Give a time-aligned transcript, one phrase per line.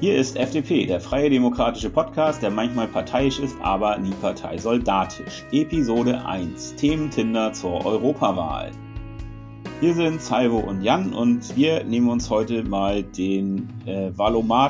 [0.00, 5.42] Hier ist FDP, der freie demokratische Podcast, der manchmal parteiisch ist, aber nie parteisoldatisch.
[5.50, 8.70] Episode 1: Themen Tinder zur Europawahl.
[9.80, 14.12] Hier sind Salvo und Jan und wir nehmen uns heute mal den äh,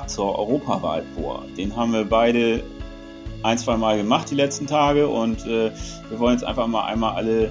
[0.07, 1.45] zur Europawahl vor.
[1.59, 2.63] Den haben wir beide
[3.43, 5.71] ein, zwei Mal gemacht die letzten Tage und äh,
[6.09, 7.51] wir wollen jetzt einfach mal einmal alle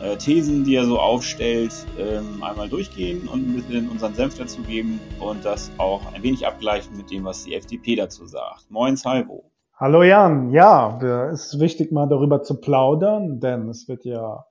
[0.00, 4.62] äh, Thesen, die er so aufstellt, ähm, einmal durchgehen und ein bisschen unseren Senf dazu
[4.62, 8.70] geben und das auch ein wenig abgleichen mit dem, was die FDP dazu sagt.
[8.70, 9.50] Moin, Salvo.
[9.74, 10.98] Hallo Jan, ja,
[11.32, 14.44] es ist wichtig mal darüber zu plaudern, denn es wird ja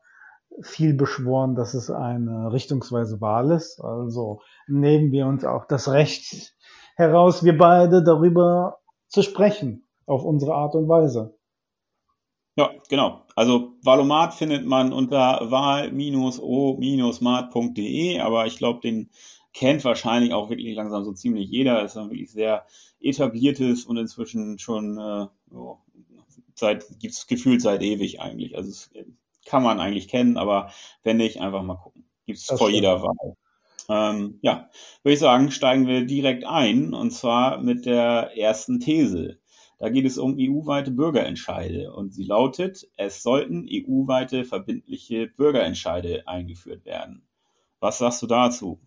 [0.61, 3.79] viel beschworen, dass es eine richtungsweise Wahl ist.
[3.79, 6.55] Also nehmen wir uns auch das Recht
[6.95, 11.37] heraus, wir beide darüber zu sprechen, auf unsere Art und Weise.
[12.55, 13.21] Ja, genau.
[13.39, 15.89] Also Valomat findet man unter wahl-o-mat.de,
[18.19, 19.09] aber ich glaube, den
[19.53, 21.81] kennt wahrscheinlich auch wirklich langsam so ziemlich jeder.
[21.81, 22.65] Es ist ein wirklich sehr
[22.99, 25.79] etabliertes und inzwischen schon äh, so,
[26.53, 28.57] seit gibt's gefühlt seit ewig eigentlich.
[28.57, 28.91] Also es
[29.45, 32.03] kann man eigentlich kennen, aber wenn nicht, einfach mal gucken.
[32.25, 32.83] Gibt's das vor stimmt.
[32.83, 33.37] jeder Wahl.
[33.87, 34.69] Ähm, ja,
[35.03, 39.38] würde ich sagen, steigen wir direkt ein und zwar mit der ersten These.
[39.79, 46.85] Da geht es um EU-weite Bürgerentscheide und sie lautet, es sollten EU-weite verbindliche Bürgerentscheide eingeführt
[46.85, 47.25] werden.
[47.79, 48.81] Was sagst du dazu?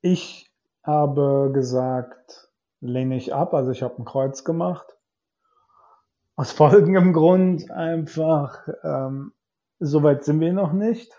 [0.00, 0.50] Ich
[0.82, 4.86] habe gesagt, lehne ich ab, also ich habe ein Kreuz gemacht.
[6.36, 9.34] Aus folgendem Grund einfach, ähm,
[9.78, 11.12] soweit sind wir noch nicht.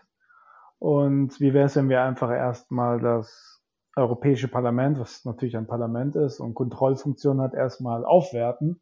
[0.80, 3.53] Und wie wäre es, wenn wir einfach erstmal das
[3.96, 8.82] Europäische Parlament, was natürlich ein Parlament ist und Kontrollfunktion hat, erstmal aufwerten,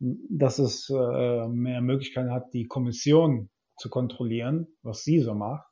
[0.00, 5.66] dass es äh, mehr Möglichkeiten hat, die Kommission zu kontrollieren, was sie so macht.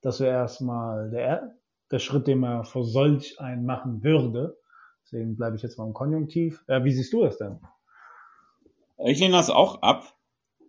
[0.00, 1.56] Das wäre erstmal der,
[1.90, 4.56] der Schritt, den man vor solch einen machen würde.
[5.04, 6.62] Deswegen bleibe ich jetzt mal im Konjunktiv.
[6.66, 7.58] Äh, wie siehst du das denn?
[8.98, 10.14] Ich lehne das auch ab.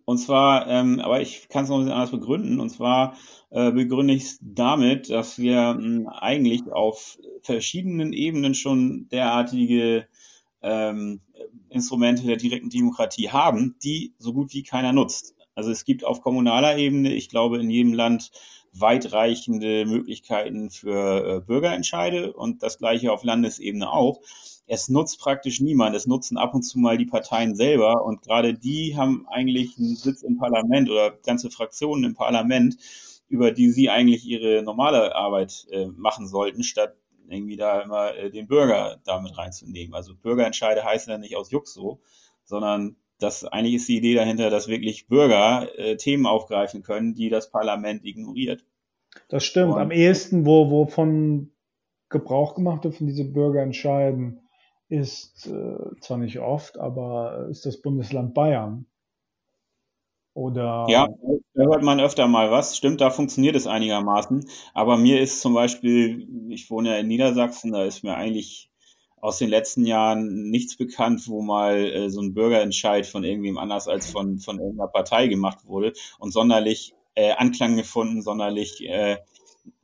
[0.06, 2.60] Und zwar, ähm, aber ich kann es noch ein bisschen anders begründen.
[2.60, 3.16] Und zwar
[3.50, 10.06] äh, begründe ich es damit, dass wir mh, hm, eigentlich auf verschiedenen Ebenen schon derartige
[10.62, 11.20] ähm,
[11.68, 15.34] Instrumente der direkten Demokratie haben, die so gut wie keiner nutzt.
[15.56, 18.30] Also es gibt auf kommunaler Ebene, ich glaube, in jedem Land
[18.72, 24.20] weitreichende Möglichkeiten für äh, Bürgerentscheide und das gleiche auf Landesebene auch
[24.66, 25.94] es nutzt praktisch niemand.
[25.94, 29.96] Es nutzen ab und zu mal die Parteien selber und gerade die haben eigentlich einen
[29.96, 32.76] Sitz im Parlament oder ganze Fraktionen im Parlament,
[33.28, 36.96] über die sie eigentlich ihre normale Arbeit äh, machen sollten, statt
[37.28, 39.94] irgendwie da immer äh, den Bürger damit reinzunehmen.
[39.94, 42.00] Also Bürgerentscheide heißen ja nicht aus Jux so,
[42.44, 47.30] sondern das eigentlich ist die Idee dahinter, dass wirklich Bürger äh, Themen aufgreifen können, die
[47.30, 48.64] das Parlament ignoriert.
[49.28, 49.72] Das stimmt.
[49.72, 51.50] Und Am ehesten, wo, wo von
[52.08, 54.45] Gebrauch gemacht wird von diese Bürgerentscheiden,
[54.88, 58.86] ist äh, zwar nicht oft, aber ist das Bundesland Bayern.
[60.34, 61.08] Oder ja,
[61.54, 62.76] da hört man öfter mal was.
[62.76, 64.46] Stimmt, da funktioniert es einigermaßen.
[64.74, 68.70] Aber mir ist zum Beispiel, ich wohne ja in Niedersachsen, da ist mir eigentlich
[69.16, 73.88] aus den letzten Jahren nichts bekannt, wo mal äh, so ein Bürgerentscheid von irgendwem anders
[73.88, 79.16] als von, von irgendeiner Partei gemacht wurde und sonderlich äh, Anklang gefunden, sonderlich äh,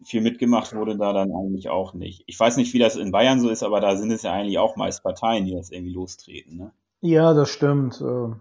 [0.03, 2.25] viel mitgemacht wurde da dann eigentlich auch nicht.
[2.27, 4.59] Ich weiß nicht, wie das in Bayern so ist, aber da sind es ja eigentlich
[4.59, 6.57] auch meist Parteien, die das irgendwie lostreten.
[6.57, 6.73] Ne?
[7.01, 8.01] Ja, das stimmt.
[8.01, 8.35] Äh,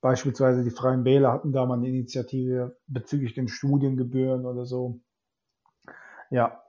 [0.00, 5.00] beispielsweise die Freien Wähler hatten da mal eine Initiative bezüglich den Studiengebühren oder so.
[6.30, 6.62] Ja,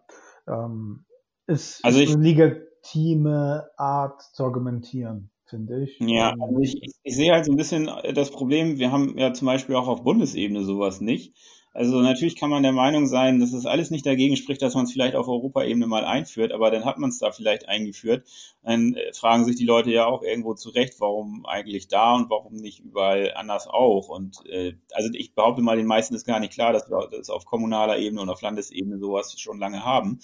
[0.47, 1.05] ähm,
[1.47, 5.99] ist, also ist eine legitime Art zu argumentieren finde ich.
[5.99, 9.33] Ja, ähm, also ich, ich, sehe halt so ein bisschen das Problem, wir haben ja
[9.33, 11.35] zum Beispiel auch auf Bundesebene sowas nicht.
[11.75, 14.85] Also natürlich kann man der Meinung sein, dass es alles nicht dagegen spricht, dass man
[14.85, 18.27] es vielleicht auf Europaebene mal einführt, aber dann hat man es da vielleicht eingeführt.
[18.61, 22.53] Dann äh, fragen sich die Leute ja auch irgendwo zurecht, warum eigentlich da und warum
[22.53, 24.09] nicht überall anders auch.
[24.09, 27.31] Und äh, also ich behaupte mal, den meisten ist gar nicht klar, dass wir das
[27.31, 30.19] auf kommunaler Ebene und auf Landesebene sowas schon lange haben.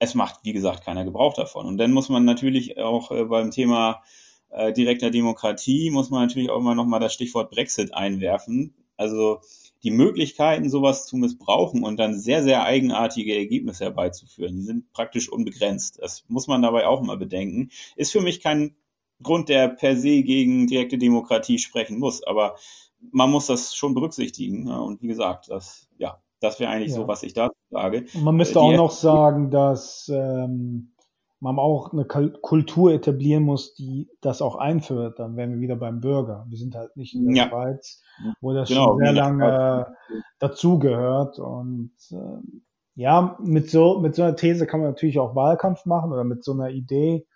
[0.00, 1.66] Es macht, wie gesagt, keiner Gebrauch davon.
[1.66, 4.02] Und dann muss man natürlich auch äh, beim Thema
[4.50, 8.74] äh, direkter Demokratie, muss man natürlich auch immer nochmal das Stichwort Brexit einwerfen.
[8.96, 9.40] Also
[9.84, 15.30] die Möglichkeiten, sowas zu missbrauchen und dann sehr, sehr eigenartige Ergebnisse herbeizuführen, die sind praktisch
[15.30, 15.98] unbegrenzt.
[16.00, 17.70] Das muss man dabei auch mal bedenken.
[17.94, 18.74] Ist für mich kein
[19.22, 22.56] Grund, der per se gegen direkte Demokratie sprechen muss, aber
[23.12, 24.68] man muss das schon berücksichtigen.
[24.68, 26.96] Und wie gesagt, das, ja, das wäre eigentlich ja.
[26.96, 28.06] so, was ich dazu sage.
[28.14, 30.93] man müsste äh, Die auch noch sagen, dass ähm,
[31.40, 36.00] man auch eine Kultur etablieren muss, die das auch einführt, dann wären wir wieder beim
[36.00, 36.46] Bürger.
[36.48, 37.48] Wir sind halt nicht in der ja.
[37.48, 38.02] Schweiz,
[38.40, 39.96] wo das genau, schon sehr lange
[40.38, 41.38] dazugehört.
[41.38, 42.62] Und äh,
[42.94, 46.44] ja, mit so, mit so einer These kann man natürlich auch Wahlkampf machen oder mit
[46.44, 47.16] so einer Idee.
[47.16, 47.26] Äh,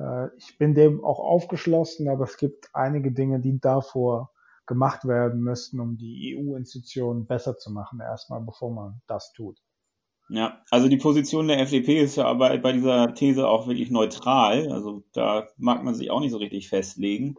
[0.00, 4.32] Äh, ich bin dem auch aufgeschlossen, aber es gibt einige Dinge, die davor
[4.66, 9.58] gemacht werden müssten, um die EU-Institutionen besser zu machen, erstmal bevor man das tut.
[10.32, 14.70] Ja, also die Position der FDP ist ja aber bei dieser These auch wirklich neutral.
[14.70, 17.36] Also da mag man sich auch nicht so richtig festlegen.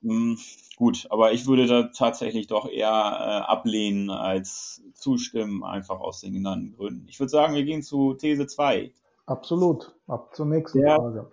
[0.00, 0.38] Hm,
[0.76, 6.32] gut, aber ich würde da tatsächlich doch eher äh, ablehnen als zustimmen, einfach aus den
[6.32, 7.06] genannten Gründen.
[7.08, 8.90] Ich würde sagen, wir gehen zu These 2.
[9.26, 9.94] Absolut.
[10.06, 11.32] Ab zur nächsten der, Frage.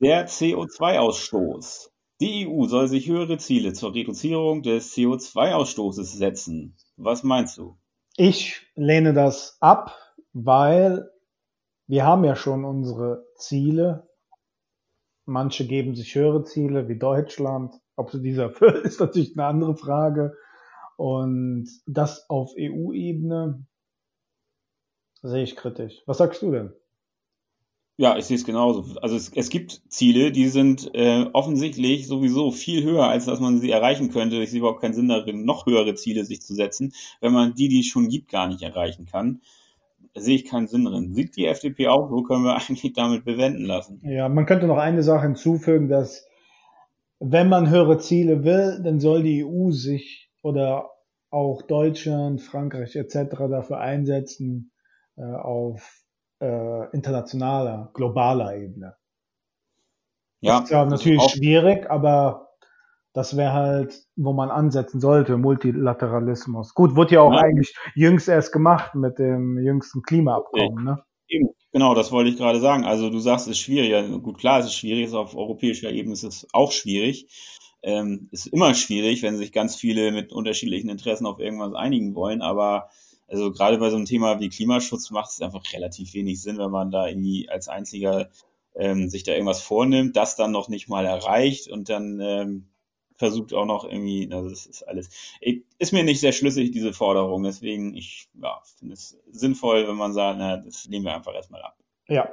[0.00, 1.90] Der CO2-Ausstoß.
[2.20, 6.76] Die EU soll sich höhere Ziele zur Reduzierung des CO2-Ausstoßes setzen.
[6.98, 7.76] Was meinst du?
[8.16, 9.94] Ich lehne das ab,
[10.44, 11.10] weil
[11.86, 14.06] wir haben ja schon unsere Ziele.
[15.24, 17.74] Manche geben sich höhere Ziele, wie Deutschland.
[17.96, 20.36] Ob sie dieser erfüllt, ist natürlich eine andere Frage.
[20.98, 23.66] Und das auf EU-Ebene
[25.22, 26.02] sehe ich kritisch.
[26.04, 26.72] Was sagst du denn?
[27.96, 29.00] Ja, ich sehe es genauso.
[29.00, 33.58] Also es, es gibt Ziele, die sind äh, offensichtlich sowieso viel höher, als dass man
[33.58, 34.36] sie erreichen könnte.
[34.42, 36.92] Ich sehe überhaupt keinen Sinn darin, noch höhere Ziele sich zu setzen,
[37.22, 39.40] wenn man die, die es schon gibt, gar nicht erreichen kann.
[40.16, 41.12] Da sehe ich keinen Sinn drin.
[41.12, 44.00] Sieht die FDP auch, so können wir eigentlich damit bewenden lassen.
[44.02, 46.26] Ja, man könnte noch eine Sache hinzufügen, dass
[47.20, 50.90] wenn man höhere Ziele will, dann soll die EU sich oder
[51.30, 53.36] auch Deutschland, Frankreich etc.
[53.50, 54.72] dafür einsetzen,
[55.16, 56.02] äh, auf
[56.40, 58.96] äh, internationaler, globaler Ebene.
[60.40, 62.45] Ja, ist ja natürlich schwierig, aber
[63.16, 66.74] das wäre halt, wo man ansetzen sollte, Multilateralismus.
[66.74, 67.38] Gut, wurde ja auch ja.
[67.38, 71.02] eigentlich jüngst erst gemacht mit dem jüngsten Klimaabkommen, ne?
[71.26, 72.84] Eben, genau, das wollte ich gerade sagen.
[72.84, 74.22] Also du sagst, es ist schwierig.
[74.22, 77.26] Gut, klar, es ist schwierig, auf europäischer Ebene ist es auch schwierig.
[77.82, 82.42] Ähm, ist immer schwierig, wenn sich ganz viele mit unterschiedlichen Interessen auf irgendwas einigen wollen,
[82.42, 82.90] aber
[83.28, 86.70] also gerade bei so einem Thema wie Klimaschutz macht es einfach relativ wenig Sinn, wenn
[86.70, 88.28] man da irgendwie als einziger
[88.74, 92.66] ähm, sich da irgendwas vornimmt, das dann noch nicht mal erreicht und dann ähm,
[93.16, 95.10] versucht auch noch irgendwie, also das ist alles,
[95.78, 97.42] ist mir nicht sehr schlüssig, diese Forderung.
[97.42, 101.62] Deswegen, ich ja, finde es sinnvoll, wenn man sagt, na, das nehmen wir einfach erstmal
[101.62, 101.76] ab.
[102.08, 102.28] Ja.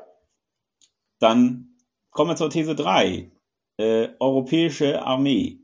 [1.19, 1.77] Dann
[2.12, 3.31] kommen wir zur These 3.
[3.77, 5.59] Äh, Europäische Armee.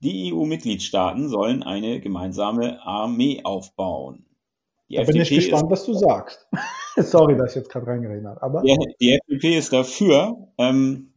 [0.00, 4.24] Die EU-Mitgliedstaaten sollen eine gemeinsame Armee aufbauen.
[4.88, 6.48] Die da FDP bin ich gespannt, ist, was du sagst.
[6.96, 8.42] Sorry, dass ich jetzt gerade reingeredet habe.
[8.42, 10.48] Aber die, die FDP ist dafür.
[10.58, 11.09] Ähm,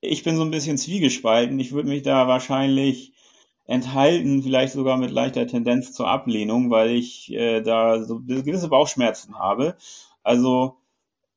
[0.00, 1.58] ich bin so ein bisschen zwiegespalten.
[1.58, 3.12] Ich würde mich da wahrscheinlich
[3.66, 9.38] enthalten, vielleicht sogar mit leichter Tendenz zur Ablehnung, weil ich äh, da so gewisse Bauchschmerzen
[9.38, 9.76] habe.
[10.22, 10.76] Also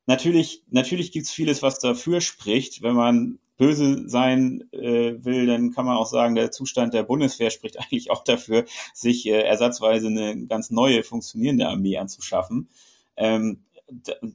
[0.06, 5.86] natürlich, natürlich gibt's vieles, was dafür spricht, wenn man böse sein äh, will, dann kann
[5.86, 10.48] man auch sagen, der Zustand der Bundeswehr spricht eigentlich auch dafür, sich äh, ersatzweise eine
[10.48, 12.70] ganz neue funktionierende Armee anzuschaffen.
[13.18, 13.60] Ähm,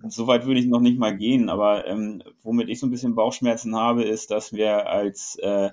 [0.09, 3.75] Soweit würde ich noch nicht mal gehen, aber ähm, womit ich so ein bisschen Bauchschmerzen
[3.77, 5.71] habe, ist, dass wir als äh,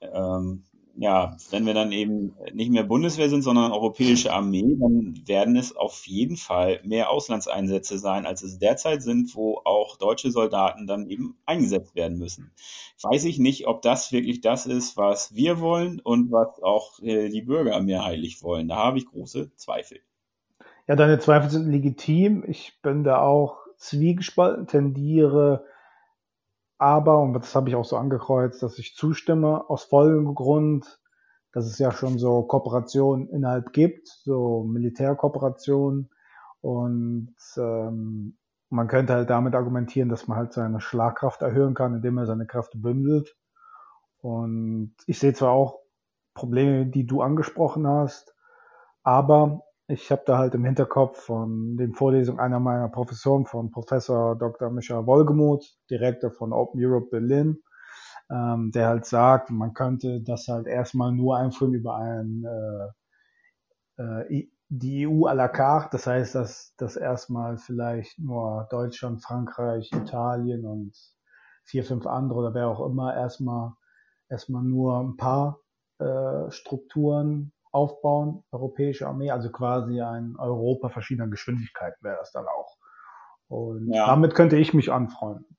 [0.00, 0.64] ähm,
[0.98, 5.76] ja, wenn wir dann eben nicht mehr Bundeswehr sind, sondern europäische Armee, dann werden es
[5.76, 11.10] auf jeden Fall mehr Auslandseinsätze sein, als es derzeit sind, wo auch deutsche Soldaten dann
[11.10, 12.50] eben eingesetzt werden müssen.
[13.02, 17.28] Weiß ich nicht, ob das wirklich das ist, was wir wollen und was auch äh,
[17.28, 18.68] die Bürger mehrheitlich wollen.
[18.68, 20.00] Da habe ich große Zweifel.
[20.86, 22.44] Ja, deine Zweifel sind legitim.
[22.46, 25.64] Ich bin da auch zwiegespalten, tendiere
[26.78, 31.00] aber, und das habe ich auch so angekreuzt, dass ich zustimme, aus folgendem Grund,
[31.52, 36.10] dass es ja schon so Kooperationen innerhalb gibt, so Militärkooperationen.
[36.60, 38.36] Und ähm,
[38.68, 42.46] man könnte halt damit argumentieren, dass man halt seine Schlagkraft erhöhen kann, indem er seine
[42.46, 43.36] Kräfte bündelt.
[44.18, 45.80] Und ich sehe zwar auch
[46.34, 48.34] Probleme, die du angesprochen hast,
[49.02, 54.36] aber ich habe da halt im Hinterkopf von den Vorlesungen einer meiner Professoren, von Professor
[54.36, 54.70] Dr.
[54.70, 57.62] Michael Wolgemuth, Direktor von Open Europe Berlin,
[58.30, 62.44] ähm, der halt sagt, man könnte das halt erstmal nur einführen über ein
[63.98, 69.22] äh, äh, die EU à la carte, das heißt, dass das erstmal vielleicht nur Deutschland,
[69.22, 70.92] Frankreich, Italien und
[71.62, 73.74] vier, fünf andere oder wer auch immer erstmal
[74.28, 75.60] erstmal nur ein paar
[75.98, 82.78] äh, Strukturen aufbauen, europäische Armee, also quasi ein Europa verschiedener Geschwindigkeiten wäre das dann auch.
[83.48, 84.06] Und ja.
[84.06, 85.56] damit könnte ich mich anfreunden.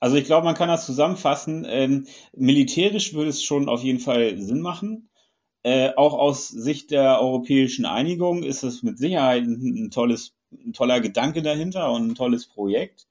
[0.00, 1.66] Also ich glaube, man kann das zusammenfassen.
[1.68, 5.10] Ähm, militärisch würde es schon auf jeden Fall Sinn machen.
[5.64, 10.72] Äh, auch aus Sicht der europäischen Einigung ist es mit Sicherheit ein, ein, tolles, ein
[10.72, 13.08] toller Gedanke dahinter und ein tolles Projekt.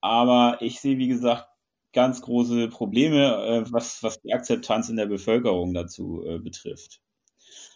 [0.00, 1.48] Aber ich sehe, wie gesagt,
[1.96, 7.00] ganz große Probleme, äh, was, was die Akzeptanz in der Bevölkerung dazu äh, betrifft.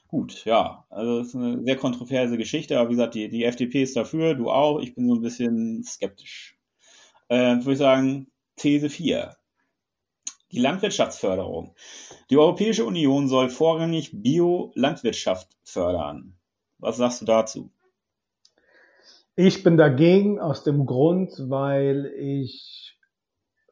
[0.09, 3.83] Gut, ja, also es ist eine sehr kontroverse Geschichte, aber wie gesagt, die, die FDP
[3.83, 6.59] ist dafür, du auch, ich bin so ein bisschen skeptisch.
[7.29, 9.37] äh, würde ich sagen, These 4.
[10.53, 11.75] Die Landwirtschaftsförderung.
[12.29, 16.37] Die Europäische Union soll vorrangig Bio-Landwirtschaft fördern.
[16.79, 17.71] Was sagst du dazu?
[19.35, 23.00] Ich bin dagegen aus dem Grund, weil ich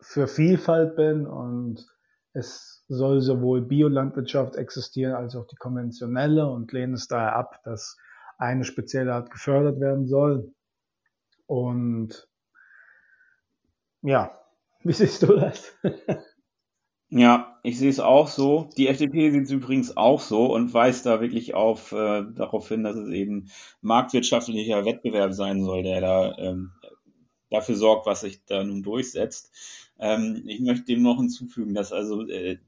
[0.00, 1.86] für Vielfalt bin und
[2.32, 7.96] es soll sowohl Biolandwirtschaft existieren als auch die konventionelle und lehne es daher ab, dass
[8.38, 10.52] eine spezielle Art gefördert werden soll.
[11.46, 12.28] Und
[14.02, 14.38] ja,
[14.84, 15.74] wie siehst du das?
[17.10, 18.68] Ja, ich sehe es auch so.
[18.76, 22.84] Die FDP sieht es übrigens auch so und weist da wirklich auf äh, darauf hin,
[22.84, 23.50] dass es eben
[23.80, 26.72] marktwirtschaftlicher Wettbewerb sein soll, der da ähm,
[27.50, 29.50] dafür sorgt, was sich da nun durchsetzt.
[29.98, 32.58] Ähm, ich möchte dem noch hinzufügen, dass also äh,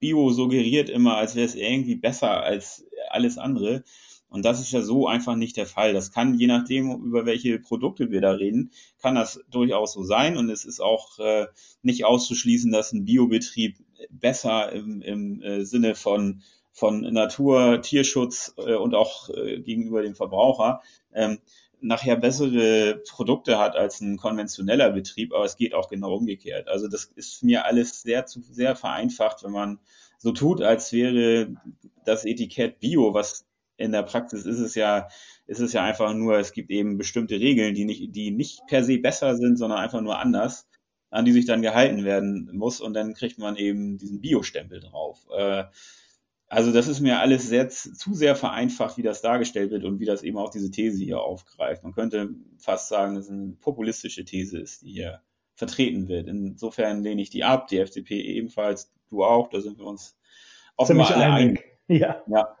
[0.00, 3.84] Bio suggeriert immer, als wäre es irgendwie besser als alles andere.
[4.30, 5.94] Und das ist ja so einfach nicht der Fall.
[5.94, 10.36] Das kann, je nachdem, über welche Produkte wir da reden, kann das durchaus so sein.
[10.36, 11.46] Und es ist auch äh,
[11.82, 13.78] nicht auszuschließen, dass ein Biobetrieb
[14.10, 20.14] besser im, im äh, Sinne von, von Natur, Tierschutz äh, und auch äh, gegenüber dem
[20.14, 20.82] Verbraucher
[21.14, 21.38] ähm,
[21.80, 26.68] nachher bessere Produkte hat als ein konventioneller Betrieb, aber es geht auch genau umgekehrt.
[26.68, 29.78] Also das ist mir alles sehr zu sehr vereinfacht, wenn man
[30.18, 31.54] so tut, als wäre
[32.04, 35.08] das Etikett Bio, was in der Praxis ist es ja,
[35.46, 38.82] ist es ja einfach nur, es gibt eben bestimmte Regeln, die nicht, die nicht per
[38.82, 40.66] se besser sind, sondern einfach nur anders,
[41.10, 45.26] an die sich dann gehalten werden muss und dann kriegt man eben diesen Bio-Stempel drauf.
[45.36, 45.64] Äh,
[46.48, 50.06] also das ist mir alles sehr, zu sehr vereinfacht, wie das dargestellt wird und wie
[50.06, 51.82] das eben auch diese These hier aufgreift.
[51.82, 55.20] Man könnte fast sagen, dass es eine populistische These ist, die hier
[55.54, 56.26] vertreten wird.
[56.26, 60.16] Insofern lehne ich die ab, die FDP ebenfalls, du auch, da sind wir uns
[60.76, 61.64] offenbar alle einig.
[61.90, 62.22] Ja.
[62.26, 62.54] ja.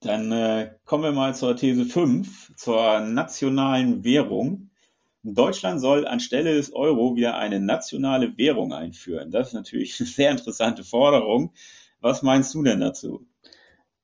[0.00, 4.70] Dann äh, kommen wir mal zur These 5, zur nationalen Währung.
[5.22, 9.30] Deutschland soll anstelle des Euro wieder eine nationale Währung einführen.
[9.30, 11.52] Das ist natürlich eine sehr interessante Forderung.
[12.02, 13.24] Was meinst du denn dazu?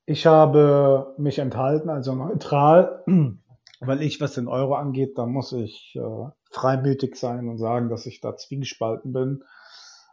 [0.07, 3.03] Ich habe mich enthalten, also neutral,
[3.81, 8.07] weil ich, was den Euro angeht, da muss ich äh, freimütig sein und sagen, dass
[8.07, 9.43] ich da zwiegespalten bin.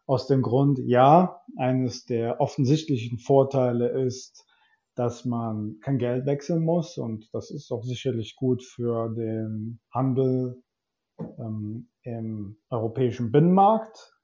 [0.07, 4.45] Aus dem Grund, ja, eines der offensichtlichen Vorteile ist,
[4.95, 10.63] dass man kein Geld wechseln muss und das ist auch sicherlich gut für den Handel
[11.19, 14.14] ähm, im europäischen Binnenmarkt.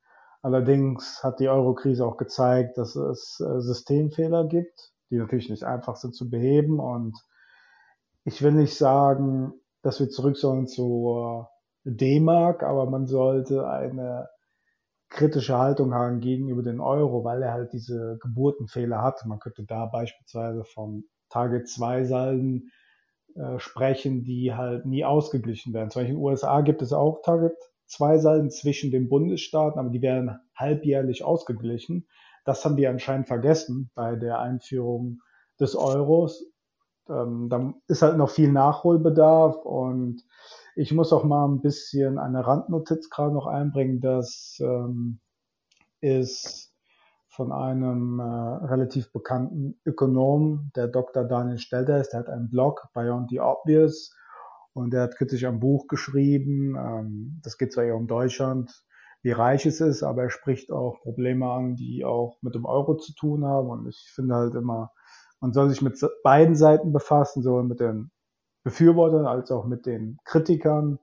[0.42, 5.96] Allerdings hat die Eurokrise auch gezeigt, dass es äh, Systemfehler gibt, die natürlich nicht einfach
[5.96, 7.16] sind zu beheben und
[8.24, 11.50] ich will nicht sagen, dass wir zurück sollen zur
[11.84, 14.30] D-Mark, aber man sollte eine
[15.10, 19.26] kritische Haltung haben gegenüber den Euro, weil er halt diese Geburtenfehler hat.
[19.26, 22.72] Man könnte da beispielsweise von Target 2 Salden
[23.36, 25.90] äh, sprechen, die halt nie ausgeglichen werden.
[25.90, 27.58] Zum Beispiel in den USA gibt es auch Target
[27.92, 32.08] 2 Salden zwischen den Bundesstaaten, aber die werden halbjährlich ausgeglichen.
[32.46, 35.20] Das haben die anscheinend vergessen bei der Einführung
[35.60, 36.44] des Euros.
[37.10, 40.24] Ähm, dann ist halt noch viel Nachholbedarf und
[40.76, 44.00] ich muss auch mal ein bisschen eine Randnotiz gerade noch einbringen.
[44.00, 45.20] Das ähm,
[46.00, 46.74] ist
[47.28, 51.26] von einem äh, relativ bekannten Ökonom, der Dr.
[51.26, 52.14] Daniel Stelter ist.
[52.14, 54.16] Der hat einen Blog, Beyond the Obvious,
[54.74, 56.76] und der hat kritisch ein Buch geschrieben.
[56.76, 58.84] Ähm, das geht zwar eher um Deutschland,
[59.22, 62.96] wie reich es ist, aber er spricht auch Probleme an, die auch mit dem Euro
[62.96, 63.70] zu tun haben.
[63.70, 64.92] Und ich finde halt immer,
[65.40, 68.12] man soll sich mit beiden Seiten befassen, sowohl mit den
[68.64, 71.00] Befürwortern als auch mit den Kritikern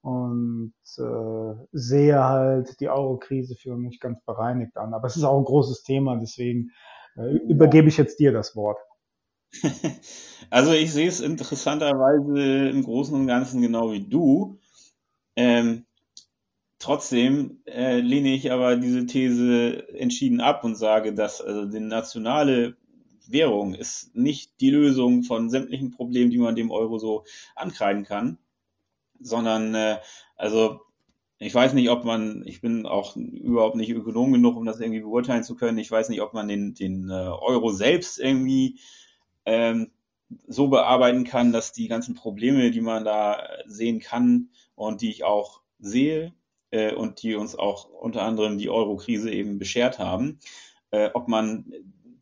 [0.00, 4.94] und äh, sehe halt die Euro-Krise für mich ganz bereinigt an.
[4.94, 6.70] Aber es ist auch ein großes Thema, deswegen
[7.16, 8.78] äh, übergebe ich jetzt dir das Wort.
[10.50, 14.58] Also ich sehe es interessanterweise im Großen und Ganzen genau wie du.
[15.36, 15.84] Ähm,
[16.78, 22.76] trotzdem äh, lehne ich aber diese These entschieden ab und sage, dass also die nationale
[23.26, 27.24] Währung ist nicht die Lösung von sämtlichen Problemen, die man dem Euro so
[27.54, 28.38] ankreiden kann,
[29.20, 29.98] sondern äh,
[30.36, 30.80] also
[31.38, 35.00] ich weiß nicht, ob man, ich bin auch überhaupt nicht Ökonom genug, um das irgendwie
[35.00, 35.78] beurteilen zu können.
[35.78, 38.80] Ich weiß nicht, ob man den, den äh, Euro selbst irgendwie
[39.48, 39.90] ähm,
[40.46, 45.24] so bearbeiten kann, dass die ganzen Probleme, die man da sehen kann und die ich
[45.24, 46.34] auch sehe
[46.70, 50.38] äh, und die uns auch unter anderem die Euro-Krise eben beschert haben,
[50.90, 51.72] äh, ob man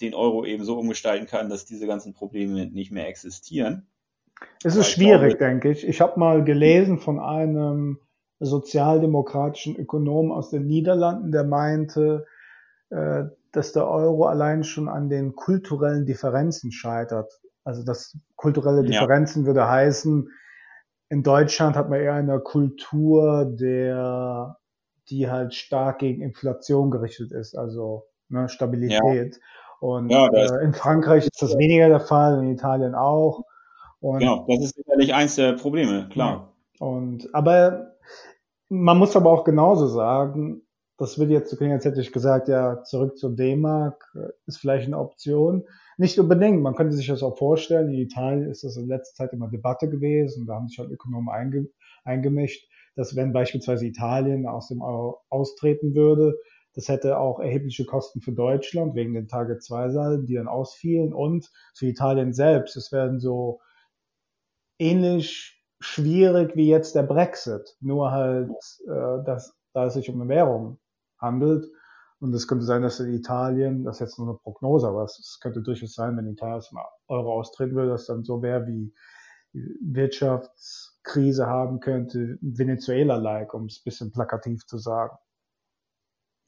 [0.01, 3.87] den Euro eben so umgestalten kann, dass diese ganzen Probleme nicht mehr existieren.
[4.63, 5.87] Es ist schwierig, glaube, denke ich.
[5.87, 7.99] Ich habe mal gelesen von einem
[8.39, 12.27] sozialdemokratischen Ökonom aus den Niederlanden, der meinte,
[12.91, 13.25] äh,
[13.57, 17.33] dass der Euro allein schon an den kulturellen Differenzen scheitert.
[17.65, 19.47] Also dass kulturelle Differenzen ja.
[19.47, 20.29] würde heißen,
[21.09, 24.57] in Deutschland hat man eher eine Kultur, der,
[25.09, 29.37] die halt stark gegen Inflation gerichtet ist, also ne, Stabilität.
[29.37, 29.41] Ja.
[29.81, 33.45] Und ja, äh, in Frankreich ist das weniger der Fall, in Italien auch.
[34.01, 36.55] Und, genau, das ist sicherlich eins der Probleme, klar.
[36.79, 37.97] Und aber
[38.69, 40.66] man muss aber auch genauso sagen,
[40.99, 44.59] das wird jetzt so klingen, als hätte ich gesagt, ja, zurück zur D-Mark äh, ist
[44.59, 45.65] vielleicht eine Option.
[45.99, 47.89] Nicht unbedingt, man könnte sich das auch vorstellen.
[47.89, 51.29] In Italien ist das in letzter Zeit immer Debatte gewesen, da haben sich halt Ökonomen
[51.29, 51.69] einge
[52.05, 56.39] eingemischt, dass wenn beispielsweise Italien aus dem Euro austreten würde,
[56.75, 61.13] das hätte auch erhebliche Kosten für Deutschland wegen den Target 2 Salden, die dann ausfielen
[61.13, 62.77] und für Italien selbst.
[62.77, 63.61] Es werden so
[64.79, 68.51] ähnlich schwierig wie jetzt der Brexit, nur halt,
[68.87, 70.79] äh, dass, da es sich um eine Währung
[71.19, 71.67] handelt.
[72.19, 75.39] Und es könnte sein, dass in Italien, das ist jetzt nur eine Prognose, aber es
[75.41, 78.95] könnte durchaus sein, wenn Italien aus dem Euro austreten würde, dass dann so wäre wie
[79.53, 85.17] Wirtschaftskrise haben könnte, Venezuela-like, um es ein bisschen plakativ zu sagen.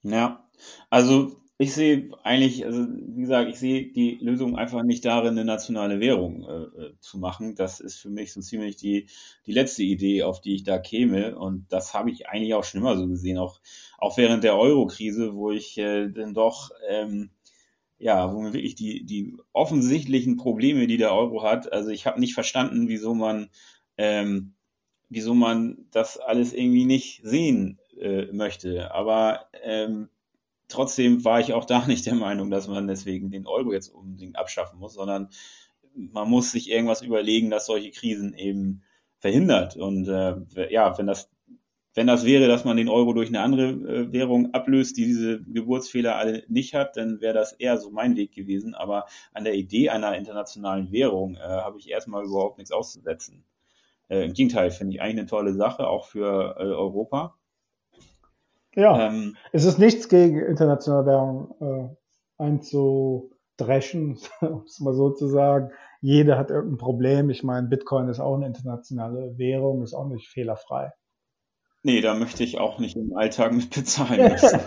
[0.03, 0.49] Ja,
[0.91, 5.45] also ich sehe eigentlich, also wie gesagt, ich sehe die Lösung einfach nicht darin, eine
[5.45, 7.57] nationale Währung äh, äh, zu machen.
[7.57, 9.09] Das ist für mich so ziemlich die,
[9.45, 11.37] die letzte Idee, auf die ich da käme.
[11.37, 13.61] Und das habe ich eigentlich auch schon immer so gesehen, auch,
[13.99, 17.31] auch während der Euro-Krise, wo ich äh, dann doch, ähm,
[17.99, 22.21] ja, wo mir wirklich die, die offensichtlichen Probleme, die der Euro hat, also ich habe
[22.21, 23.51] nicht verstanden, wieso man,
[23.97, 24.55] ähm,
[25.09, 28.95] wieso man das alles irgendwie nicht sehen äh, möchte.
[28.95, 30.09] Aber ähm,
[30.69, 34.37] trotzdem war ich auch da nicht der Meinung, dass man deswegen den Euro jetzt unbedingt
[34.37, 35.31] abschaffen muss, sondern
[35.95, 38.83] man muss sich irgendwas überlegen, dass solche Krisen eben
[39.19, 39.77] verhindert.
[39.77, 41.31] Und äh, ja, wenn das
[41.95, 45.43] wenn das wäre, dass man den Euro durch eine andere äh, Währung ablöst, die diese
[45.43, 48.75] Geburtsfehler alle nicht hat, dann wäre das eher so mein Weg gewesen.
[48.75, 53.45] Aber an der Idee einer internationalen Währung äh, habe ich erstmal überhaupt nichts auszusetzen.
[54.09, 57.38] Äh, Im Gegenteil, finde ich eigentlich eine tolle Sache, auch für äh, Europa.
[58.79, 65.27] Ja, ähm, es ist nichts gegen internationale Währung äh, einzudreschen, um es mal so zu
[65.27, 65.73] sagen.
[66.01, 67.29] Jeder hat irgendein Problem.
[67.29, 70.93] Ich meine, Bitcoin ist auch eine internationale Währung, ist auch nicht fehlerfrei.
[71.83, 74.61] Nee, da möchte ich auch nicht im Alltag mit bezahlen müssen.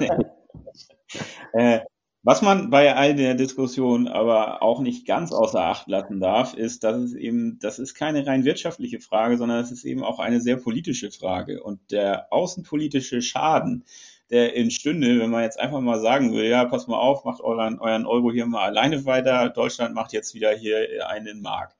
[1.53, 1.79] äh,
[2.23, 6.83] was man bei all der Diskussion aber auch nicht ganz außer Acht lassen darf, ist,
[6.83, 10.39] dass es eben, das ist keine rein wirtschaftliche Frage, sondern es ist eben auch eine
[10.39, 11.63] sehr politische Frage.
[11.63, 13.85] Und der außenpolitische Schaden,
[14.29, 17.79] der entstünde, wenn man jetzt einfach mal sagen will, ja, pass mal auf, macht euren,
[17.79, 21.75] euren Euro hier mal alleine weiter, Deutschland macht jetzt wieder hier einen Mark.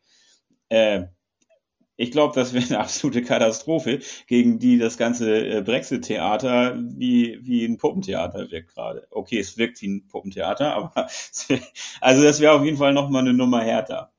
[0.70, 1.04] Äh,
[2.02, 7.66] ich glaube, das wäre eine absolute Katastrophe, gegen die das ganze äh, Brexit-Theater wie, wie
[7.66, 9.08] ein Puppentheater wirkt gerade.
[9.12, 11.08] Okay, es wirkt wie ein Puppentheater, aber
[12.02, 14.12] also das wäre auf jeden Fall nochmal eine Nummer härter.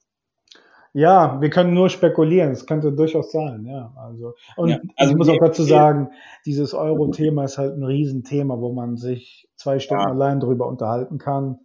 [0.94, 2.50] Ja, wir können nur spekulieren.
[2.50, 3.94] Es könnte durchaus sein, ja.
[3.96, 6.10] Also, und ja, also ich muss auch dazu sagen,
[6.44, 10.10] dieses Euro-Thema ist halt ein Riesenthema, wo man sich zwei Stunden ja.
[10.10, 11.60] allein drüber unterhalten kann.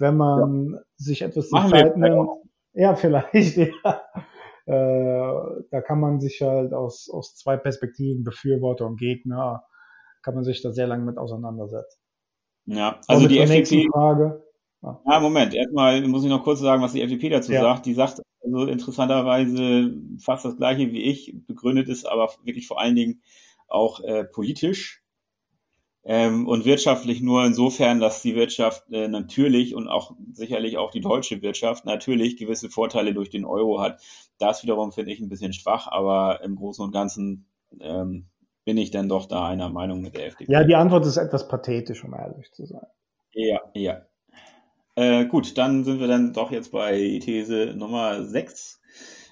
[0.00, 0.78] Wenn man ja.
[0.96, 2.28] sich etwas Zeit nimmt.
[2.74, 4.00] Ja, vielleicht, ja.
[4.66, 9.64] Äh, da kann man sich halt aus, aus zwei Perspektiven, Befürworter und Gegner,
[10.22, 11.98] kann man sich da sehr lange mit auseinandersetzen.
[12.66, 13.88] Ja, also die FDP.
[13.90, 14.44] Frage.
[14.82, 15.00] Ja.
[15.08, 17.60] ja, Moment, erstmal muss ich noch kurz sagen, was die FDP dazu ja.
[17.60, 17.86] sagt.
[17.86, 22.96] Die sagt also interessanterweise fast das gleiche wie ich, begründet ist aber wirklich vor allen
[22.96, 23.22] Dingen
[23.68, 25.01] auch äh, politisch
[26.04, 31.00] ähm, und wirtschaftlich nur insofern, dass die Wirtschaft äh, natürlich und auch sicherlich auch die
[31.00, 34.00] deutsche Wirtschaft natürlich gewisse Vorteile durch den Euro hat.
[34.38, 37.46] Das wiederum finde ich ein bisschen schwach, aber im Großen und Ganzen
[37.80, 38.26] ähm,
[38.64, 40.52] bin ich dann doch da einer Meinung mit der FDP.
[40.52, 42.86] Ja, die Antwort ist etwas pathetisch, um ehrlich zu sein.
[43.32, 44.02] Ja, ja.
[44.94, 48.80] Äh, gut, dann sind wir dann doch jetzt bei These Nummer 6.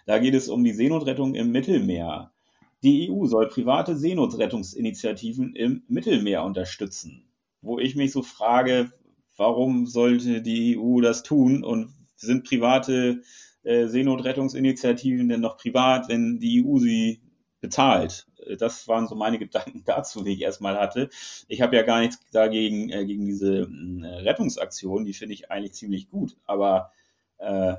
[0.06, 2.32] Da geht es um die Seenotrettung im Mittelmeer.
[2.82, 7.30] Die EU soll private Seenotrettungsinitiativen im Mittelmeer unterstützen.
[7.60, 8.90] Wo ich mich so frage,
[9.36, 13.22] warum sollte die EU das tun und sind private
[13.64, 17.20] äh, Seenotrettungsinitiativen denn noch privat, wenn die EU sie
[17.60, 18.26] bezahlt?
[18.58, 21.10] Das waren so meine Gedanken dazu, die ich erstmal hatte.
[21.48, 25.74] Ich habe ja gar nichts dagegen, äh, gegen diese äh, Rettungsaktion, die finde ich eigentlich
[25.74, 26.36] ziemlich gut.
[26.44, 26.92] Aber
[27.38, 27.74] äh,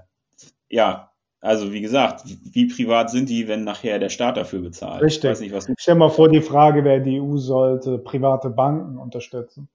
[0.70, 1.11] ja,
[1.42, 5.02] also wie gesagt, wie privat sind die, wenn nachher der Staat dafür bezahlt?
[5.02, 5.24] Richtig.
[5.24, 8.52] Ich weiß nicht, was du Stell mal vor, die Frage wäre, die EU sollte private
[8.52, 9.68] Banken unterstützen.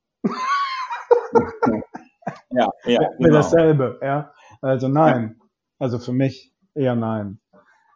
[2.51, 3.11] ja, ja.
[3.19, 3.33] Genau.
[3.33, 4.33] dasselbe, ja.
[4.63, 5.41] Also nein.
[5.81, 7.41] Also für mich eher nein.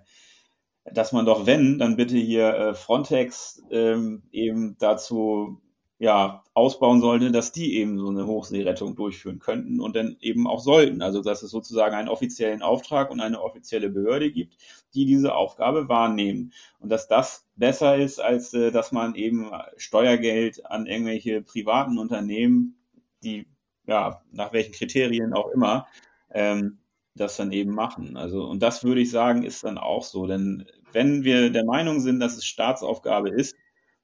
[0.92, 5.62] dass man doch, wenn, dann bitte hier äh, Frontex ähm, eben dazu
[5.98, 10.60] ja, ausbauen sollte, dass die eben so eine Hochseerettung durchführen könnten und dann eben auch
[10.60, 11.02] sollten.
[11.02, 14.58] Also dass es sozusagen einen offiziellen Auftrag und eine offizielle Behörde gibt,
[14.94, 16.52] die diese Aufgabe wahrnehmen.
[16.80, 22.78] Und dass das besser ist, als äh, dass man eben Steuergeld an irgendwelche privaten Unternehmen,
[23.24, 23.48] die
[23.88, 25.88] ja nach welchen Kriterien auch immer,
[26.32, 26.80] ähm,
[27.16, 28.18] das dann eben machen.
[28.18, 30.28] Also, und das würde ich sagen, ist dann auch so.
[30.28, 33.56] Denn wenn wir der Meinung sind, dass es Staatsaufgabe ist,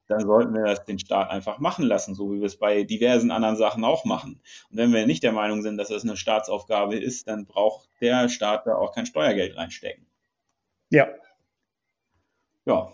[0.08, 3.30] dann sollten wir das den Staat einfach machen lassen, so wie wir es bei diversen
[3.30, 4.40] anderen Sachen auch machen.
[4.70, 8.28] Und wenn wir nicht der Meinung sind, dass es eine Staatsaufgabe ist, dann braucht der
[8.28, 10.06] Staat da auch kein Steuergeld reinstecken.
[10.90, 11.08] Ja.
[12.64, 12.92] Ja.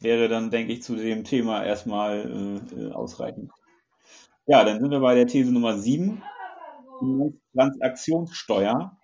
[0.00, 3.50] Wäre dann, denke ich, zu dem Thema erstmal äh, äh ausreichend.
[4.46, 6.22] Ja, dann sind wir bei der These Nummer 7.
[7.54, 8.97] Transaktionssteuer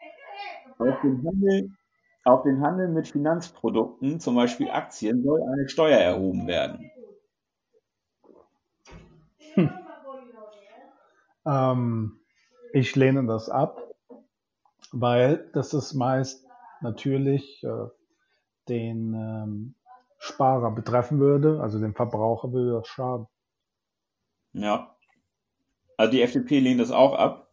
[0.78, 1.70] auf den Handel,
[2.24, 6.90] auf den Handel mit Finanzprodukten, zum Beispiel Aktien, soll eine Steuer erhoben werden.
[9.54, 9.70] Hm.
[11.46, 12.20] Ähm,
[12.72, 13.80] ich lehne das ab,
[14.92, 16.46] weil das ist meist
[16.80, 17.88] natürlich äh,
[18.68, 19.74] den ähm,
[20.18, 23.26] Sparer betreffen würde, also den Verbraucher würde das schaden.
[24.52, 24.96] Ja.
[25.96, 27.43] Also die FDP lehnt das auch ab.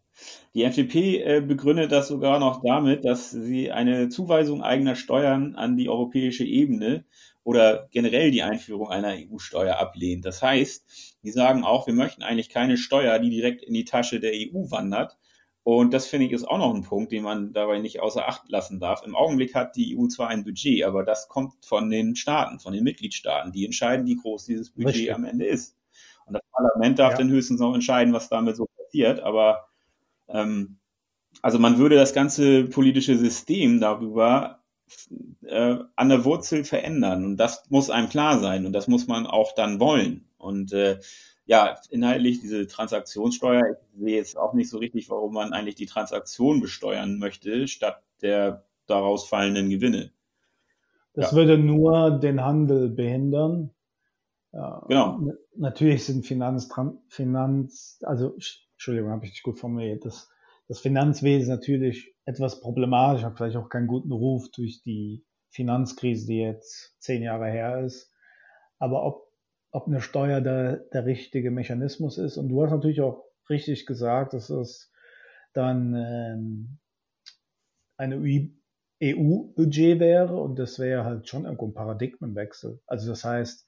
[0.53, 5.77] Die FDP äh, begründet das sogar noch damit, dass sie eine Zuweisung eigener Steuern an
[5.77, 7.05] die europäische Ebene
[7.43, 10.25] oder generell die Einführung einer EU-Steuer ablehnt.
[10.25, 14.19] Das heißt, die sagen auch, wir möchten eigentlich keine Steuer, die direkt in die Tasche
[14.19, 15.17] der EU wandert.
[15.63, 18.49] Und das finde ich ist auch noch ein Punkt, den man dabei nicht außer Acht
[18.49, 19.03] lassen darf.
[19.05, 22.73] Im Augenblick hat die EU zwar ein Budget, aber das kommt von den Staaten, von
[22.73, 23.51] den Mitgliedstaaten.
[23.51, 25.13] Die entscheiden, wie groß dieses Budget Richtig.
[25.13, 25.77] am Ende ist.
[26.25, 27.17] Und das Parlament darf ja.
[27.19, 29.19] dann höchstens noch entscheiden, was damit so passiert.
[29.19, 29.67] Aber
[30.34, 30.78] ähm,
[31.41, 34.60] also man würde das ganze politische System darüber
[35.44, 37.26] äh, an der Wurzel verändern.
[37.26, 40.26] Und das muss einem klar sein und das muss man auch dann wollen.
[40.38, 41.00] Und äh,
[41.46, 45.86] ja, inhaltlich diese Transaktionssteuer, ich sehe jetzt auch nicht so richtig, warum man eigentlich die
[45.86, 50.12] Transaktion besteuern möchte, statt der daraus fallenden Gewinne.
[51.13, 51.38] Das ja.
[51.38, 53.72] würde nur den Handel behindern.
[54.52, 55.22] Genau.
[55.56, 56.70] Natürlich sind Finanz,
[57.08, 58.36] Finanz, also
[58.82, 60.28] Entschuldigung, habe ich nicht gut formuliert, das,
[60.67, 66.39] das Finanzwesen natürlich etwas problematisch, hat vielleicht auch keinen guten Ruf durch die Finanzkrise, die
[66.39, 68.12] jetzt zehn Jahre her ist.
[68.80, 69.32] Aber ob,
[69.70, 74.34] ob eine Steuer der, der richtige Mechanismus ist, und du hast natürlich auch richtig gesagt,
[74.34, 74.91] dass es
[75.54, 76.80] dann ähm,
[77.98, 78.15] eine
[79.04, 82.82] EU-Budget wäre und das wäre halt schon irgendwo ein Paradigmenwechsel.
[82.88, 83.63] Also das heißt,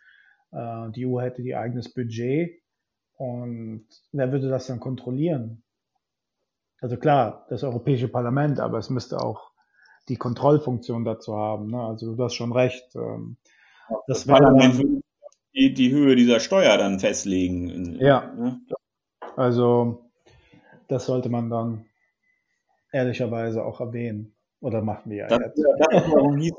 [0.54, 2.63] äh, die EU hätte ihr eigenes Budget
[3.18, 5.64] und wer würde das dann kontrollieren?
[6.82, 9.52] Also klar, das Europäische Parlament, aber es müsste auch
[10.10, 11.72] die Kontrollfunktion dazu haben.
[11.72, 11.82] Ne?
[11.82, 12.96] Also du hast schon recht.
[12.96, 13.38] Ähm,
[14.08, 15.02] das, das Parlament würde
[15.56, 17.98] die, die Höhe dieser Steuer dann festlegen.
[18.00, 18.34] Ja.
[18.34, 18.62] Ne?
[19.38, 20.10] Also
[20.88, 21.86] das sollte man dann
[22.92, 24.36] ehrlicherweise auch erwähnen.
[24.60, 25.64] Oder machen wir ja das, jetzt.
[25.80, 26.54] Das wiederum, hieß,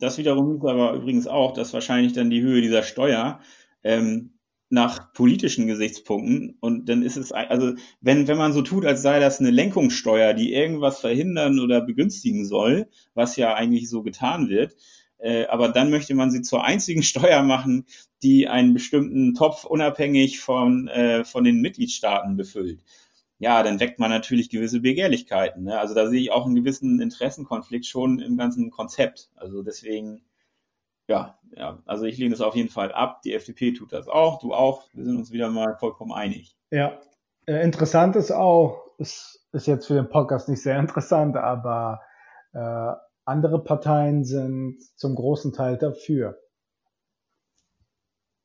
[0.00, 3.40] das wiederum hieß aber übrigens auch, dass wahrscheinlich dann die Höhe dieser Steuer
[3.84, 4.37] ähm,
[4.70, 9.18] nach politischen Gesichtspunkten und dann ist es also wenn wenn man so tut, als sei
[9.18, 14.76] das eine Lenkungssteuer, die irgendwas verhindern oder begünstigen soll, was ja eigentlich so getan wird,
[15.18, 17.86] äh, aber dann möchte man sie zur einzigen Steuer machen,
[18.22, 22.82] die einen bestimmten Topf unabhängig von äh, von den Mitgliedstaaten befüllt.
[23.40, 25.64] Ja, dann weckt man natürlich gewisse Begehrlichkeiten.
[25.64, 25.78] Ne?
[25.78, 29.30] Also da sehe ich auch einen gewissen Interessenkonflikt schon im ganzen Konzept.
[29.36, 30.22] Also deswegen
[31.08, 33.22] ja, ja, also ich lehne es auf jeden Fall ab.
[33.22, 34.84] Die FDP tut das auch, du auch.
[34.92, 36.56] Wir sind uns wieder mal vollkommen einig.
[36.70, 37.00] Ja,
[37.46, 42.00] äh, interessant ist auch, ist, ist jetzt für den Podcast nicht sehr interessant, aber
[42.52, 42.92] äh,
[43.24, 46.38] andere Parteien sind zum großen Teil dafür.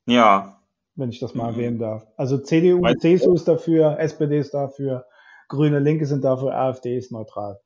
[0.06, 0.60] Ja.
[0.96, 1.58] Wenn ich das mal mhm.
[1.58, 2.08] erwähnen darf.
[2.18, 5.06] Also CDU, Weil, CSU ist dafür, SPD ist dafür,
[5.50, 7.60] Grüne, Linke sind dafür, AfD ist neutral.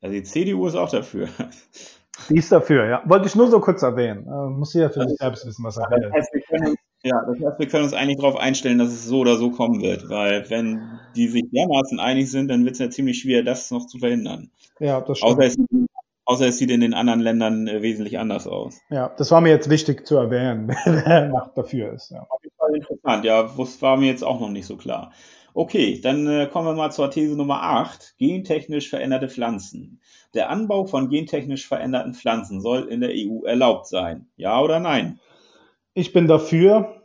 [0.00, 1.28] Also die CDU ist auch dafür.
[2.28, 3.02] Die ist dafür, ja.
[3.04, 4.26] Wollte ich nur so kurz erwähnen.
[4.26, 6.02] Äh, muss ja für sich selbst wissen, was er will.
[6.02, 9.06] Das heißt, wir können, ja, das heißt, wir können uns eigentlich darauf einstellen, dass es
[9.06, 12.78] so oder so kommen wird, weil wenn die sich dermaßen einig sind, dann wird es
[12.78, 14.50] ja ziemlich schwer, das noch zu verhindern.
[14.78, 15.32] Ja, das stimmt.
[15.32, 15.56] Außer es,
[16.24, 18.80] außer es sieht in den anderen Ländern äh, wesentlich anders aus.
[18.90, 22.10] Ja, das war mir jetzt wichtig zu erwähnen, wer dafür ist.
[22.10, 22.26] Ja.
[22.28, 25.12] Auf jeden Fall interessant, ja, das war mir jetzt auch noch nicht so klar.
[25.52, 28.14] Okay, dann äh, kommen wir mal zur These Nummer 8.
[28.18, 30.00] Gentechnisch veränderte Pflanzen.
[30.34, 34.28] Der Anbau von gentechnisch veränderten Pflanzen soll in der EU erlaubt sein.
[34.36, 35.18] Ja oder nein?
[35.92, 37.02] Ich bin dafür,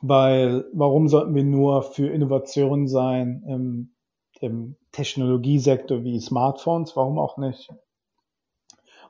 [0.00, 3.94] weil warum sollten wir nur für Innovationen sein im,
[4.40, 6.96] im Technologiesektor wie Smartphones?
[6.96, 7.70] Warum auch nicht?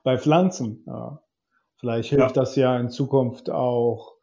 [0.02, 0.84] Bei Pflanzen.
[0.86, 1.22] Ja.
[1.76, 2.42] Vielleicht hilft ja.
[2.42, 4.17] das ja in Zukunft auch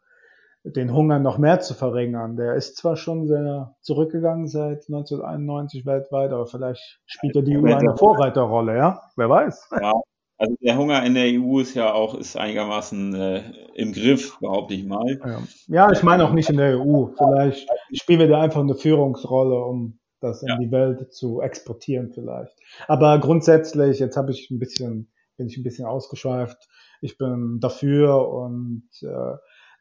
[0.65, 2.38] den Hunger noch mehr zu verringern.
[2.38, 7.65] Der ist zwar schon sehr zurückgegangen seit 1991 weltweit, aber vielleicht spielt er die EU
[7.65, 9.01] eine Vorreiterrolle, ja?
[9.15, 9.69] Wer weiß.
[9.80, 9.93] Ja,
[10.38, 13.43] also der Hunger in der EU ist ja auch ist einigermaßen äh,
[13.75, 15.19] im Griff, behaupte ich mal.
[15.23, 15.43] Ja.
[15.67, 17.08] ja, ich meine auch nicht in der EU.
[17.17, 20.58] Vielleicht spielen wir da einfach eine Führungsrolle, um das in ja.
[20.58, 22.58] die Welt zu exportieren vielleicht.
[22.88, 26.67] Aber grundsätzlich, jetzt habe ich ein bisschen, bin ich ein bisschen ausgeschweift.
[27.01, 29.36] Ich bin dafür und äh,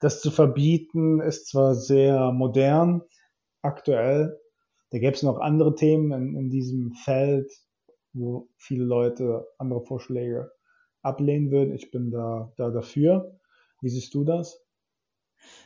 [0.05, 3.01] das zu verbieten ist zwar sehr modern,
[3.63, 4.39] aktuell.
[4.91, 7.51] Da gäbe es noch andere Themen in, in diesem Feld,
[8.13, 10.53] wo viele Leute andere Vorschläge
[11.01, 11.75] ablehnen würden.
[11.75, 13.41] Ich bin da, da dafür.
[13.81, 14.61] Wie siehst du das?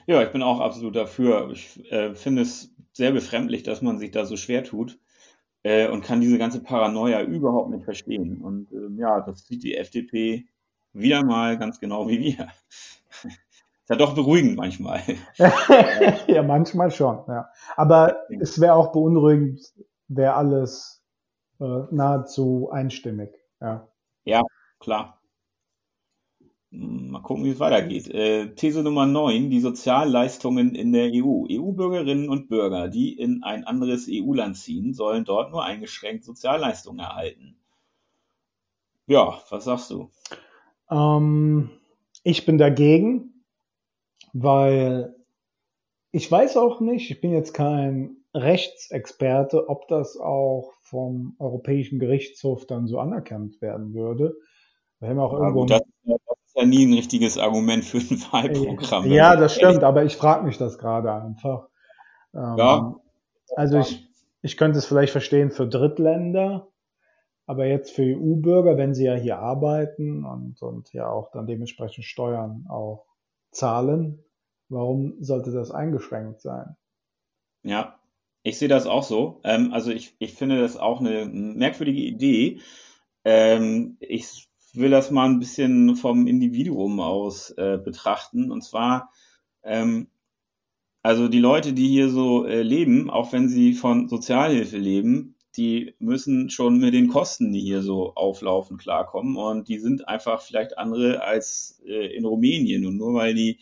[0.06, 1.50] Ja, ich bin auch absolut dafür.
[1.50, 5.00] Ich äh, finde es sehr befremdlich, dass man sich da so schwer tut
[5.64, 8.40] äh, und kann diese ganze Paranoia überhaupt nicht verstehen.
[8.40, 10.46] Und äh, ja, das sieht die FDP
[10.92, 12.48] wieder mal ganz genau wie wir
[13.88, 15.02] ja doch beruhigend manchmal.
[16.26, 17.48] ja, manchmal schon, ja.
[17.76, 19.60] Aber es wäre auch beunruhigend,
[20.08, 21.02] wäre alles
[21.60, 23.88] äh, nahezu einstimmig, ja.
[24.24, 24.42] Ja,
[24.78, 25.18] klar.
[26.70, 28.08] Hm, mal gucken, wie es weitergeht.
[28.08, 31.46] Äh, These Nummer 9, die Sozialleistungen in der EU.
[31.50, 37.56] EU-Bürgerinnen und Bürger, die in ein anderes EU-Land ziehen, sollen dort nur eingeschränkt Sozialleistungen erhalten.
[39.06, 40.10] Ja, was sagst du?
[40.90, 41.70] Ähm,
[42.22, 43.27] ich bin dagegen
[44.32, 45.14] weil
[46.10, 52.66] ich weiß auch nicht, ich bin jetzt kein Rechtsexperte, ob das auch vom Europäischen Gerichtshof
[52.66, 54.36] dann so anerkannt werden würde.
[55.00, 58.20] Wir haben auch ja, irgendwo das, das, ist ja nie ein richtiges Argument für ein
[58.32, 59.06] Wahlprogramm.
[59.06, 61.68] Ja, das stimmt, aber ich frage mich das gerade einfach.
[62.34, 62.96] Ähm, ja.
[63.56, 64.08] Also ich,
[64.42, 66.68] ich könnte es vielleicht verstehen für Drittländer,
[67.46, 72.04] aber jetzt für EU-Bürger, wenn sie ja hier arbeiten und, und ja auch dann dementsprechend
[72.04, 73.06] Steuern auch
[73.50, 74.24] zahlen,
[74.68, 76.76] warum sollte das eingeschränkt sein?
[77.62, 77.98] Ja,
[78.42, 79.40] ich sehe das auch so.
[79.44, 82.60] Ähm, also ich, ich finde das auch eine merkwürdige Idee.
[83.24, 88.50] Ähm, ich will das mal ein bisschen vom Individuum aus äh, betrachten.
[88.50, 89.10] Und zwar,
[89.62, 90.08] ähm,
[91.02, 95.94] also die Leute, die hier so äh, leben, auch wenn sie von Sozialhilfe leben, die
[95.98, 99.36] müssen schon mit den Kosten, die hier so auflaufen, klarkommen.
[99.36, 102.86] Und die sind einfach vielleicht andere als äh, in Rumänien.
[102.86, 103.58] Und nur weil die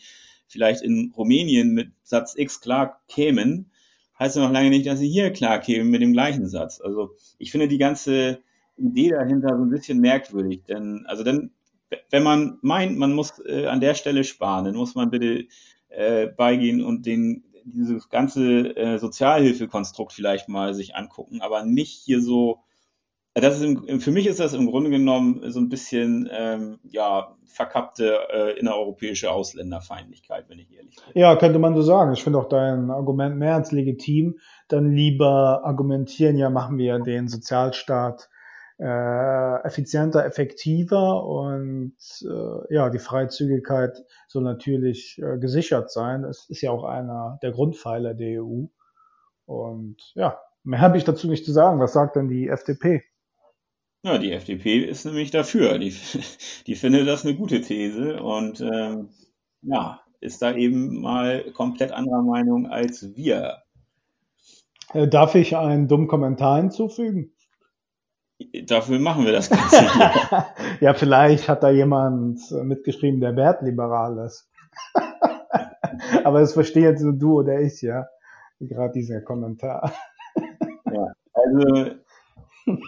[0.47, 3.71] vielleicht in Rumänien mit Satz X klar kämen,
[4.19, 6.79] heißt ja noch lange nicht, dass sie hier klar kämen mit dem gleichen Satz.
[6.79, 8.39] Also ich finde die ganze
[8.77, 10.63] Idee dahinter so ein bisschen merkwürdig.
[10.67, 11.51] Denn, also dann,
[12.11, 15.47] wenn man meint, man muss äh, an der Stelle sparen, dann muss man bitte
[15.89, 22.21] äh, beigehen und den dieses ganze äh, Sozialhilfekonstrukt vielleicht mal sich angucken, aber nicht hier
[22.21, 22.59] so.
[23.33, 27.35] Das ist im, für mich ist das im Grunde genommen so ein bisschen ähm, ja
[27.45, 31.21] verkappte äh, innereuropäische Ausländerfeindlichkeit, wenn ich ehrlich bin.
[31.21, 32.13] Ja, könnte man so sagen.
[32.13, 34.39] Ich finde auch dein Argument mehr als legitim.
[34.67, 38.29] Dann lieber argumentieren, ja, machen wir den Sozialstaat
[38.79, 46.21] äh, effizienter, effektiver und äh, ja, die Freizügigkeit soll natürlich äh, gesichert sein.
[46.21, 48.65] Das ist ja auch einer der Grundpfeiler der EU.
[49.45, 51.79] Und ja, mehr habe ich dazu nicht zu sagen.
[51.79, 53.03] Was sagt denn die FDP?
[54.03, 55.79] Ja, die FDP ist nämlich dafür.
[55.79, 55.95] Die,
[56.67, 59.09] die findet das eine gute These und ähm,
[59.63, 63.63] ja, ist da eben mal komplett anderer Meinung als wir.
[64.93, 67.33] Äh, darf ich einen dummen Kommentar hinzufügen?
[68.65, 69.85] Dafür machen wir das Ganze
[70.79, 74.49] ja, vielleicht hat da jemand mitgeschrieben, der wertliberal ist.
[76.23, 78.05] Aber das verstehe jetzt nur du oder ich, ja.
[78.59, 79.93] Gerade dieser Kommentar.
[80.91, 81.91] ja, also,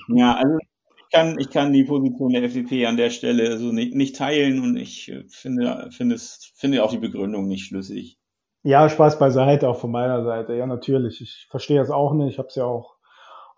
[0.09, 3.95] ja, also ich kann, ich kann die Position der FDP an der Stelle also nicht,
[3.95, 8.19] nicht teilen und ich finde, finde, es, finde auch die Begründung nicht schlüssig.
[8.63, 10.53] Ja, Spaß beiseite, auch von meiner Seite.
[10.53, 11.21] Ja, natürlich.
[11.21, 12.33] Ich verstehe es auch nicht.
[12.33, 12.98] Ich habe es ja auch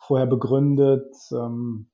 [0.02, 1.16] vorher begründet.
[1.32, 1.88] Ähm,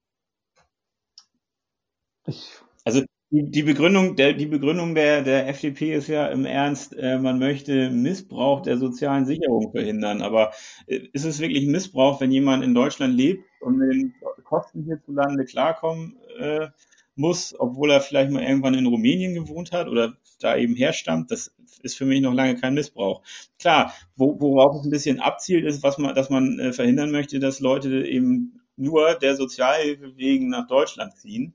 [2.26, 6.96] Ich also die, die Begründung, der, die Begründung der, der FDP ist ja im Ernst,
[6.98, 10.22] äh, man möchte Missbrauch der sozialen Sicherung verhindern.
[10.22, 10.52] Aber
[10.88, 14.14] äh, ist es wirklich Missbrauch, wenn jemand in Deutschland lebt und mit den
[14.46, 16.70] Kosten hierzulande klarkommen äh,
[17.18, 21.32] muss, obwohl er vielleicht mal irgendwann in Rumänien gewohnt hat oder da eben herstammt?
[21.32, 23.22] Das ist für mich noch lange kein Missbrauch.
[23.60, 27.40] Klar, wo, worauf es ein bisschen abzielt, ist, was man, dass man äh, verhindern möchte,
[27.40, 31.54] dass Leute eben nur der Sozialhilfe wegen nach Deutschland ziehen.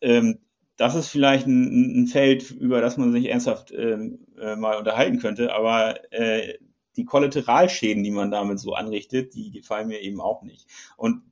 [0.00, 0.38] Ähm,
[0.76, 5.18] das ist vielleicht ein, ein, Feld, über das man sich ernsthaft ähm, äh, mal unterhalten
[5.18, 6.54] könnte, aber äh,
[6.96, 10.66] die Kollateralschäden, die man damit so anrichtet, die gefallen mir eben auch nicht.
[10.96, 11.22] Und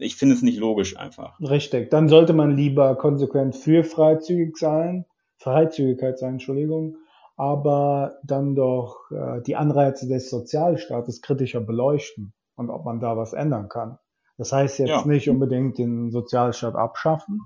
[0.00, 1.38] ich finde es nicht logisch einfach.
[1.40, 1.90] Richtig.
[1.90, 5.04] Dann sollte man lieber konsequent für freizügig sein,
[5.38, 6.96] Freizügigkeit sein, Entschuldigung,
[7.36, 13.32] aber dann doch äh, die Anreize des Sozialstaates kritischer beleuchten und ob man da was
[13.32, 13.98] ändern kann.
[14.36, 15.06] Das heißt jetzt ja.
[15.06, 17.40] nicht unbedingt den Sozialstaat abschaffen,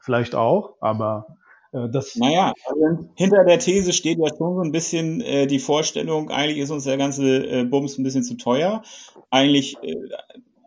[0.00, 1.26] vielleicht auch, aber
[1.72, 2.16] äh, das.
[2.16, 6.58] Naja, also hinter der These steht ja schon so ein bisschen äh, die Vorstellung, eigentlich
[6.58, 8.82] ist uns der ganze äh, Bums ein bisschen zu teuer.
[9.30, 9.94] Eigentlich, äh,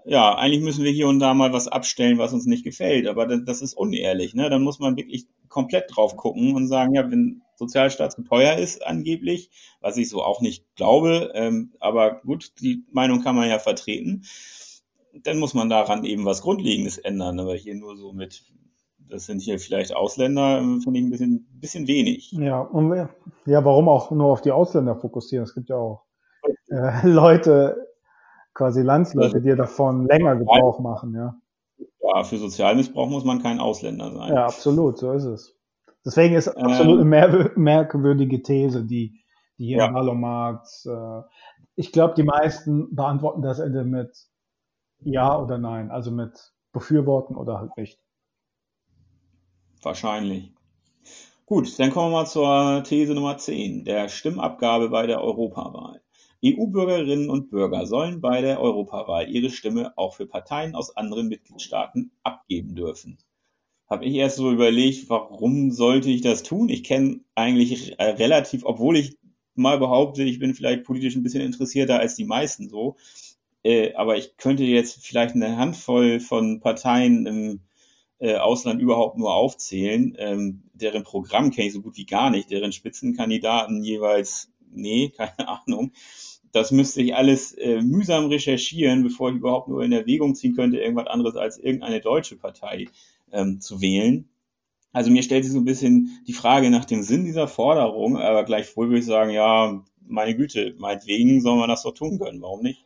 [0.10, 3.28] ja, eigentlich müssen wir hier und da mal was abstellen, was uns nicht gefällt, aber
[3.28, 4.34] das, das ist unehrlich.
[4.34, 4.50] Ne?
[4.50, 8.86] Dann muss man wirklich komplett drauf gucken und sagen, ja, wenn Sozialstaat zu teuer ist,
[8.86, 13.60] angeblich, was ich so auch nicht glaube, ähm, aber gut, die Meinung kann man ja
[13.60, 14.24] vertreten
[15.24, 17.40] dann muss man daran eben was Grundlegendes ändern.
[17.40, 18.44] Aber hier nur so mit
[19.10, 22.32] das sind hier vielleicht Ausländer, ähm, finde ich ein bisschen, bisschen wenig.
[22.34, 22.94] Ja, und
[23.46, 25.44] ja, warum auch nur auf die Ausländer fokussieren?
[25.44, 26.04] Es gibt ja auch
[26.70, 27.89] äh, Leute,
[28.60, 31.34] quasi Landsleute, die davon länger Gebrauch machen, ja.
[32.02, 34.34] Ja, für Sozialmissbrauch muss man kein Ausländer sein.
[34.34, 35.56] Ja, absolut, so ist es.
[36.06, 39.24] Deswegen ist ähm, absolut eine merkwürdige These, die,
[39.58, 39.94] die hier ja.
[39.94, 41.22] Valomat, äh,
[41.76, 44.12] ich glaube, die meisten beantworten das Ende mit
[45.00, 47.98] Ja oder Nein, also mit befürworten oder halt nicht.
[49.82, 50.54] Wahrscheinlich.
[51.46, 56.02] Gut, dann kommen wir mal zur These Nummer 10, der Stimmabgabe bei der Europawahl.
[56.44, 62.12] EU-Bürgerinnen und Bürger sollen bei der Europawahl ihre Stimme auch für Parteien aus anderen Mitgliedstaaten
[62.24, 63.18] abgeben dürfen.
[63.90, 66.70] Habe ich erst so überlegt, warum sollte ich das tun?
[66.70, 69.18] Ich kenne eigentlich relativ, obwohl ich
[69.56, 72.96] mal behaupte, ich bin vielleicht politisch ein bisschen interessierter als die meisten so,
[73.64, 77.62] äh, aber ich könnte jetzt vielleicht eine Handvoll von Parteien im
[78.20, 80.16] äh, Ausland überhaupt nur aufzählen.
[80.18, 85.48] Ähm, deren Programm kenne ich so gut wie gar nicht, deren Spitzenkandidaten jeweils, nee, keine
[85.48, 85.92] Ahnung.
[86.52, 90.80] Das müsste ich alles äh, mühsam recherchieren, bevor ich überhaupt nur in Erwägung ziehen könnte,
[90.80, 92.88] irgendwas anderes als irgendeine deutsche Partei
[93.32, 94.30] ähm, zu wählen.
[94.92, 98.44] Also mir stellt sich so ein bisschen die Frage nach dem Sinn dieser Forderung, aber
[98.44, 102.64] gleichwohl würde ich sagen, ja, meine Güte, meinetwegen soll man das doch tun können, warum
[102.64, 102.86] nicht?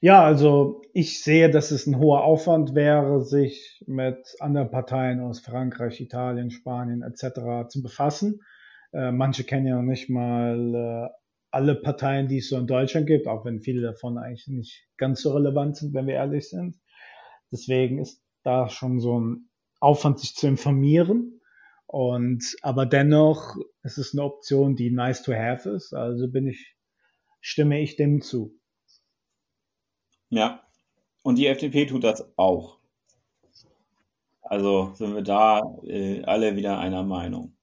[0.00, 5.40] Ja, also ich sehe, dass es ein hoher Aufwand wäre, sich mit anderen Parteien aus
[5.40, 7.68] Frankreich, Italien, Spanien etc.
[7.68, 8.42] zu befassen.
[8.92, 13.06] Äh, manche kennen ja noch nicht mal äh, alle Parteien, die es so in Deutschland
[13.06, 16.78] gibt, auch wenn viele davon eigentlich nicht ganz so relevant sind, wenn wir ehrlich sind.
[17.50, 19.48] Deswegen ist da schon so ein
[19.80, 21.40] Aufwand, sich zu informieren.
[21.86, 25.94] Und aber dennoch ist es eine Option, die nice to have ist.
[25.94, 26.76] Also bin ich,
[27.40, 28.58] stimme ich dem zu.
[30.28, 30.62] Ja,
[31.22, 32.78] und die FDP tut das auch.
[34.42, 37.55] Also sind wir da äh, alle wieder einer Meinung.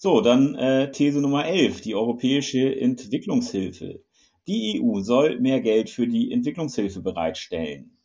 [0.00, 4.00] So, dann äh, These Nummer 11, die europäische Entwicklungshilfe.
[4.46, 7.98] Die EU soll mehr Geld für die Entwicklungshilfe bereitstellen.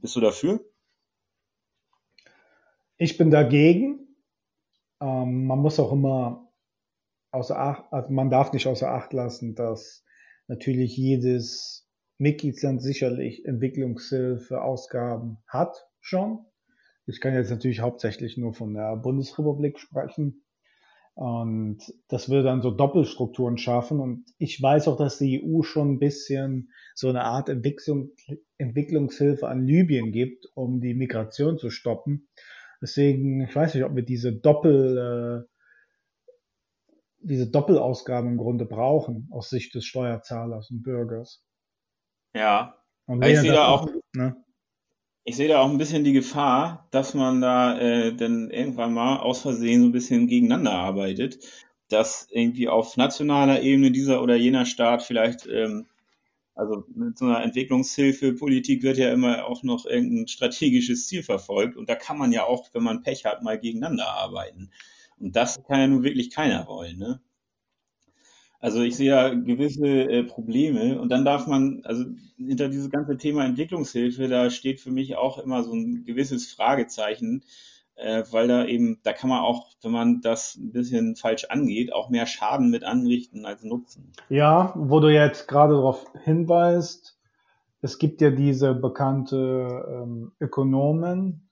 [0.00, 0.64] Bist du dafür?
[2.96, 4.06] Ich bin dagegen.
[5.00, 6.52] Ähm, man muss auch immer
[7.32, 10.04] außer Acht, also man darf nicht außer Acht lassen, dass
[10.46, 16.46] natürlich jedes Mitgliedsland sicherlich Entwicklungshilfeausgaben hat schon.
[17.04, 20.45] Ich kann jetzt natürlich hauptsächlich nur von der Bundesrepublik sprechen.
[21.16, 24.00] Und das würde dann so Doppelstrukturen schaffen.
[24.00, 28.10] Und ich weiß auch, dass die EU schon ein bisschen so eine Art Entwicklung,
[28.58, 32.28] Entwicklungshilfe an Libyen gibt, um die Migration zu stoppen.
[32.82, 36.32] Deswegen, ich weiß nicht, ob wir diese Doppel, äh,
[37.20, 41.42] diese Doppelausgaben im Grunde brauchen, aus Sicht des Steuerzahlers und Bürgers.
[42.34, 42.76] Ja.
[43.22, 44.36] ich sehe da auch, ne?
[45.28, 49.18] Ich sehe da auch ein bisschen die Gefahr, dass man da äh, dann irgendwann mal
[49.18, 51.40] aus Versehen so ein bisschen gegeneinander arbeitet,
[51.88, 55.86] dass irgendwie auf nationaler Ebene dieser oder jener Staat vielleicht, ähm,
[56.54, 61.88] also mit so einer Entwicklungshilfe-Politik wird ja immer auch noch irgendein strategisches Ziel verfolgt und
[61.88, 64.70] da kann man ja auch, wenn man Pech hat, mal gegeneinander arbeiten.
[65.18, 67.20] Und das kann ja nun wirklich keiner wollen, ne?
[68.60, 72.04] Also ich sehe ja gewisse äh, Probleme und dann darf man, also
[72.36, 77.42] hinter dieses ganze Thema Entwicklungshilfe, da steht für mich auch immer so ein gewisses Fragezeichen.
[77.96, 81.92] äh, weil da eben, da kann man auch, wenn man das ein bisschen falsch angeht,
[81.92, 84.12] auch mehr Schaden mit anrichten als Nutzen.
[84.28, 87.18] Ja, wo du jetzt gerade darauf hinweist,
[87.80, 91.45] es gibt ja diese bekannte ähm, Ökonomen,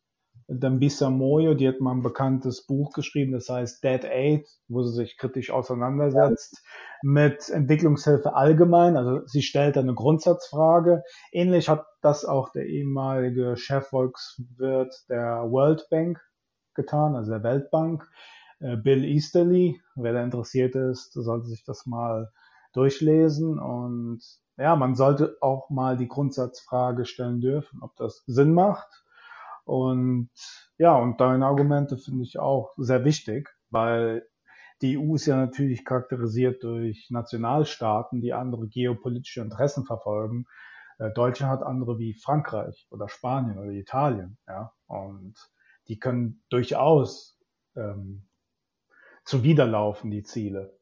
[0.49, 4.95] Dambisa Moyo, die hat mal ein bekanntes Buch geschrieben, das heißt Dead Aid, wo sie
[4.95, 6.63] sich kritisch auseinandersetzt
[7.03, 8.97] mit Entwicklungshilfe allgemein.
[8.97, 11.03] Also sie stellt eine Grundsatzfrage.
[11.33, 16.21] Ähnlich hat das auch der ehemalige Chefvolkswirt der World Bank
[16.75, 18.09] getan, also der Weltbank,
[18.61, 19.81] äh, Bill Easterly.
[19.95, 22.31] Wer da interessiert ist, sollte sich das mal
[22.73, 23.59] durchlesen.
[23.59, 24.23] Und
[24.57, 29.04] ja, man sollte auch mal die Grundsatzfrage stellen dürfen, ob das Sinn macht.
[29.65, 30.31] Und
[30.79, 34.27] ja, und deine Argumente finde ich auch sehr wichtig, weil
[34.83, 40.47] die EU ist ja natürlich charakterisiert durch Nationalstaaten, die andere geopolitische Interessen verfolgen.
[40.99, 44.73] Äh, Deutschland hat andere wie Frankreich oder Spanien oder Italien, ja.
[44.87, 45.35] Und
[45.89, 47.39] die können durchaus
[47.77, 48.27] ähm,
[49.25, 50.79] zuwiderlaufen, die Ziele.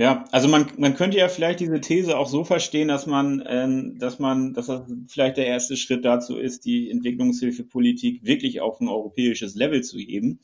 [0.00, 3.98] Ja, also man, man könnte ja vielleicht diese These auch so verstehen, dass man, ähm,
[3.98, 8.88] dass man, dass das vielleicht der erste Schritt dazu ist, die Entwicklungshilfepolitik wirklich auf ein
[8.88, 10.40] europäisches Level zu heben.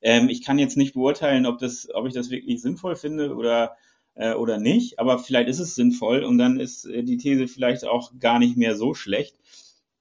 [0.00, 3.76] Ähm, ich kann jetzt nicht beurteilen, ob das, ob ich das wirklich sinnvoll finde oder
[4.14, 7.84] äh, oder nicht, aber vielleicht ist es sinnvoll und dann ist äh, die These vielleicht
[7.84, 9.36] auch gar nicht mehr so schlecht.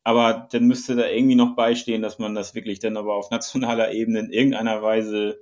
[0.04, 3.91] Aber dann müsste da irgendwie noch beistehen, dass man das wirklich dann aber auf nationaler
[3.91, 5.39] Ebene in irgendeiner Weise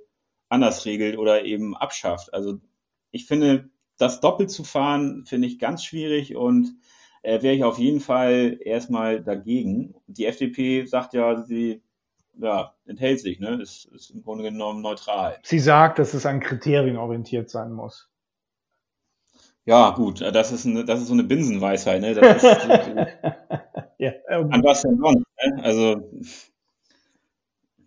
[0.48, 2.32] anders regelt oder eben abschafft.
[2.32, 2.58] Also
[3.12, 6.74] ich finde, das doppelt zu fahren, finde ich ganz schwierig und
[7.22, 9.94] äh, wäre ich auf jeden Fall erstmal dagegen.
[10.08, 11.82] Die FDP sagt ja, sie
[12.38, 13.60] ja, enthält sich, ne?
[13.60, 15.38] Ist, ist im Grunde genommen neutral.
[15.42, 18.08] Sie sagt, dass es an Kriterien orientiert sein muss.
[19.64, 22.14] Ja, gut, das ist, eine, das ist so eine Binsenweisheit, ne?
[22.14, 22.44] Das ist,
[23.98, 24.50] ja, um.
[24.50, 25.24] An was denn sonst?
[25.44, 25.62] Ne?
[25.62, 26.10] Also,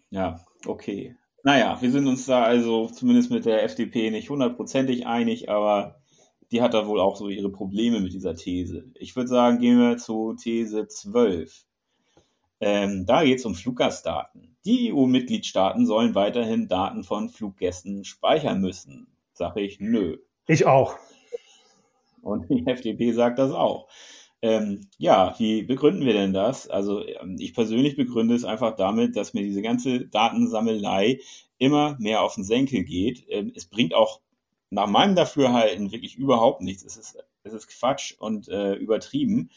[0.10, 1.18] ja, okay.
[1.46, 6.02] Naja, wir sind uns da also zumindest mit der FDP nicht hundertprozentig einig, aber
[6.52, 8.86] die hat da wohl auch so ihre Probleme mit dieser These.
[8.96, 11.66] Ich würde sagen, gehen wir zu These 12.
[12.62, 14.58] Ähm, da geht es um Fluggastdaten.
[14.66, 19.06] Die EU-Mitgliedstaaten sollen weiterhin Daten von Fluggästen speichern müssen.
[19.34, 20.18] Sag ich, nö.
[20.48, 20.98] Ich auch.
[22.24, 23.88] Und die FDP sagt das auch.
[24.46, 26.68] Ähm, ja, wie begründen wir denn das?
[26.70, 31.20] Also ähm, ich persönlich begründe es einfach damit, dass mir diese ganze Datensammelei
[31.58, 33.26] immer mehr auf den Senkel geht.
[33.28, 34.22] Ähm, es bringt auch
[34.70, 36.86] nach meinem Dafürhalten wirklich überhaupt nichts.
[36.86, 39.50] Es ist, es ist Quatsch und äh, übertrieben.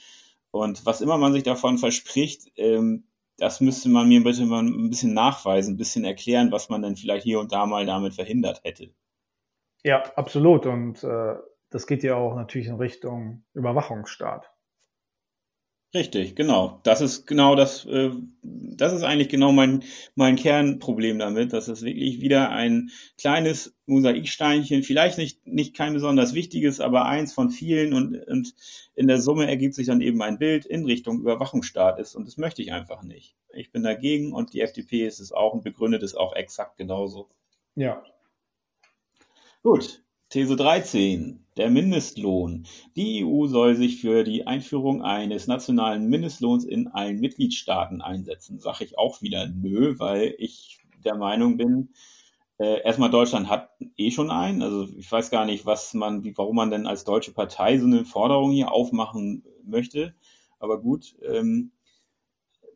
[0.53, 3.05] Und was immer man sich davon verspricht, ähm,
[3.36, 6.97] das müsste man mir bitte mal ein bisschen nachweisen, ein bisschen erklären, was man denn
[6.97, 8.89] vielleicht hier und da mal damit verhindert hätte.
[9.84, 10.64] Ja, absolut.
[10.64, 11.34] Und äh,
[11.68, 14.51] das geht ja auch natürlich in Richtung Überwachungsstaat.
[15.95, 16.80] Richtig, genau.
[16.82, 18.11] Das ist genau das, äh,
[18.43, 19.84] das ist eigentlich genau mein,
[20.14, 26.34] mein Kernproblem damit, dass es wirklich wieder ein kleines Mosaiksteinchen, vielleicht nicht, nicht kein besonders
[26.34, 28.55] wichtiges, aber eins von vielen und, und
[28.97, 32.36] in der Summe ergibt sich dann eben ein Bild in Richtung Überwachungsstaat ist und das
[32.36, 33.34] möchte ich einfach nicht.
[33.55, 37.30] Ich bin dagegen und die FDP ist es auch und begründet es auch exakt genauso.
[37.76, 38.03] Ja.
[39.62, 41.43] Gut, These 13.
[41.57, 42.66] Der Mindestlohn.
[42.97, 48.59] Die EU soll sich für die Einführung eines nationalen Mindestlohns in allen Mitgliedstaaten einsetzen.
[48.61, 51.95] Sag ich auch wieder nö, weil ich der Meinung bin,
[52.59, 54.61] äh, erstmal Deutschland hat eh schon einen.
[54.61, 57.87] Also ich weiß gar nicht, was man, wie, warum man denn als deutsche Partei so
[57.87, 60.14] eine Forderung hier aufmachen möchte.
[60.59, 61.70] Aber gut, ähm,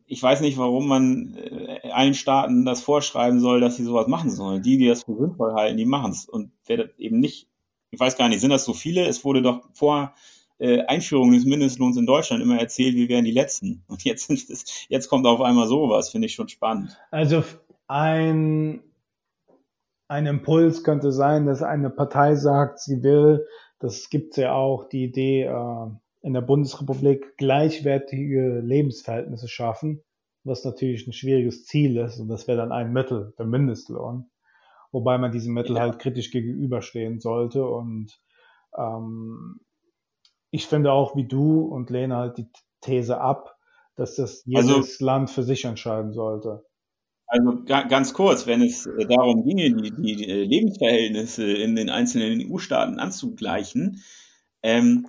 [0.07, 4.29] ich weiß nicht, warum man äh, allen Staaten das vorschreiben soll, dass sie sowas machen
[4.29, 4.61] sollen.
[4.61, 6.27] Die, die das für sinnvoll halten, die machen es.
[6.27, 7.47] Und wer das eben nicht,
[7.91, 9.05] ich weiß gar nicht, sind das so viele?
[9.05, 10.13] Es wurde doch vor
[10.59, 13.83] äh, Einführung des Mindestlohns in Deutschland immer erzählt, wir wären die Letzten.
[13.87, 16.97] Und jetzt, das, jetzt kommt auf einmal sowas, finde ich schon spannend.
[17.11, 17.43] Also
[17.87, 18.81] ein,
[20.07, 23.45] ein Impuls könnte sein, dass eine Partei sagt, sie will,
[23.79, 25.87] das gibt ja auch die Idee, äh,
[26.23, 30.03] in der Bundesrepublik gleichwertige Lebensverhältnisse schaffen,
[30.43, 34.31] was natürlich ein schwieriges Ziel ist und das wäre dann ein Mittel, der Mindestlohn,
[34.91, 35.81] wobei man diesem Mittel ja.
[35.81, 38.19] halt kritisch gegenüberstehen sollte und
[38.77, 39.59] ähm,
[40.49, 42.47] ich finde auch wie du und lehne halt die
[42.81, 43.57] These ab,
[43.95, 46.63] dass das jedes also, Land für sich entscheiden sollte.
[47.27, 54.03] Also ganz kurz, wenn es darum ginge, die, die Lebensverhältnisse in den einzelnen EU-Staaten anzugleichen,
[54.61, 55.07] ähm,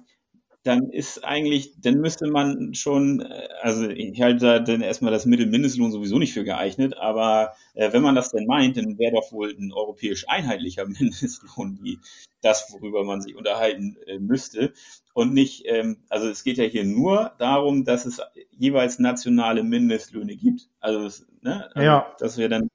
[0.65, 5.27] dann ist eigentlich, dann müsste man schon, äh, also ich halte da dann erstmal das
[5.27, 9.31] Mittelmindestlohn sowieso nicht für geeignet, aber äh, wenn man das denn meint, dann wäre doch
[9.33, 11.99] wohl ein europäisch einheitlicher Mindestlohn wie
[12.41, 14.73] das, worüber man sich unterhalten äh, müsste.
[15.15, 20.37] Und nicht, ähm, also es geht ja hier nur darum, dass es jeweils nationale Mindestlöhne
[20.37, 20.69] gibt.
[20.81, 21.69] Also es, Ne?
[21.75, 22.07] Also, ja.
[22.19, 22.69] Dass wir dann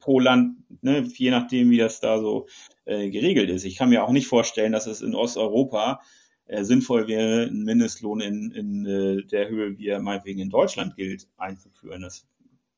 [0.00, 2.46] pro Land, ne, je nachdem, wie das da so
[2.86, 3.64] äh, geregelt ist.
[3.64, 6.00] Ich kann mir auch nicht vorstellen, dass es in Osteuropa
[6.46, 10.96] äh, sinnvoll wäre, einen Mindestlohn in, in äh, der Höhe, wie er meinetwegen in Deutschland
[10.96, 12.02] gilt, einzuführen.
[12.02, 12.26] Das,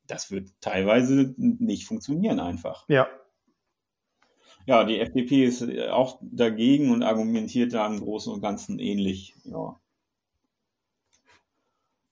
[0.07, 2.89] das wird teilweise nicht funktionieren einfach.
[2.89, 3.09] Ja.
[4.67, 9.35] Ja, die FDP ist auch dagegen und argumentiert da im Großen und Ganzen ähnlich.
[9.45, 9.81] Ja,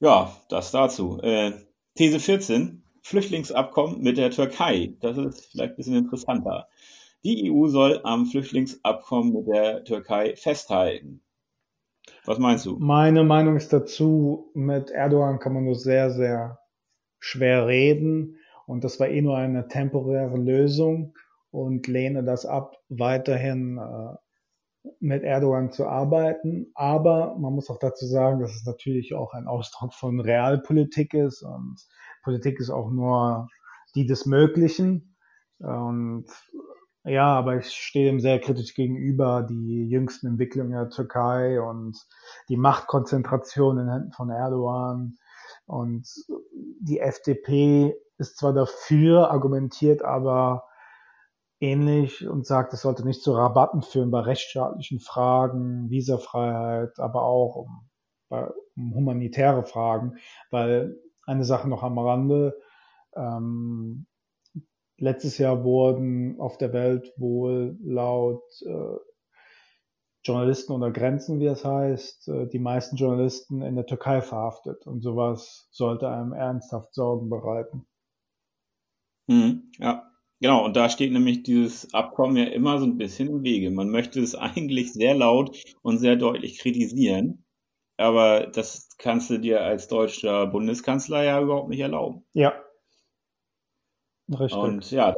[0.00, 1.20] ja das dazu.
[1.22, 1.52] Äh,
[1.96, 2.82] These 14.
[3.02, 4.94] Flüchtlingsabkommen mit der Türkei.
[5.00, 6.68] Das ist vielleicht ein bisschen interessanter.
[7.24, 11.22] Die EU soll am Flüchtlingsabkommen mit der Türkei festhalten.
[12.26, 12.76] Was meinst du?
[12.78, 16.58] Meine Meinung ist dazu, mit Erdogan kann man nur sehr, sehr
[17.20, 18.36] schwer reden.
[18.66, 21.14] Und das war eh nur eine temporäre Lösung
[21.50, 24.16] und lehne das ab, weiterhin äh,
[24.98, 26.72] mit Erdogan zu arbeiten.
[26.74, 31.42] Aber man muss auch dazu sagen, dass es natürlich auch ein Ausdruck von Realpolitik ist
[31.42, 31.76] und
[32.22, 33.48] Politik ist auch nur
[33.94, 35.16] die des Möglichen.
[35.58, 36.26] Und
[37.06, 41.96] ja, aber ich stehe dem sehr kritisch gegenüber, die jüngsten Entwicklungen in der Türkei und
[42.48, 45.16] die Machtkonzentration in Händen von Erdogan.
[45.66, 46.08] Und
[46.80, 50.64] die FDP ist zwar dafür, argumentiert aber
[51.60, 57.54] ähnlich und sagt, es sollte nicht zu Rabatten führen bei rechtsstaatlichen Fragen, Visafreiheit, aber auch
[57.56, 57.88] um,
[58.76, 60.16] um humanitäre Fragen,
[60.50, 62.58] weil eine Sache noch am Rande.
[63.14, 64.06] Ähm,
[64.98, 68.96] letztes Jahr wurden auf der Welt wohl laut äh,
[70.26, 74.86] Journalisten unter Grenzen, wie es heißt, äh, die meisten Journalisten in der Türkei verhaftet.
[74.86, 77.86] Und sowas sollte einem ernsthaft Sorgen bereiten.
[79.28, 80.64] Hm, ja, genau.
[80.64, 83.70] Und da steht nämlich dieses Abkommen ja immer so ein bisschen im Wege.
[83.70, 87.44] Man möchte es eigentlich sehr laut und sehr deutlich kritisieren.
[87.98, 92.24] Aber das kannst du dir als deutscher Bundeskanzler ja überhaupt nicht erlauben.
[92.34, 92.52] Ja.
[94.28, 94.58] Richtig.
[94.58, 95.14] Und ja,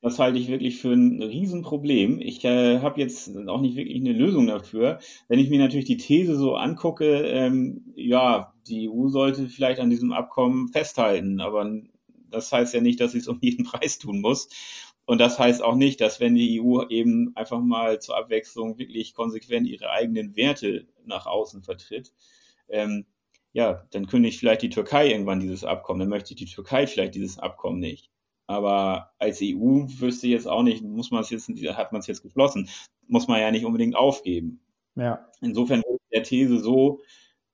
[0.00, 2.20] das, halte ich wirklich für ein Riesenproblem.
[2.20, 4.98] Ich äh, habe jetzt auch nicht wirklich eine Lösung dafür.
[5.28, 9.90] Wenn ich mir natürlich die These so angucke, ähm, ja, die EU sollte vielleicht an
[9.90, 11.70] diesem Abkommen festhalten, aber
[12.30, 14.48] das heißt ja nicht, dass sie es um jeden Preis tun muss.
[15.04, 19.14] Und das heißt auch nicht, dass wenn die EU eben einfach mal zur Abwechslung wirklich
[19.14, 22.12] konsequent ihre eigenen Werte nach außen vertritt,
[22.68, 23.06] ähm,
[23.52, 27.38] ja, dann kündigt vielleicht die Türkei irgendwann dieses Abkommen, dann möchte die Türkei vielleicht dieses
[27.38, 28.10] Abkommen nicht.
[28.46, 32.22] Aber als EU wüsste jetzt auch nicht, muss man es jetzt, hat man es jetzt
[32.22, 32.68] geschlossen,
[33.08, 34.60] muss man ja nicht unbedingt aufgeben.
[34.94, 35.28] Ja.
[35.40, 37.00] Insofern würde ich der These so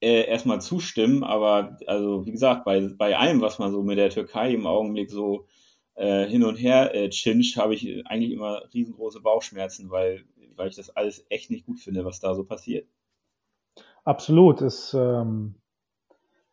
[0.00, 4.10] äh, erstmal zustimmen, aber also wie gesagt, bei, bei allem, was man so mit der
[4.10, 5.46] Türkei im Augenblick so
[5.94, 10.24] äh, hin und her äh, chinscht, habe ich eigentlich immer riesengroße Bauchschmerzen, weil,
[10.56, 12.86] weil ich das alles echt nicht gut finde, was da so passiert.
[14.04, 15.54] Absolut, ist, ähm,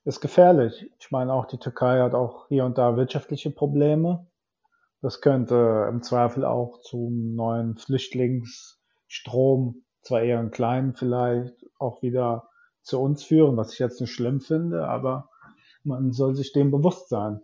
[0.06, 0.90] ist gefährlich.
[1.00, 4.28] Ich meine, auch die Türkei hat auch hier und da wirtschaftliche Probleme.
[5.02, 12.50] Das könnte im Zweifel auch zum neuen Flüchtlingsstrom, zwar eher einen kleinen vielleicht, auch wieder
[12.82, 15.30] zu uns führen, was ich jetzt nicht schlimm finde, aber
[15.84, 17.40] man soll sich dem bewusst sein.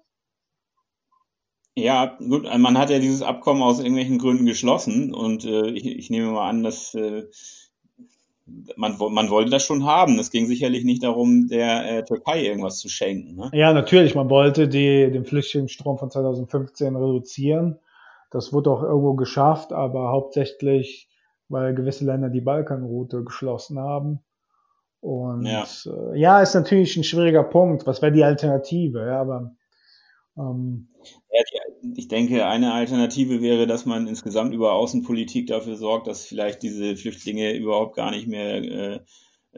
[1.78, 6.10] Ja, gut, man hat ja dieses Abkommen aus irgendwelchen Gründen geschlossen und äh, ich, ich
[6.10, 7.26] nehme mal an, dass äh,
[8.76, 10.20] man, man wollte das schon haben.
[10.20, 13.36] Es ging sicherlich nicht darum, der äh, Türkei irgendwas zu schenken.
[13.36, 13.50] Ne?
[13.54, 14.16] Ja, natürlich.
[14.16, 17.80] Man wollte die, den Flüchtlingsstrom von 2015 reduzieren.
[18.32, 21.10] Das wurde auch irgendwo geschafft, aber hauptsächlich,
[21.50, 24.20] weil gewisse Länder die Balkanroute geschlossen haben.
[25.00, 27.88] Und ja, äh, ja ist natürlich ein schwieriger Punkt.
[27.88, 29.06] Was wäre die Alternative?
[29.06, 29.56] Ja, aber
[30.38, 30.90] ähm,
[31.32, 31.42] ja,
[31.96, 36.96] ich denke, eine Alternative wäre, dass man insgesamt über Außenpolitik dafür sorgt, dass vielleicht diese
[36.96, 39.00] Flüchtlinge überhaupt gar nicht mehr äh,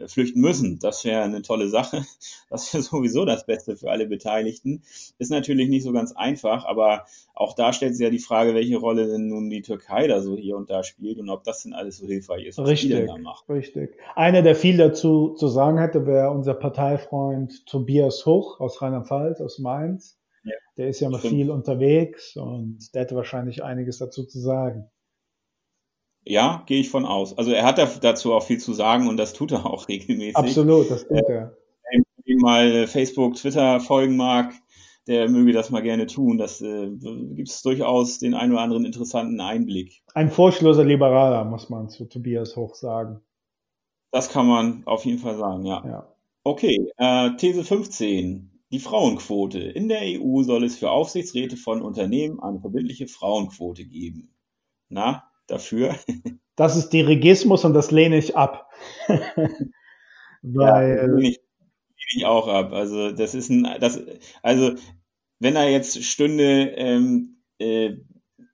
[0.05, 0.79] flüchten müssen.
[0.79, 2.03] Das wäre eine tolle Sache.
[2.49, 4.81] Das wäre sowieso das Beste für alle Beteiligten.
[5.17, 7.03] Ist natürlich nicht so ganz einfach, aber
[7.33, 10.37] auch da stellt sich ja die Frage, welche Rolle denn nun die Türkei da so
[10.37, 12.95] hier und da spielt und ob das denn alles so hilfreich ist, was richtig, die
[12.95, 13.49] denn da macht.
[13.49, 13.97] Richtig.
[14.15, 19.59] Einer, der viel dazu zu sagen hätte, wäre unser Parteifreund Tobias Hoch aus Rheinland-Pfalz, aus
[19.59, 20.16] Mainz
[20.77, 24.89] der ist ja noch viel unterwegs und der hätte wahrscheinlich einiges dazu zu sagen.
[26.23, 27.37] Ja, gehe ich von aus.
[27.37, 30.35] Also er hat dazu auch viel zu sagen und das tut er auch regelmäßig.
[30.35, 31.57] Absolut, das tut er.
[31.89, 34.53] Wenn ihm mal Facebook, Twitter folgen mag,
[35.07, 36.37] der möge das mal gerne tun.
[36.37, 40.03] Das äh, gibt es durchaus den einen oder anderen interessanten Einblick.
[40.13, 43.21] Ein furchtloser Liberaler, muss man zu Tobias Hoch sagen.
[44.11, 45.83] Das kann man auf jeden Fall sagen, ja.
[45.85, 46.13] ja.
[46.43, 48.56] Okay, äh, These 15.
[48.71, 49.59] Die Frauenquote.
[49.59, 54.35] In der EU soll es für Aufsichtsräte von Unternehmen eine verbindliche Frauenquote geben.
[54.89, 55.95] Na, dafür?
[56.57, 58.71] Das ist Dirigismus und das lehne ich ab.
[60.41, 60.97] Weil.
[60.97, 62.73] Ja, lehne ich, lehne ich auch ab.
[62.73, 64.01] Also, das ist ein, das,
[64.41, 64.73] also,
[65.37, 67.97] wenn er jetzt stünde, ähm, äh,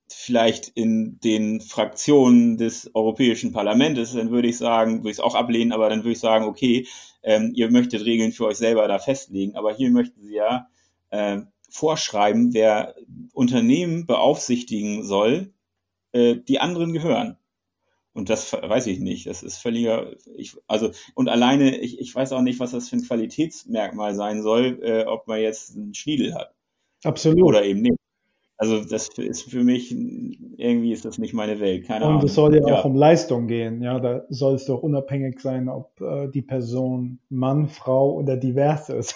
[0.09, 5.35] vielleicht in den Fraktionen des Europäischen Parlaments, dann würde ich sagen, würde ich es auch
[5.35, 6.87] ablehnen, aber dann würde ich sagen, okay,
[7.23, 10.67] ähm, ihr möchtet Regeln für euch selber da festlegen, aber hier möchten sie ja
[11.09, 12.95] äh, vorschreiben, wer
[13.33, 15.53] Unternehmen beaufsichtigen soll,
[16.11, 17.37] äh, die anderen gehören.
[18.13, 19.25] Und das weiß ich nicht.
[19.25, 22.97] Das ist völliger, ich, also, und alleine, ich, ich weiß auch nicht, was das für
[22.97, 26.53] ein Qualitätsmerkmal sein soll, äh, ob man jetzt einen Schniedel hat.
[27.03, 27.41] Absolut.
[27.43, 27.97] Oder eben nicht.
[28.57, 31.85] Also das ist für mich, irgendwie ist das nicht meine Welt.
[31.85, 32.25] Keine Und Ahnung.
[32.25, 32.79] es soll ja, Ja.
[32.79, 33.81] auch um Leistung gehen.
[33.81, 38.89] Ja, da soll es doch unabhängig sein, ob äh, die Person Mann, Frau oder divers
[38.89, 39.15] ist.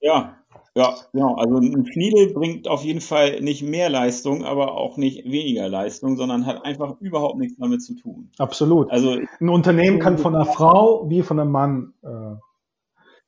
[0.00, 0.36] Ja,
[0.76, 1.36] ja, genau.
[1.36, 6.16] Also ein Schniedel bringt auf jeden Fall nicht mehr Leistung, aber auch nicht weniger Leistung,
[6.16, 8.30] sondern hat einfach überhaupt nichts damit zu tun.
[8.38, 8.90] Absolut.
[8.90, 12.34] Also Ein Unternehmen kann von einer Frau wie von einem Mann äh,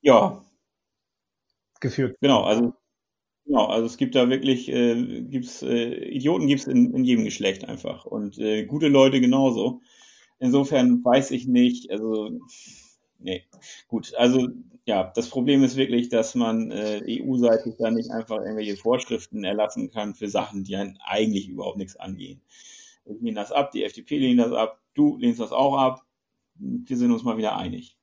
[0.01, 0.43] ja,
[1.79, 2.17] geführt.
[2.21, 2.43] genau.
[2.43, 2.73] Also
[3.47, 3.65] genau.
[3.65, 8.05] Also es gibt da wirklich, äh, gibt's äh, Idioten gibt's in, in jedem Geschlecht einfach
[8.05, 9.81] und äh, gute Leute genauso.
[10.39, 11.89] Insofern weiß ich nicht.
[11.91, 12.39] Also
[13.19, 13.43] nee,
[13.87, 14.13] gut.
[14.15, 14.49] Also
[14.85, 19.89] ja, das Problem ist wirklich, dass man äh, EU-seitig da nicht einfach irgendwelche Vorschriften erlassen
[19.91, 22.41] kann für Sachen, die einen eigentlich überhaupt nichts angehen.
[23.05, 26.05] Ich lehne das ab, die FDP lehnt das ab, du lehnst das auch ab.
[26.55, 27.97] Wir sind uns mal wieder einig.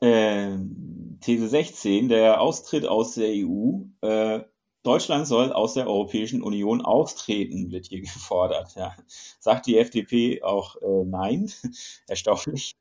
[0.00, 3.82] Ähm, These 16, der Austritt aus der EU.
[4.02, 4.44] Äh,
[4.82, 8.74] Deutschland soll aus der Europäischen Union austreten, wird hier gefordert.
[8.76, 8.94] Ja.
[9.38, 11.50] Sagt die FDP auch äh, nein?
[12.06, 12.76] Erstaunlich.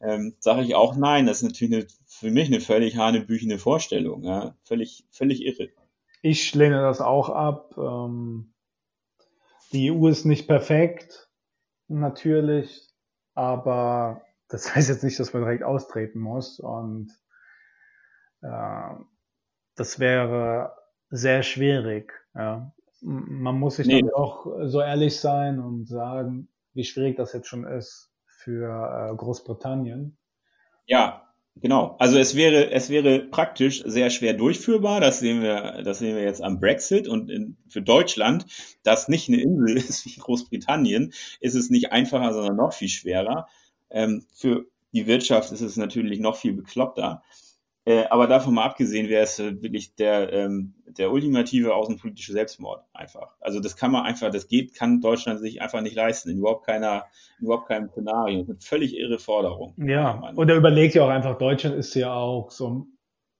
[0.00, 1.26] Ähm, Sage ich auch nein.
[1.26, 4.24] Das ist natürlich eine, für mich eine völlig hanebüchene Vorstellung.
[4.24, 4.56] Ja.
[4.64, 5.68] Völlig, völlig irre.
[6.22, 7.74] Ich lehne das auch ab.
[7.76, 8.54] Ähm,
[9.72, 11.30] die EU ist nicht perfekt,
[11.88, 12.88] natürlich,
[13.34, 16.60] aber das heißt jetzt nicht, dass man direkt austreten muss.
[16.60, 17.12] Und
[18.42, 20.72] das wäre
[21.10, 22.12] sehr schwierig.
[22.34, 22.72] Ja.
[23.00, 24.00] Man muss sich Nee.
[24.00, 29.16] dann auch so ehrlich sein und sagen, wie schwierig das jetzt schon ist für äh,
[29.16, 30.16] Großbritannien.
[30.86, 31.96] Ja, genau.
[31.98, 35.00] Also es wäre, es wäre praktisch sehr schwer durchführbar.
[35.00, 38.46] Das sehen wir, das sehen wir jetzt am Brexit und in, für Deutschland,
[38.82, 43.48] das nicht eine Insel ist wie Großbritannien, ist es nicht einfacher, sondern noch viel schwerer.
[43.90, 47.22] Ähm, für die Wirtschaft ist es natürlich noch viel bekloppter.
[47.84, 52.84] Äh, aber davon mal abgesehen wäre es äh, wirklich der, ähm, der ultimative außenpolitische Selbstmord
[52.92, 53.34] einfach.
[53.40, 56.30] Also das kann man einfach, das geht, kann Deutschland sich einfach nicht leisten.
[56.30, 57.06] In überhaupt keiner,
[57.40, 58.44] in überhaupt keinem Szenario.
[58.44, 59.74] Eine völlig irre Forderung.
[59.78, 60.38] Ja, Meinung.
[60.38, 62.86] und er überlegt ja auch einfach, Deutschland ist ja auch so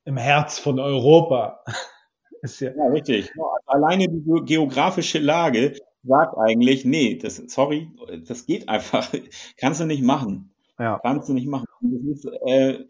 [0.05, 1.63] im Herz von Europa.
[2.43, 3.31] ist ja, Ja, richtig.
[3.67, 7.89] Alleine die ge- geografische Lage sagt eigentlich, nee, das, sorry,
[8.27, 9.09] das geht einfach.
[9.57, 10.53] Kannst du nicht machen.
[10.81, 10.99] ja.
[11.01, 11.67] Kannst du nicht machen.
[11.81, 12.85] Das ist äh,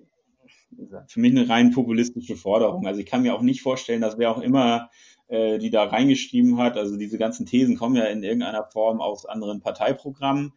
[1.07, 2.87] für mich eine rein populistische Forderung.
[2.87, 4.91] Also ich kann mir auch nicht vorstellen, dass wer auch immer
[5.29, 9.25] äh, die da reingeschrieben hat, also diese ganzen Thesen kommen ja in irgendeiner Form aus
[9.25, 10.53] anderen Parteiprogrammen,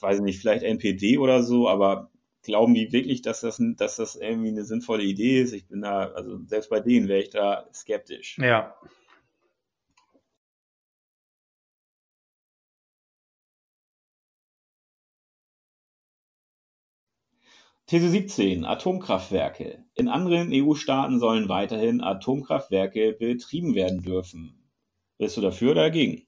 [0.00, 2.10] weiß nicht, vielleicht NPD oder so, aber
[2.42, 5.52] glauben die wirklich, dass das, dass das irgendwie eine sinnvolle Idee ist?
[5.52, 8.38] Ich bin da, also selbst bei denen wäre ich da skeptisch.
[8.38, 8.74] ja.
[17.86, 18.64] These 17.
[18.64, 19.84] Atomkraftwerke.
[19.94, 24.54] In anderen EU-Staaten sollen weiterhin Atomkraftwerke betrieben werden dürfen.
[25.18, 26.26] Bist du dafür oder dagegen?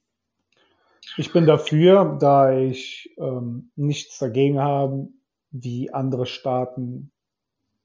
[1.17, 5.09] Ich bin dafür, da ich ähm, nichts dagegen habe,
[5.51, 7.13] wie andere Staaten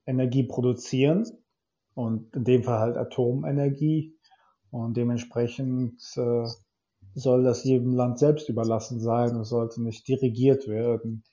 [0.06, 1.26] Energie produzieren
[1.94, 4.16] und in dem Fall halt Atomenergie
[4.72, 6.48] und dementsprechend äh,
[7.14, 11.24] soll das jedem Land selbst überlassen sein und sollte nicht dirigiert werden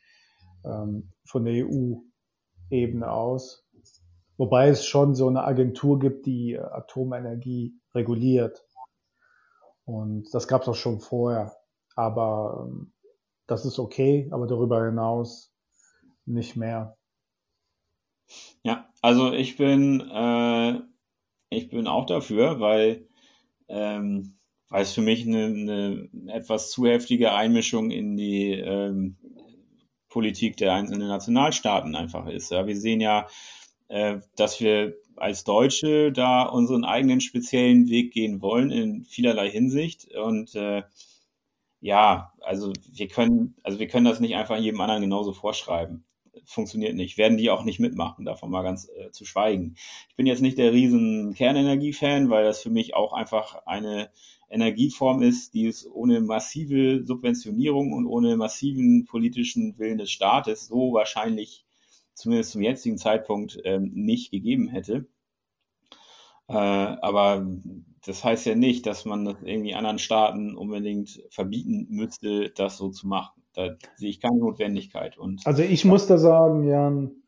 [0.65, 1.55] ähm, von der
[2.71, 3.67] EU-Ebene aus.
[4.37, 8.65] Wobei es schon so eine Agentur gibt, die äh, Atomenergie reguliert.
[9.85, 11.57] Und das gab es auch schon vorher.
[11.95, 12.93] Aber ähm,
[13.47, 15.55] das ist okay, aber darüber hinaus
[16.27, 16.99] nicht mehr.
[18.63, 20.81] Ja, also ich bin, äh,
[21.51, 23.09] ich bin auch dafür, weil,
[23.69, 24.37] ähm,
[24.73, 29.17] es für mich eine, eine etwas zu heftige Einmischung in die ähm,
[30.17, 32.51] Politik der einzelnen Nationalstaaten einfach ist.
[32.51, 33.27] Ja, wir sehen ja,
[33.89, 40.09] äh, dass wir als Deutsche da unseren eigenen speziellen Weg gehen wollen in vielerlei Hinsicht
[40.15, 40.85] und äh,
[41.81, 46.07] ja, also wir können, also wir können das nicht einfach jedem anderen genauso vorschreiben.
[46.45, 47.19] Funktioniert nicht.
[47.19, 49.77] Werden die auch nicht mitmachen, davon mal ganz äh, zu schweigen.
[50.09, 54.11] Ich bin jetzt nicht der riesen Kernenergie-Fan, weil das für mich auch einfach eine
[54.49, 60.93] Energieform ist, die es ohne massive Subventionierung und ohne massiven politischen Willen des Staates so
[60.93, 61.65] wahrscheinlich
[62.15, 65.07] zumindest zum jetzigen Zeitpunkt ähm, nicht gegeben hätte.
[66.49, 67.47] Äh, aber
[68.05, 72.91] das heißt ja nicht, dass man das irgendwie anderen Staaten unbedingt verbieten müsste, das so
[72.91, 73.43] zu machen.
[73.57, 75.19] Da sehe ich keine Notwendigkeit.
[75.19, 77.23] Und also ich muss da sagen, Jan,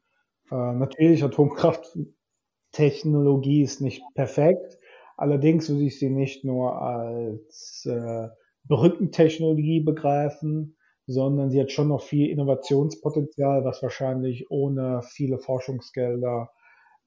[0.50, 4.76] äh, natürlich Atomkrafttechnologie ist nicht perfekt.
[5.16, 8.28] Allerdings würde ich sie nicht nur als äh,
[8.64, 10.76] Brückentechnologie begreifen,
[11.06, 16.50] sondern sie hat schon noch viel Innovationspotenzial, was wahrscheinlich ohne viele Forschungsgelder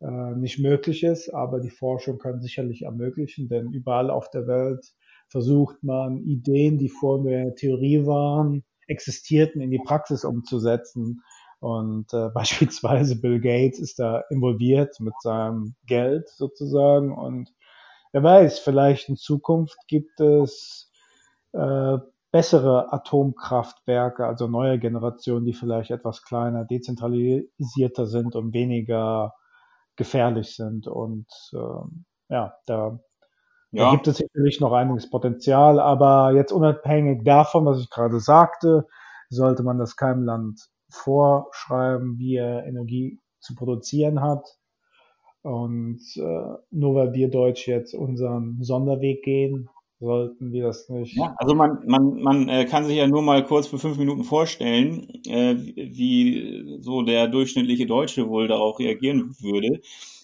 [0.01, 1.29] äh, nicht möglich ist.
[1.29, 4.95] Aber die Forschung kann sicherlich ermöglichen, denn überall auf der Welt
[5.29, 11.23] versucht man Ideen, die vor der Theorie waren, existierten, in die Praxis umzusetzen.
[11.59, 17.13] Und äh, beispielsweise Bill Gates ist da involviert mit seinem Geld sozusagen.
[17.13, 17.53] Und
[18.11, 20.91] wer weiß, vielleicht in Zukunft gibt es
[21.53, 21.97] äh,
[22.31, 29.33] bessere Atomkraftwerke, also neue Generationen, die vielleicht etwas kleiner, dezentralisierter sind und weniger
[29.97, 30.87] gefährlich sind.
[30.87, 32.99] Und ähm, ja, da,
[33.71, 33.85] ja.
[33.85, 38.87] da gibt es sicherlich noch einiges Potenzial, aber jetzt unabhängig davon, was ich gerade sagte,
[39.29, 44.57] sollte man das keinem Land vorschreiben, wie er Energie zu produzieren hat.
[45.41, 49.69] Und äh, nur weil wir Deutsch jetzt unseren Sonderweg gehen,
[50.01, 51.15] sollten wir das nicht.
[51.15, 54.23] Ja, also man, man, man äh, kann sich ja nur mal kurz für fünf Minuten
[54.23, 59.79] vorstellen, äh, wie so der durchschnittliche Deutsche wohl darauf reagieren würde,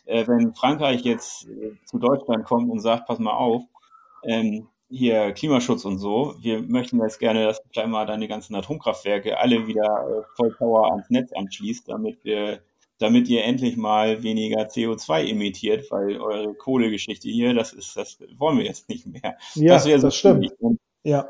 [0.05, 3.61] äh, wenn Frankreich jetzt äh, zu Deutschland kommt und sagt, pass mal auf,
[4.23, 8.55] ähm, hier Klimaschutz und so, wir möchten jetzt gerne, dass du gleich mal deine ganzen
[8.55, 12.61] Atomkraftwerke alle wieder äh, voll Power ans Netz anschließt, damit wir
[12.99, 18.57] damit ihr endlich mal weniger CO2 emittiert, weil eure Kohlegeschichte hier, das ist, das wollen
[18.57, 19.37] wir jetzt nicht mehr.
[19.55, 20.51] Ja, das, so das stimmt.
[21.03, 21.29] ja.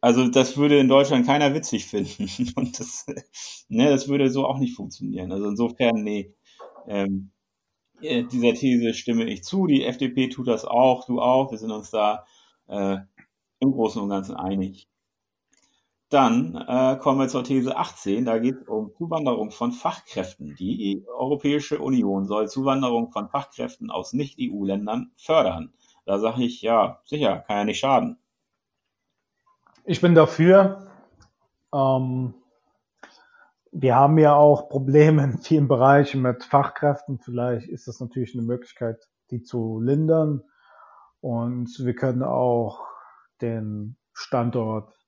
[0.00, 2.28] Also das würde in Deutschland keiner witzig finden.
[2.56, 3.06] Und das,
[3.68, 5.32] ne, das würde so auch nicht funktionieren.
[5.32, 6.34] Also insofern, nee.
[6.86, 7.32] Ähm,
[8.00, 9.66] äh, dieser These stimme ich zu.
[9.66, 11.50] Die FDP tut das auch, du auch.
[11.50, 12.24] Wir sind uns da
[12.68, 12.98] äh,
[13.58, 14.88] im Großen und Ganzen einig.
[16.10, 18.24] Dann äh, kommen wir zur These 18.
[18.24, 20.56] Da geht es um Zuwanderung von Fachkräften.
[20.56, 25.72] Die Europäische Union soll Zuwanderung von Fachkräften aus Nicht-EU-Ländern fördern.
[26.06, 28.18] Da sage ich, ja, sicher, kann ja nicht schaden.
[29.84, 30.88] Ich bin dafür.
[31.72, 32.34] Ähm,
[33.70, 37.20] wir haben ja auch Probleme in vielen Bereichen mit Fachkräften.
[37.20, 40.42] Vielleicht ist das natürlich eine Möglichkeit, die zu lindern.
[41.20, 42.84] Und wir können auch
[43.40, 44.99] den Standort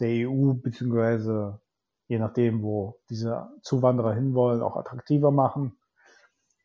[0.00, 1.60] der EU beziehungsweise
[2.08, 5.78] je nachdem, wo diese Zuwanderer hinwollen, auch attraktiver machen.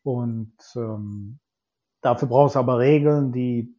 [0.04, 1.40] Und ähm,
[2.02, 3.76] dafür braucht es aber Regeln, die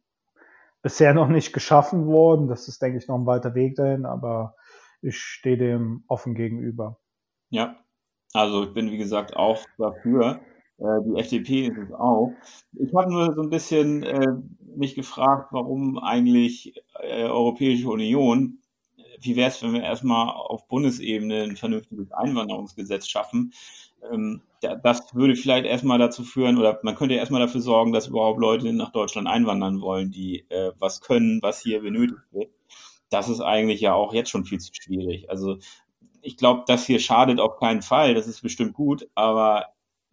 [0.81, 2.47] bisher noch nicht geschaffen wurden.
[2.47, 4.55] Das ist, denke ich, noch ein weiter Weg dahin, aber
[5.01, 6.99] ich stehe dem offen gegenüber.
[7.49, 7.75] Ja,
[8.33, 10.41] also ich bin, wie gesagt, auch dafür.
[10.77, 12.31] Äh, die FDP ist es auch.
[12.73, 14.33] Ich habe nur so ein bisschen äh,
[14.75, 18.59] mich gefragt, warum eigentlich äh, Europäische Union
[19.19, 23.53] wie wäre es, wenn wir erstmal auf Bundesebene ein vernünftiges Einwanderungsgesetz schaffen?
[24.11, 24.41] Ähm,
[24.83, 28.71] das würde vielleicht erstmal dazu führen, oder man könnte erstmal dafür sorgen, dass überhaupt Leute
[28.73, 32.49] nach Deutschland einwandern wollen, die äh, was können, was hier benötigt wird.
[33.09, 35.29] Das ist eigentlich ja auch jetzt schon viel zu schwierig.
[35.29, 35.57] Also
[36.21, 39.67] ich glaube, das hier schadet auf keinen Fall, das ist bestimmt gut, aber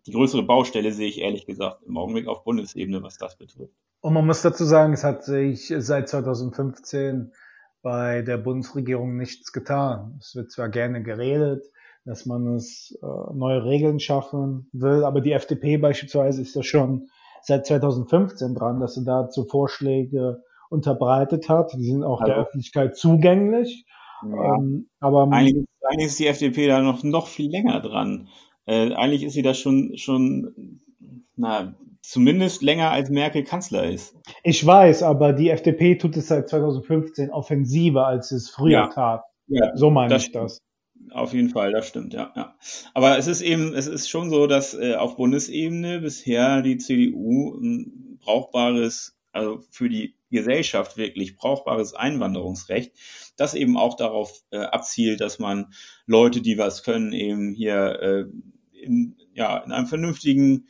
[0.07, 3.73] die größere Baustelle sehe ich ehrlich gesagt im Augenblick auf Bundesebene, was das betrifft.
[4.01, 7.33] Und man muss dazu sagen, es hat sich seit 2015
[7.83, 10.17] bei der Bundesregierung nichts getan.
[10.21, 11.65] Es wird zwar gerne geredet,
[12.05, 17.09] dass man es äh, neue Regeln schaffen will, aber die FDP beispielsweise ist ja schon
[17.43, 21.73] seit 2015 dran, dass sie dazu Vorschläge unterbreitet hat.
[21.75, 23.85] Die sind auch also, der Öffentlichkeit zugänglich.
[24.25, 24.57] Ja.
[24.57, 28.29] Ähm, aber eigentlich, eigentlich, ist die FDP da noch, noch viel länger dran.
[28.67, 30.81] Äh, eigentlich ist sie da schon, schon
[31.37, 34.17] na, zumindest länger als Merkel Kanzler ist.
[34.43, 38.87] Ich weiß, aber die FDP tut es seit 2015 offensiver, als es früher ja.
[38.89, 39.23] tat.
[39.47, 40.59] Ja, so meine ich das.
[41.11, 42.57] Auf jeden Fall, das stimmt, ja, ja.
[42.95, 47.59] Aber es ist eben, es ist schon so, dass äh, auf Bundesebene bisher die CDU
[47.61, 52.93] ein brauchbares, also für die Gesellschaft wirklich brauchbares Einwanderungsrecht,
[53.37, 55.73] das eben auch darauf äh, abzielt, dass man
[56.07, 58.25] Leute, die was können, eben hier äh,
[58.81, 60.69] in, ja, in einem vernünftigen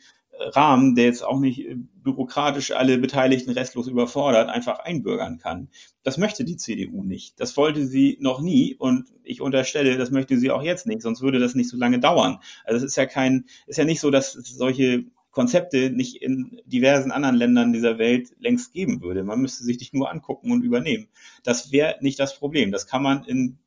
[0.49, 5.69] Rahmen, der jetzt auch nicht äh, bürokratisch alle Beteiligten restlos überfordert, einfach einbürgern kann.
[6.03, 7.39] Das möchte die CDU nicht.
[7.39, 11.21] Das wollte sie noch nie und ich unterstelle, das möchte sie auch jetzt nicht, sonst
[11.21, 12.39] würde das nicht so lange dauern.
[12.65, 17.11] Also es ist ja kein, ist ja nicht so, dass solche Konzepte nicht in diversen
[17.11, 19.23] anderen Ländern dieser Welt längst geben würde.
[19.23, 21.07] Man müsste sich dich nur angucken und übernehmen.
[21.43, 22.71] Das wäre nicht das Problem.
[22.71, 23.57] Das kann man in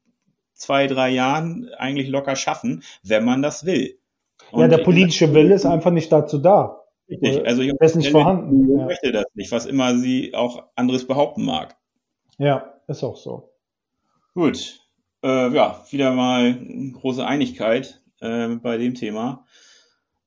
[0.55, 3.99] zwei, drei Jahren eigentlich locker schaffen, wenn man das will.
[4.51, 6.83] Und ja, der politische Wille ist einfach nicht dazu da.
[7.09, 8.79] Richtig, also ich ist nicht vorhanden.
[8.79, 8.87] Ja.
[8.87, 11.77] möchte das nicht, was immer sie auch anderes behaupten mag.
[12.39, 13.53] Ja, ist auch so.
[14.35, 14.81] Gut,
[15.23, 16.59] äh, ja, wieder mal
[16.93, 19.47] große Einigkeit äh, bei dem Thema.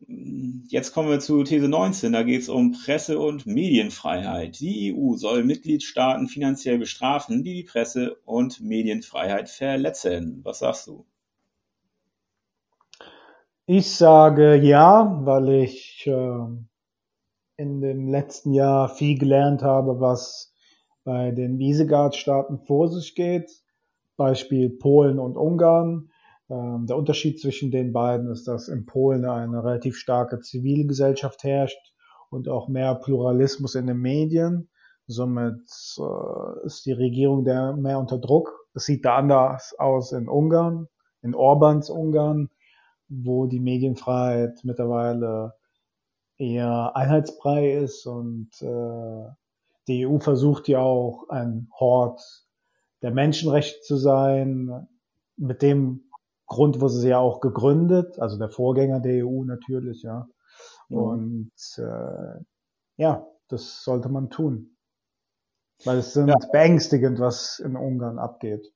[0.07, 2.13] Jetzt kommen wir zu These 19.
[2.13, 4.59] Da geht es um Presse- und Medienfreiheit.
[4.59, 10.39] Die EU soll Mitgliedstaaten finanziell bestrafen, die die Presse- und Medienfreiheit verletzen.
[10.43, 11.05] Was sagst du?
[13.71, 16.47] Ich sage ja, weil ich äh,
[17.55, 20.51] in dem letzten Jahr viel gelernt habe, was
[21.03, 23.51] bei den Visegrad-Staaten vor sich geht.
[24.17, 26.09] Beispiel Polen und Ungarn.
[26.49, 31.93] Ähm, der Unterschied zwischen den beiden ist, dass in Polen eine relativ starke Zivilgesellschaft herrscht
[32.31, 34.71] und auch mehr Pluralismus in den Medien.
[35.05, 35.61] Somit
[35.99, 38.51] äh, ist die Regierung der mehr unter Druck.
[38.73, 40.87] Es sieht da anders aus in Ungarn,
[41.21, 42.49] in Orbans Ungarn,
[43.09, 45.55] wo die Medienfreiheit mittlerweile
[46.37, 49.29] eher einheitsbrei ist und äh,
[49.87, 52.21] die EU versucht ja auch ein Hort
[53.01, 54.87] der Menschenrechte zu sein,
[55.35, 56.09] mit dem
[56.45, 60.27] Grund wurde sie ja auch gegründet, also der Vorgänger der EU natürlich, ja.
[60.89, 60.97] Mhm.
[60.97, 62.43] Und äh,
[62.97, 64.75] ja, das sollte man tun.
[65.85, 66.35] Weil es sind ja.
[66.51, 68.73] beängstigend, was in Ungarn abgeht.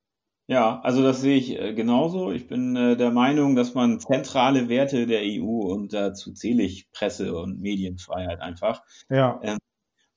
[0.48, 2.32] Ja, also das sehe ich äh, genauso.
[2.32, 6.92] Ich bin äh, der Meinung, dass man zentrale Werte der EU und dazu zähle ich
[6.92, 8.84] Presse- und Medienfreiheit einfach.
[9.10, 9.40] Ja.
[9.42, 9.58] Ähm,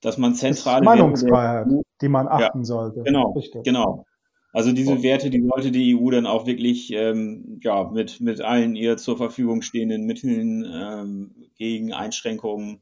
[0.00, 3.02] dass man zentrale Meinungsfreiheit, Werte, die man achten ja, sollte.
[3.02, 3.64] Genau, Richtig.
[3.64, 4.04] genau.
[4.52, 8.74] Also diese Werte, die sollte die EU dann auch wirklich ähm, ja, mit, mit allen
[8.74, 12.80] ihr zur Verfügung stehenden Mitteln ähm, gegen Einschränkungen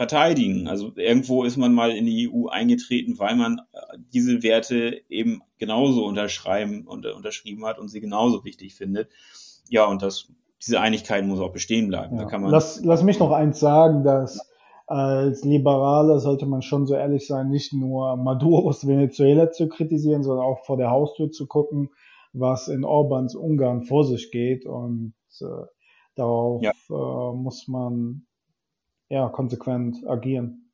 [0.00, 0.66] verteidigen.
[0.66, 5.42] Also irgendwo ist man mal in die EU eingetreten, weil man äh, diese Werte eben
[5.58, 9.10] genauso unterschreiben und äh, unterschrieben hat und sie genauso wichtig findet.
[9.68, 10.32] Ja, und das,
[10.64, 12.16] diese Einigkeit muss auch bestehen bleiben.
[12.16, 12.34] Ja.
[12.48, 14.40] Lass, lass mich noch eins sagen, dass
[14.86, 20.46] als Liberaler sollte man schon so ehrlich sein, nicht nur Maduros Venezuela zu kritisieren, sondern
[20.46, 21.90] auch vor der Haustür zu gucken,
[22.32, 24.64] was in Orbans Ungarn vor sich geht.
[24.64, 25.66] Und äh,
[26.16, 26.70] darauf ja.
[26.70, 28.22] äh, muss man
[29.10, 30.72] ja konsequent agieren.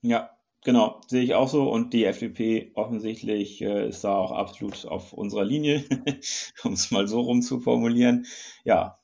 [0.00, 0.30] Ja,
[0.64, 1.70] genau, sehe ich auch so.
[1.70, 5.84] Und die FDP offensichtlich äh, ist da auch absolut auf unserer Linie,
[6.64, 8.26] um es mal so rum zu formulieren.
[8.64, 8.98] Ja,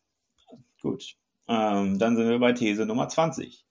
[0.80, 1.16] gut.
[1.48, 3.64] Ähm, dann sind wir bei These Nummer 20.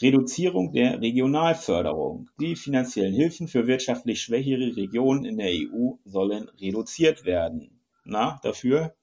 [0.00, 2.30] Reduzierung der Regionalförderung.
[2.40, 7.80] Die finanziellen Hilfen für wirtschaftlich schwächere Regionen in der EU sollen reduziert werden.
[8.04, 8.94] Na, dafür?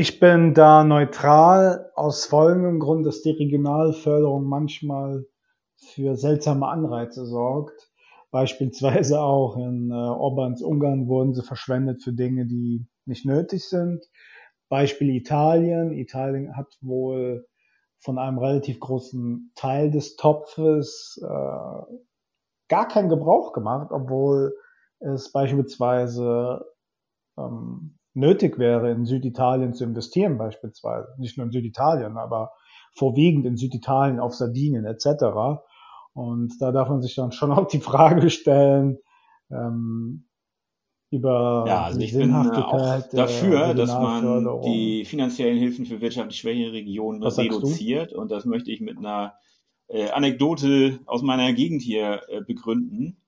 [0.00, 5.26] Ich bin da neutral aus folgendem Grund, dass die Regionalförderung manchmal
[5.74, 7.90] für seltsame Anreize sorgt.
[8.30, 14.08] Beispielsweise auch in äh, Orbans Ungarn wurden sie verschwendet für Dinge, die nicht nötig sind.
[14.68, 15.90] Beispiel Italien.
[15.90, 17.48] Italien hat wohl
[17.98, 21.96] von einem relativ großen Teil des Topfes äh,
[22.68, 24.54] gar keinen Gebrauch gemacht, obwohl
[25.00, 26.64] es beispielsweise
[27.36, 31.08] ähm, nötig wäre, in Süditalien zu investieren beispielsweise.
[31.18, 32.52] Nicht nur in Süditalien, aber
[32.94, 35.60] vorwiegend in Süditalien, auf Sardinien etc.
[36.12, 38.98] Und da darf man sich dann schon auch die Frage stellen,
[39.50, 40.24] ähm,
[41.10, 46.38] über ja, also ich bin äh, auch dafür, dass man die finanziellen Hilfen für wirtschaftlich
[46.38, 48.12] schwächere Regionen Was reduziert.
[48.12, 49.34] Und das möchte ich mit einer
[49.88, 53.22] äh, Anekdote aus meiner Gegend hier äh, begründen.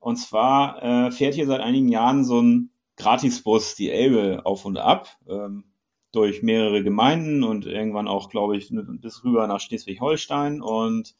[0.00, 4.76] Und zwar äh, fährt hier seit einigen Jahren so ein Gratisbus die Elbe auf und
[4.76, 5.64] ab ähm,
[6.12, 10.62] durch mehrere Gemeinden und irgendwann auch, glaube ich, bis rüber nach Schleswig-Holstein.
[10.62, 11.14] Und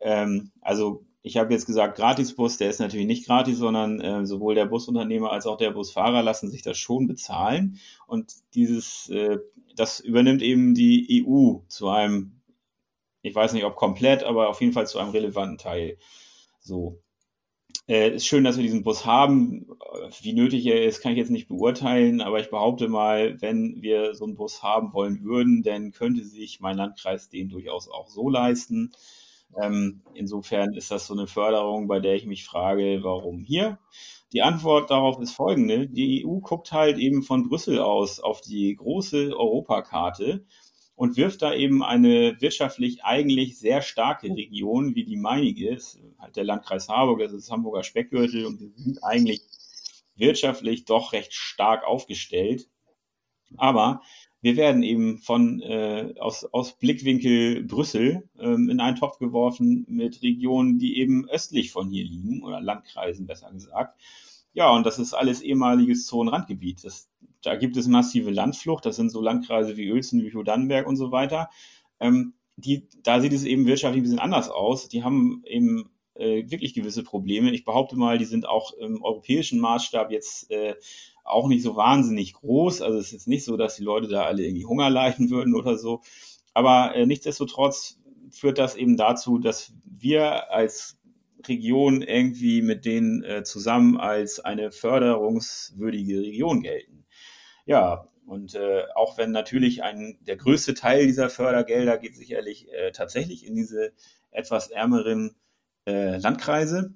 [0.00, 4.54] ähm, also ich habe jetzt gesagt, Gratisbus, der ist natürlich nicht gratis, sondern äh, sowohl
[4.54, 7.78] der Busunternehmer als auch der Busfahrer lassen sich das schon bezahlen.
[8.06, 9.38] Und dieses, äh,
[9.74, 12.40] das übernimmt eben die EU zu einem,
[13.22, 15.98] ich weiß nicht ob komplett, aber auf jeden Fall zu einem relevanten Teil.
[16.60, 17.00] So.
[17.88, 19.66] Äh, ist schön, dass wir diesen Bus haben.
[20.20, 24.14] Wie nötig er ist, kann ich jetzt nicht beurteilen, aber ich behaupte mal, wenn wir
[24.14, 28.28] so einen Bus haben wollen würden, dann könnte sich mein Landkreis den durchaus auch so
[28.28, 28.92] leisten.
[29.60, 33.78] Ähm, insofern ist das so eine Förderung, bei der ich mich frage, warum hier?
[34.34, 35.88] Die Antwort darauf ist folgende.
[35.88, 40.44] Die EU guckt halt eben von Brüssel aus auf die große Europakarte
[40.98, 46.34] und wirft da eben eine wirtschaftlich eigentlich sehr starke Region wie die meinige, ist halt
[46.34, 49.42] der Landkreis Harburg, das ist Hamburger Speckgürtel und wir sind eigentlich
[50.16, 52.68] wirtschaftlich doch recht stark aufgestellt.
[53.56, 54.02] Aber
[54.40, 60.20] wir werden eben von äh, aus, aus Blickwinkel Brüssel ähm, in einen Topf geworfen mit
[60.22, 64.00] Regionen, die eben östlich von hier liegen oder Landkreisen besser gesagt.
[64.52, 66.82] Ja, und das ist alles ehemaliges Zonenrandgebiet.
[66.82, 67.08] Das,
[67.42, 68.84] da gibt es massive Landflucht.
[68.86, 71.50] Das sind so Landkreise wie Uelzen, Lüchow-Dannenberg und so weiter.
[72.00, 74.88] Ähm, die, da sieht es eben wirtschaftlich ein bisschen anders aus.
[74.88, 77.52] Die haben eben äh, wirklich gewisse Probleme.
[77.52, 80.74] Ich behaupte mal, die sind auch im europäischen Maßstab jetzt äh,
[81.24, 82.82] auch nicht so wahnsinnig groß.
[82.82, 85.54] Also es ist jetzt nicht so, dass die Leute da alle irgendwie Hunger leiden würden
[85.54, 86.00] oder so.
[86.54, 90.98] Aber äh, nichtsdestotrotz führt das eben dazu, dass wir als
[91.46, 97.04] Region irgendwie mit denen äh, zusammen als eine förderungswürdige Region gelten.
[97.68, 102.92] Ja, und äh, auch wenn natürlich ein, der größte Teil dieser Fördergelder geht sicherlich äh,
[102.92, 103.92] tatsächlich in diese
[104.30, 105.36] etwas ärmeren
[105.86, 106.94] äh, Landkreise.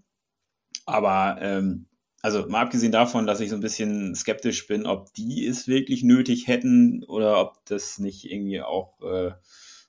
[0.87, 1.89] Aber ähm,
[2.23, 6.05] also mal abgesehen davon, dass ich so ein bisschen skeptisch bin, ob die es wirklich
[6.05, 9.33] nötig hätten oder ob das nicht irgendwie auch, äh,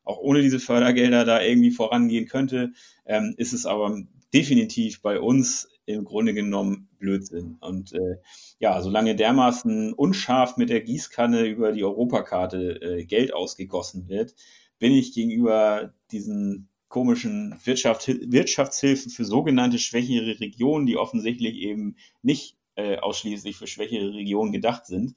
[0.04, 2.74] auch ohne diese Fördergelder da irgendwie vorangehen könnte,
[3.06, 4.02] ähm, ist es aber
[4.34, 7.58] definitiv bei uns im Grunde genommen Blödsinn.
[7.60, 8.18] Und äh,
[8.60, 14.36] ja, solange dermaßen unscharf mit der Gießkanne über die Europakarte äh, Geld ausgegossen wird,
[14.80, 22.58] bin ich gegenüber diesen komischen Wirtschaft, Wirtschaftshilfen für sogenannte schwächere Regionen, die offensichtlich eben nicht
[22.76, 25.16] äh, ausschließlich für schwächere Regionen gedacht sind,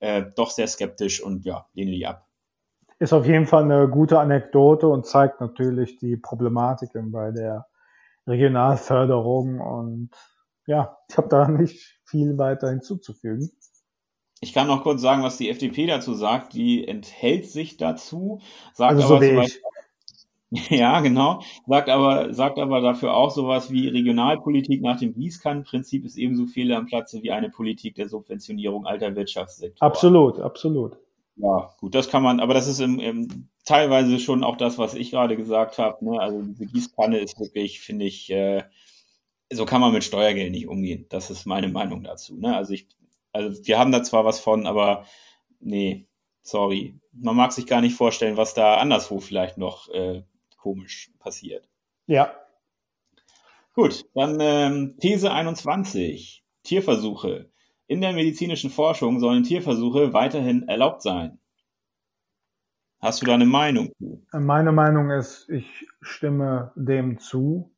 [0.00, 2.26] äh, doch sehr skeptisch und ja, lehne die ab.
[2.98, 7.66] Ist auf jeden Fall eine gute Anekdote und zeigt natürlich die Problematiken bei der
[8.26, 10.10] Regionalförderung und
[10.66, 13.50] ja, ich habe da nicht viel weiter hinzuzufügen.
[14.40, 16.54] Ich kann noch kurz sagen, was die FDP dazu sagt.
[16.54, 18.40] Die enthält sich dazu,
[18.72, 19.36] sagt also so aber zum.
[19.36, 19.60] Beispiel,
[20.70, 26.16] ja, genau, sagt aber, sagt aber dafür auch sowas wie Regionalpolitik nach dem Gießkannenprinzip ist
[26.16, 29.88] ebenso fehl am Platze wie eine Politik der Subventionierung alter Wirtschaftssektoren.
[29.88, 30.96] Absolut, absolut.
[31.36, 34.94] Ja, gut, das kann man, aber das ist im, im, teilweise schon auch das, was
[34.94, 36.04] ich gerade gesagt habe.
[36.04, 36.20] Ne?
[36.20, 38.64] Also diese Gießkanne ist wirklich, finde ich, äh,
[39.52, 41.06] so kann man mit Steuergeld nicht umgehen.
[41.08, 42.36] Das ist meine Meinung dazu.
[42.36, 42.54] Ne?
[42.54, 42.88] Also ich,
[43.32, 45.06] also wir haben da zwar was von, aber
[45.60, 46.06] nee,
[46.42, 47.00] sorry.
[47.12, 50.22] Man mag sich gar nicht vorstellen, was da anderswo vielleicht noch äh,
[50.56, 51.68] komisch passiert.
[52.06, 52.34] Ja,
[53.74, 56.44] Gut, dann ähm, These 21.
[56.64, 57.49] Tierversuche.
[57.90, 61.40] In der medizinischen Forschung sollen Tierversuche weiterhin erlaubt sein.
[63.00, 63.90] Hast du da eine Meinung
[64.30, 67.74] meine Meinung ist, ich stimme dem zu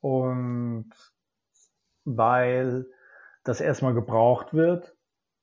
[0.00, 0.90] und
[2.04, 2.84] weil
[3.42, 4.94] das erstmal gebraucht wird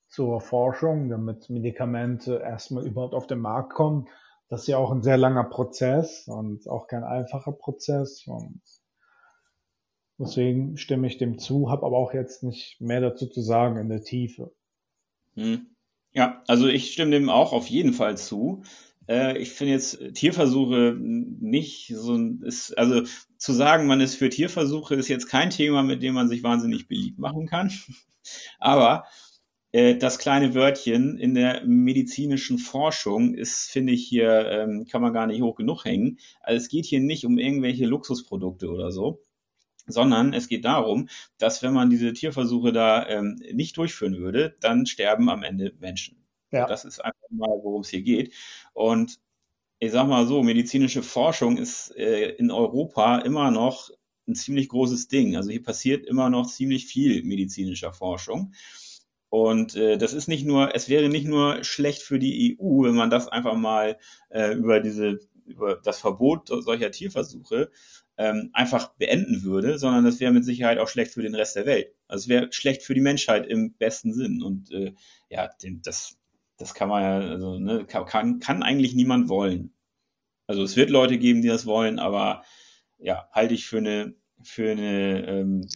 [0.08, 4.08] zur Forschung, damit Medikamente erstmal überhaupt auf den Markt kommen.
[4.50, 8.62] Das ist ja auch ein sehr langer Prozess und auch kein einfacher Prozess und
[10.18, 13.90] deswegen stimme ich dem zu, habe aber auch jetzt nicht mehr dazu zu sagen in
[13.90, 14.54] der Tiefe.
[15.36, 15.68] Hm.
[16.14, 18.64] Ja, also ich stimme dem auch auf jeden Fall zu.
[19.08, 23.04] Äh, ich finde jetzt Tierversuche nicht so ein, ist, also
[23.38, 26.88] zu sagen, man ist für Tierversuche, ist jetzt kein Thema, mit dem man sich wahnsinnig
[26.88, 27.72] beliebt machen kann.
[28.60, 29.06] Aber
[29.76, 35.12] äh, das kleine Wörtchen in der medizinischen Forschung ist, finde ich hier, ähm, kann man
[35.12, 36.18] gar nicht hoch genug hängen.
[36.40, 39.22] Also es geht hier nicht um irgendwelche Luxusprodukte oder so,
[39.88, 44.86] sondern es geht darum, dass wenn man diese Tierversuche da ähm, nicht durchführen würde, dann
[44.86, 46.26] sterben am Ende Menschen.
[46.52, 46.68] Ja.
[46.68, 48.34] Das ist einfach mal, worum es hier geht.
[48.74, 49.20] Und
[49.80, 53.90] ich sag mal so, medizinische Forschung ist äh, in Europa immer noch
[54.28, 55.36] ein ziemlich großes Ding.
[55.36, 58.54] Also hier passiert immer noch ziemlich viel medizinischer Forschung.
[59.30, 62.96] Und äh, das ist nicht nur, es wäre nicht nur schlecht für die EU, wenn
[62.96, 63.98] man das einfach mal
[64.30, 67.72] äh, über diese, über das Verbot solcher Tierversuche
[68.18, 71.66] ähm, einfach beenden würde, sondern das wäre mit Sicherheit auch schlecht für den Rest der
[71.66, 71.94] Welt.
[72.08, 74.42] Also es wäre schlecht für die Menschheit im besten Sinn.
[74.42, 74.94] Und äh,
[75.30, 76.18] ja, den, das,
[76.58, 79.74] das kann man ja, also ne, kann, kann eigentlich niemand wollen.
[80.48, 82.44] Also es wird Leute geben, die das wollen, aber
[83.00, 85.68] ja, halte ich für eine, für eine ähm,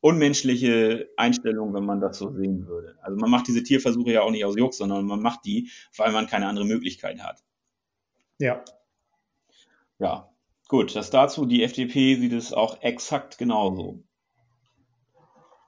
[0.00, 2.96] unmenschliche Einstellung, wenn man das so sehen würde.
[3.02, 6.12] Also man macht diese Tierversuche ja auch nicht aus Jux, sondern man macht die, weil
[6.12, 7.42] man keine andere Möglichkeit hat.
[8.38, 8.64] Ja,
[9.98, 10.28] Ja,
[10.68, 11.44] gut, das dazu.
[11.46, 14.02] Die FDP sieht es auch exakt genauso.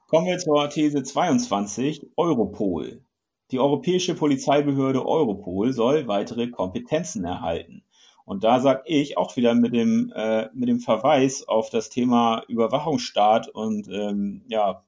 [0.07, 3.03] Kommen wir zur These 22, Europol.
[3.51, 7.83] Die europäische Polizeibehörde Europol soll weitere Kompetenzen erhalten.
[8.25, 12.43] Und da sage ich auch wieder mit dem, äh, mit dem Verweis auf das Thema
[12.47, 14.85] Überwachungsstaat und ähm, ja,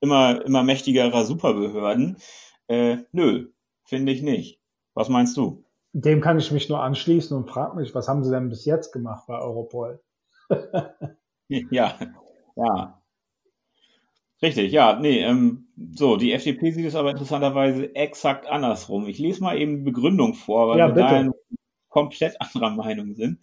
[0.00, 2.16] immer, immer mächtigerer Superbehörden.
[2.68, 3.50] Äh, nö,
[3.84, 4.60] finde ich nicht.
[4.94, 5.64] Was meinst du?
[5.92, 8.92] Dem kann ich mich nur anschließen und frage mich, was haben sie denn bis jetzt
[8.92, 10.00] gemacht bei Europol?
[11.70, 11.98] Ja,
[12.56, 13.02] ja.
[14.42, 19.06] Richtig, ja, nee, ähm, so, die FDP sieht es aber interessanterweise exakt andersrum.
[19.06, 21.26] Ich lese mal eben die Begründung vor, weil Ja, wir da
[21.88, 23.40] komplett anderer Meinung sind.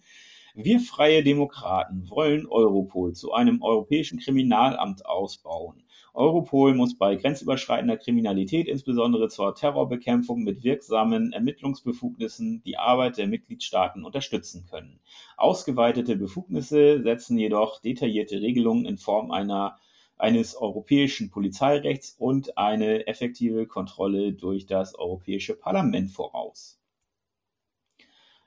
[0.54, 5.84] Wir freie Demokraten wollen Europol zu einem europäischen Kriminalamt ausbauen.
[6.18, 14.04] Europol muss bei grenzüberschreitender Kriminalität, insbesondere zur Terrorbekämpfung mit wirksamen Ermittlungsbefugnissen, die Arbeit der Mitgliedstaaten
[14.04, 14.98] unterstützen können.
[15.36, 19.78] Ausgeweitete Befugnisse setzen jedoch detaillierte Regelungen in Form einer,
[20.16, 26.80] eines europäischen Polizeirechts und eine effektive Kontrolle durch das Europäische Parlament voraus.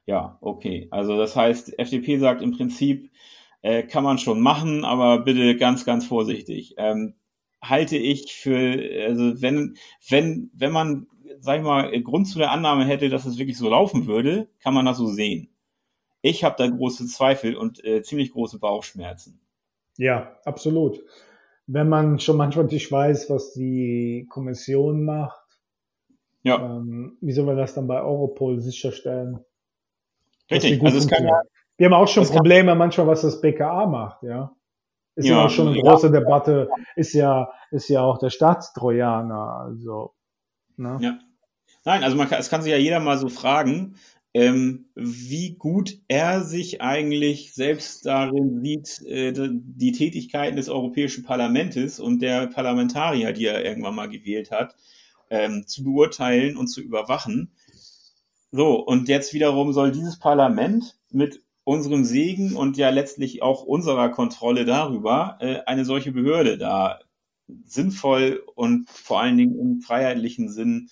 [0.05, 0.89] Ja, okay.
[0.91, 3.11] Also das heißt, FDP sagt im Prinzip,
[3.61, 6.73] äh, kann man schon machen, aber bitte ganz, ganz vorsichtig.
[6.77, 7.13] Ähm,
[7.61, 9.77] halte ich für, also wenn,
[10.09, 11.07] wenn, wenn man,
[11.39, 14.73] sag ich mal, Grund zu der Annahme hätte, dass es wirklich so laufen würde, kann
[14.73, 15.49] man das so sehen.
[16.21, 19.39] Ich habe da große Zweifel und äh, ziemlich große Bauchschmerzen.
[19.97, 21.03] Ja, absolut.
[21.67, 25.45] Wenn man schon manchmal nicht weiß, was die Kommission macht,
[26.43, 26.77] ja.
[26.77, 29.39] ähm, wie soll man das dann bei Europol sicherstellen?
[30.49, 31.41] Richtig, also es kann ja,
[31.77, 34.53] wir haben auch schon Probleme manchmal, was das BKA macht, ja.
[35.15, 36.13] Ist ja, ja auch schon eine große ja.
[36.13, 40.13] Debatte, ist ja, ist ja auch der Staatstrojaner, also,
[40.77, 40.97] ne?
[41.01, 41.19] Ja.
[41.83, 43.95] Nein, also man kann, es kann sich ja jeder mal so fragen,
[44.33, 51.99] ähm, wie gut er sich eigentlich selbst darin sieht, äh, die Tätigkeiten des Europäischen Parlaments
[51.99, 54.75] und der Parlamentarier, die er irgendwann mal gewählt hat,
[55.29, 57.51] ähm, zu beurteilen und zu überwachen.
[58.51, 61.41] So, und jetzt wiederum soll dieses Parlament mit
[61.71, 66.99] unserem Segen und ja letztlich auch unserer Kontrolle darüber äh, eine solche Behörde da
[67.63, 70.89] sinnvoll und vor allen Dingen im freiheitlichen Sinn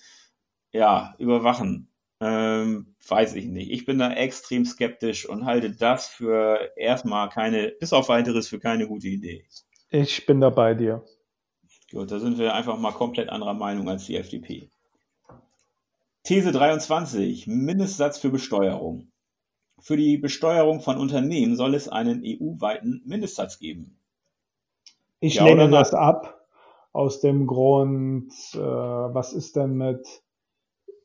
[0.72, 1.88] ja überwachen.
[2.22, 3.70] Ähm, weiß ich nicht.
[3.70, 8.58] Ich bin da extrem skeptisch und halte das für erstmal keine, bis auf weiteres für
[8.58, 9.44] keine gute Idee.
[9.90, 11.04] Ich bin da bei dir.
[11.90, 14.70] Gut, da sind wir einfach mal komplett anderer Meinung als die FDP.
[16.22, 17.46] These 23.
[17.46, 19.09] Mindestsatz für Besteuerung.
[19.80, 23.98] Für die Besteuerung von Unternehmen soll es einen EU-weiten Mindestsatz geben.
[25.20, 26.46] Ich ja, lehne das ab
[26.92, 30.06] aus dem Grund, äh, was ist denn mit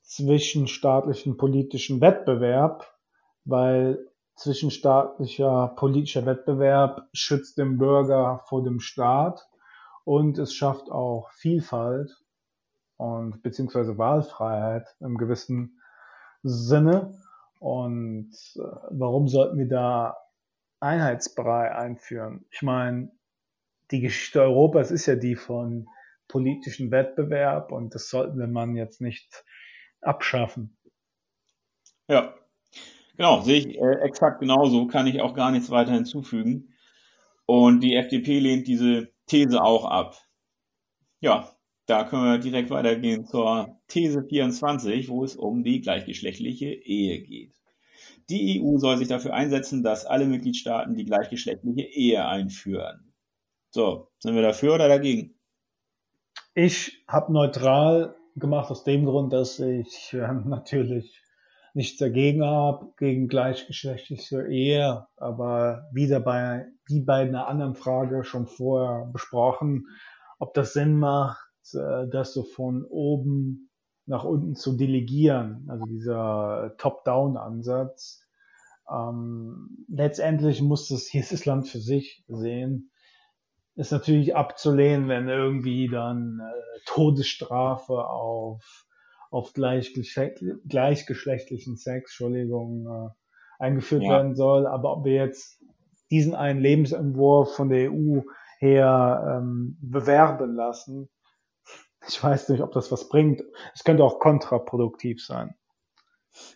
[0.02, 2.92] zwischenstaatlichen politischen Wettbewerb?
[3.44, 9.48] Weil zwischenstaatlicher politischer Wettbewerb schützt den Bürger vor dem Staat
[10.04, 12.12] und es schafft auch Vielfalt
[12.98, 15.80] und beziehungsweise Wahlfreiheit im gewissen
[16.44, 17.14] Sinne.
[17.60, 20.18] Und äh, warum sollten wir da
[20.80, 22.46] Einheitsbrei einführen?
[22.52, 23.12] Ich meine,
[23.92, 25.88] die Geschichte Europas ist ja die von
[26.28, 29.44] politischen Wettbewerb und das sollten wir man jetzt nicht
[30.02, 30.78] abschaffen.
[32.08, 32.36] Ja,
[33.16, 36.74] genau, sehe ich äh, exakt genauso, kann ich auch gar nichts weiter hinzufügen.
[37.46, 40.18] Und die FDP lehnt diese These auch ab.
[41.20, 41.55] Ja,
[41.86, 47.54] da können wir direkt weitergehen zur These 24, wo es um die gleichgeschlechtliche Ehe geht.
[48.30, 53.14] Die EU soll sich dafür einsetzen, dass alle Mitgliedstaaten die gleichgeschlechtliche Ehe einführen.
[53.70, 55.36] So, sind wir dafür oder dagegen?
[56.56, 61.22] Ich habe neutral gemacht aus dem Grund, dass ich äh, natürlich
[61.76, 68.48] nichts dagegen habe, gegen gleichgeschlechtliche Ehe, aber wieder bei, wie bei einer anderen Frage schon
[68.48, 69.88] vorher besprochen,
[70.40, 73.70] ob das Sinn macht, das so von oben
[74.06, 78.22] nach unten zu delegieren, also dieser Top-Down-Ansatz.
[78.92, 82.92] Ähm, letztendlich muss das jedes Land für sich sehen.
[83.76, 86.44] Ist natürlich abzulehnen, wenn irgendwie dann äh,
[86.86, 88.86] Todesstrafe auf,
[89.32, 93.10] auf gleichgeschlechtlichen Sex, Entschuldigung, äh,
[93.64, 94.12] eingeführt ja.
[94.12, 94.68] werden soll.
[94.68, 95.64] Aber ob wir jetzt
[96.12, 98.20] diesen einen Lebensentwurf von der EU
[98.60, 101.10] her ähm, bewerben lassen,
[102.08, 103.44] ich weiß nicht, ob das was bringt.
[103.74, 105.56] Es könnte auch kontraproduktiv sein.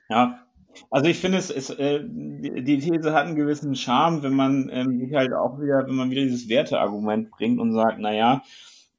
[0.09, 0.45] Ja,
[0.91, 4.99] also ich finde, es ist, äh, die These hat einen gewissen Charme, wenn man ähm,
[4.99, 8.43] sich halt auch wieder, wenn man wieder dieses Werteargument bringt und sagt, na ja,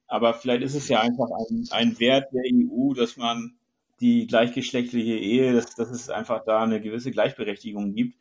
[0.07, 3.55] aber vielleicht ist es ja einfach ein, ein Wert der EU, dass man
[4.01, 8.17] die gleichgeschlechtliche Ehe, dass, dass es einfach da eine gewisse Gleichberechtigung gibt.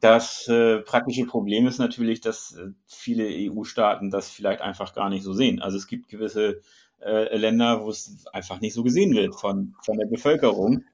[0.00, 5.24] Das äh, praktische Problem ist natürlich, dass äh, viele EU-Staaten das vielleicht einfach gar nicht
[5.24, 5.60] so sehen.
[5.60, 6.60] Also es gibt gewisse
[7.00, 10.84] äh, Länder, wo es einfach nicht so gesehen wird von, von der Bevölkerung.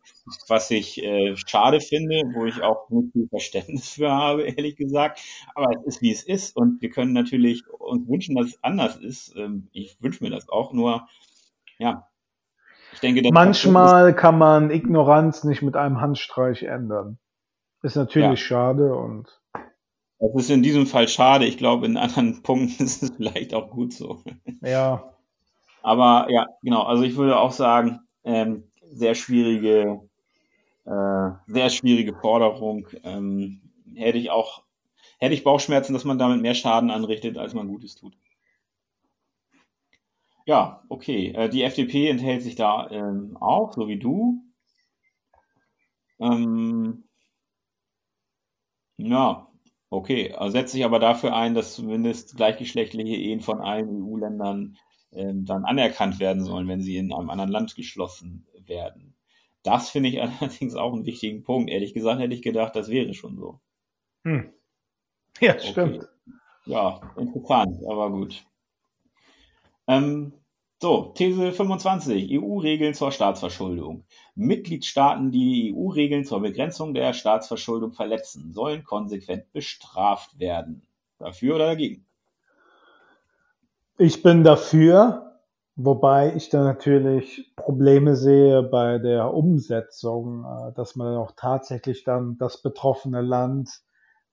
[0.49, 5.21] Was ich äh, schade finde, wo ich auch nicht viel Verständnis für habe, ehrlich gesagt.
[5.55, 6.57] Aber es ist, wie es ist.
[6.57, 9.35] Und wir können natürlich uns wünschen, dass es anders ist.
[9.37, 10.73] Ähm, ich wünsche mir das auch.
[10.73, 11.09] Nur,
[11.79, 12.09] ja,
[12.93, 17.19] ich denke, manchmal kann man Ignoranz nicht mit einem Handstreich ändern.
[17.83, 18.37] Ist natürlich ja.
[18.37, 19.41] schade und
[20.23, 21.47] das ist in diesem Fall schade.
[21.47, 24.23] Ich glaube, in anderen Punkten ist es vielleicht auch gut so.
[24.61, 25.13] Ja,
[25.83, 30.09] aber ja, genau, also ich würde auch sagen, ähm, sehr schwierige,
[30.87, 32.89] äh, sehr schwierige Forderung.
[33.05, 33.63] Ähm,
[33.97, 34.65] hätte ich auch,
[35.19, 38.15] hätte ich Bauchschmerzen, dass man damit mehr Schaden anrichtet, als man Gutes tut.
[40.47, 41.33] Ja, okay.
[41.33, 44.41] Äh, die FDP enthält sich da ähm, auch, so wie du.
[46.19, 47.05] Ähm,
[48.97, 49.49] ja,
[49.91, 50.33] okay.
[50.33, 54.77] Also setzt sich aber dafür ein, dass zumindest gleichgeschlechtliche Ehen von allen EU-Ländern
[55.13, 59.15] dann anerkannt werden sollen, wenn sie in einem anderen Land geschlossen werden.
[59.63, 61.71] Das finde ich allerdings auch einen wichtigen Punkt.
[61.71, 63.61] Ehrlich gesagt hätte ich gedacht, das wäre schon so.
[64.25, 64.53] Hm.
[65.41, 65.67] Ja, okay.
[65.67, 66.09] stimmt.
[66.67, 68.45] Ja, interessant, aber gut.
[69.89, 70.33] Ähm,
[70.81, 72.31] so, These 25.
[72.33, 74.05] EU-Regeln zur Staatsverschuldung.
[74.35, 80.87] Mitgliedstaaten, die EU-Regeln zur Begrenzung der Staatsverschuldung verletzen, sollen konsequent bestraft werden.
[81.19, 82.05] Dafür oder dagegen?
[83.99, 85.41] Ich bin dafür,
[85.77, 92.37] wobei ich da natürlich Probleme sehe bei der Umsetzung, äh, dass man auch tatsächlich dann
[92.39, 93.71] das betroffene Land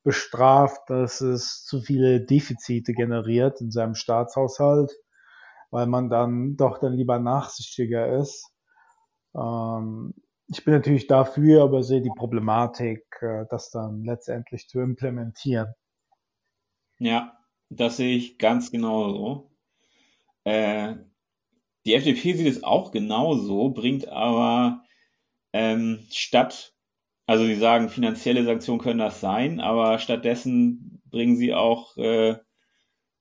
[0.04, 4.92] bestraft, dass es zu viele Defizite generiert in seinem Staatshaushalt
[5.72, 8.52] weil man dann doch dann lieber nachsichtiger ist.
[9.36, 10.14] Ähm,
[10.48, 15.74] ich bin natürlich dafür, aber sehe die Problematik, äh, das dann letztendlich zu implementieren.
[16.98, 17.38] Ja,
[17.70, 19.49] das sehe ich ganz genauso.
[20.50, 20.96] Äh,
[21.86, 24.84] die FDP sieht es auch genauso, bringt aber
[25.54, 26.74] ähm, statt,
[27.28, 32.38] also sie sagen, finanzielle Sanktionen können das sein, aber stattdessen bringen sie auch äh,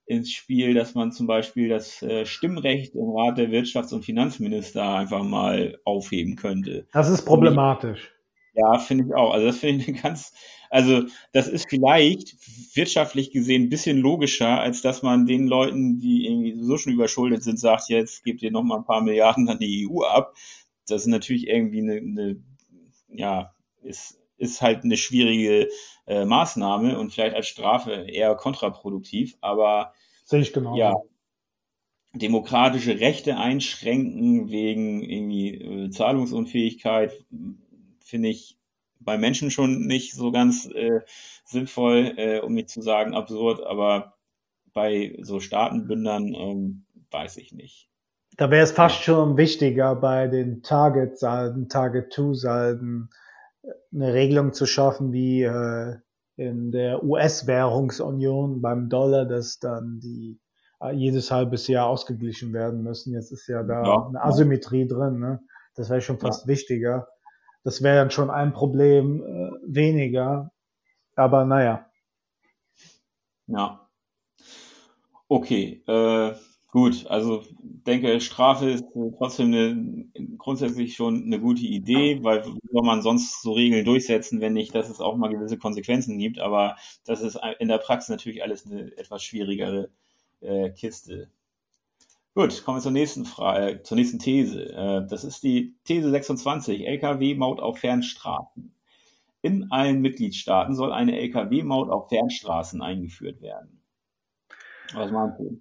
[0.06, 4.94] ins Spiel, dass man zum Beispiel das äh, Stimmrecht im Rat der Wirtschafts- und Finanzminister
[4.94, 6.86] einfach mal aufheben könnte.
[6.94, 8.14] Das ist problematisch.
[8.54, 9.34] Ja, finde ich auch.
[9.34, 10.32] Also das finde ich eine ganz,
[10.70, 12.36] also das ist vielleicht
[12.74, 17.42] wirtschaftlich gesehen ein bisschen logischer, als dass man den Leuten, die irgendwie so schon überschuldet
[17.42, 20.34] sind, sagt, jetzt gebt ihr noch mal ein paar Milliarden an die EU ab.
[20.86, 22.36] Das ist natürlich irgendwie eine, eine
[23.08, 25.68] ja, ist, ist halt eine schwierige
[26.06, 29.92] äh, Maßnahme und vielleicht als Strafe eher kontraproduktiv, aber
[30.24, 30.76] Sehe ich genau.
[30.76, 30.94] Ja,
[32.14, 37.12] demokratische Rechte einschränken wegen irgendwie äh, Zahlungsunfähigkeit
[38.00, 38.57] finde ich
[39.00, 41.00] bei Menschen schon nicht so ganz äh,
[41.44, 44.14] sinnvoll, äh, um nicht zu sagen absurd, aber
[44.72, 47.88] bei so Staatenbündern ähm, weiß ich nicht.
[48.36, 53.10] Da wäre es fast schon wichtiger, bei den Target-Salden, Target-2-Salden
[53.92, 55.96] eine Regelung zu schaffen, wie äh,
[56.36, 60.38] in der US-Währungsunion beim Dollar, dass dann die
[60.80, 63.12] äh, jedes halbes Jahr ausgeglichen werden müssen.
[63.12, 64.86] Jetzt ist ja da ja, eine Asymmetrie ja.
[64.86, 65.18] drin.
[65.18, 65.40] Ne?
[65.74, 66.48] Das wäre schon fast ja.
[66.48, 67.08] wichtiger.
[67.64, 70.52] Das wäre dann schon ein Problem äh, weniger.
[71.16, 71.86] Aber naja.
[73.46, 73.88] Ja.
[75.28, 75.82] Okay.
[75.86, 76.34] Äh,
[76.70, 78.84] Gut, also denke, Strafe ist
[79.16, 80.04] trotzdem eine,
[80.36, 84.74] grundsätzlich schon eine gute Idee, weil wie soll man sonst so Regeln durchsetzen, wenn nicht,
[84.74, 86.38] dass es auch mal gewisse Konsequenzen gibt.
[86.38, 86.76] Aber
[87.06, 89.88] das ist in der Praxis natürlich alles eine etwas schwierigere
[90.40, 91.30] äh, Kiste.
[92.38, 94.72] Gut, kommen wir zur nächsten Frage, zur nächsten These.
[94.72, 98.72] Äh, das ist die These 26, Lkw-Maut auf Fernstraßen.
[99.42, 103.82] In allen Mitgliedstaaten soll eine Lkw-Maut auf Fernstraßen eingeführt werden.
[104.94, 105.60] Was meinst du?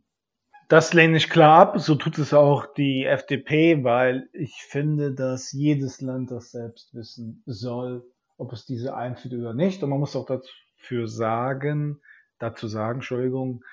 [0.67, 1.79] Das lehne ich klar ab.
[1.79, 7.41] So tut es auch die FDP, weil ich finde, dass jedes Land das selbst wissen
[7.47, 8.05] soll,
[8.37, 9.81] ob es diese einführt oder nicht.
[9.81, 12.01] Und man muss auch dafür sagen,
[12.37, 13.63] dazu sagen, Entschuldigung,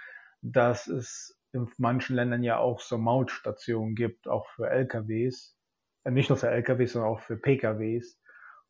[0.40, 5.56] dass es in manchen Ländern ja auch so Mautstationen gibt, auch für LKWs.
[6.05, 8.20] Äh, nicht nur für LKWs, sondern auch für PKWs.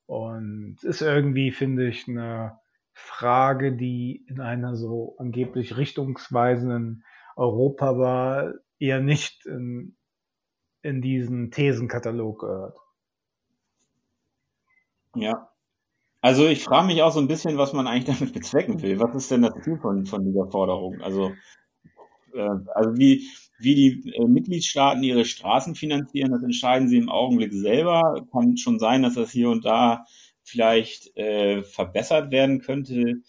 [0.06, 2.59] Und ist irgendwie, finde ich, eine
[2.93, 7.05] Frage, die in einer so angeblich richtungsweisenden
[7.36, 9.97] Europa war eher nicht in,
[10.82, 12.78] in diesen Thesenkatalog gehört.
[15.16, 15.51] Ja.
[16.20, 19.01] Also ich frage mich auch so ein bisschen, was man eigentlich damit bezwecken will.
[19.01, 21.01] Was ist denn das Ziel von, von dieser Forderung?
[21.02, 21.32] Also,
[22.74, 23.27] also wie,
[23.59, 28.27] wie die äh, Mitgliedstaaten ihre Straßen finanzieren, das entscheiden sie im Augenblick selber.
[28.32, 30.05] Kann schon sein, dass das hier und da
[30.43, 33.23] vielleicht äh, verbessert werden könnte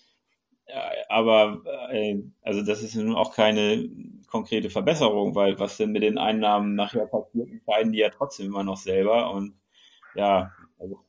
[1.10, 1.62] aber
[1.92, 3.90] äh, also das ist nun auch keine
[4.28, 8.64] konkrete Verbesserung, weil was denn mit den Einnahmen nachher passiert, entscheiden die ja trotzdem immer
[8.64, 9.32] noch selber.
[9.32, 9.56] Und
[10.16, 11.00] ja, also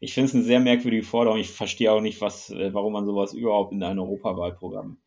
[0.00, 1.38] ich finde es eine sehr merkwürdige Forderung.
[1.38, 4.98] Ich verstehe auch nicht, was, äh, warum man sowas überhaupt in ein Europawahlprogramm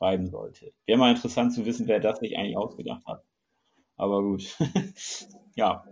[0.00, 0.72] schreiben sollte.
[0.86, 3.22] Wäre mal interessant zu wissen, wer das sich eigentlich ausgedacht hat.
[3.96, 4.56] Aber gut.
[5.54, 5.84] ja.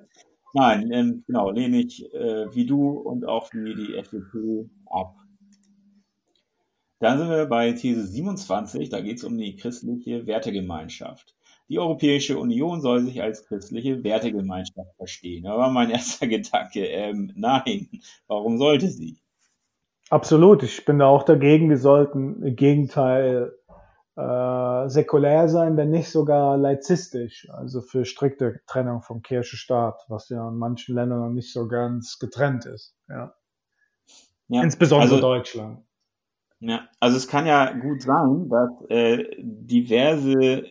[0.54, 5.14] Nein, ähm, genau, lehne ich äh, wie du und auch wie die FDP ab.
[7.00, 11.36] Dann sind wir bei These 27, da geht es um die christliche Wertegemeinschaft.
[11.68, 15.44] Die Europäische Union soll sich als christliche Wertegemeinschaft verstehen.
[15.44, 17.88] Da war mein erster Gedanke, ähm, nein,
[18.26, 19.18] warum sollte sie?
[20.08, 21.68] Absolut, ich bin da auch dagegen.
[21.68, 23.52] Wir sollten im Gegenteil
[24.18, 30.28] äh, säkulär sein, wenn nicht sogar laizistisch, also für strikte Trennung von Kirche Staat, was
[30.28, 32.96] ja in manchen Ländern noch nicht so ganz getrennt ist.
[33.08, 33.32] Ja.
[34.48, 35.84] ja Insbesondere also, Deutschland.
[36.58, 40.64] Ja, also es kann ja gut sein, dass äh, diverse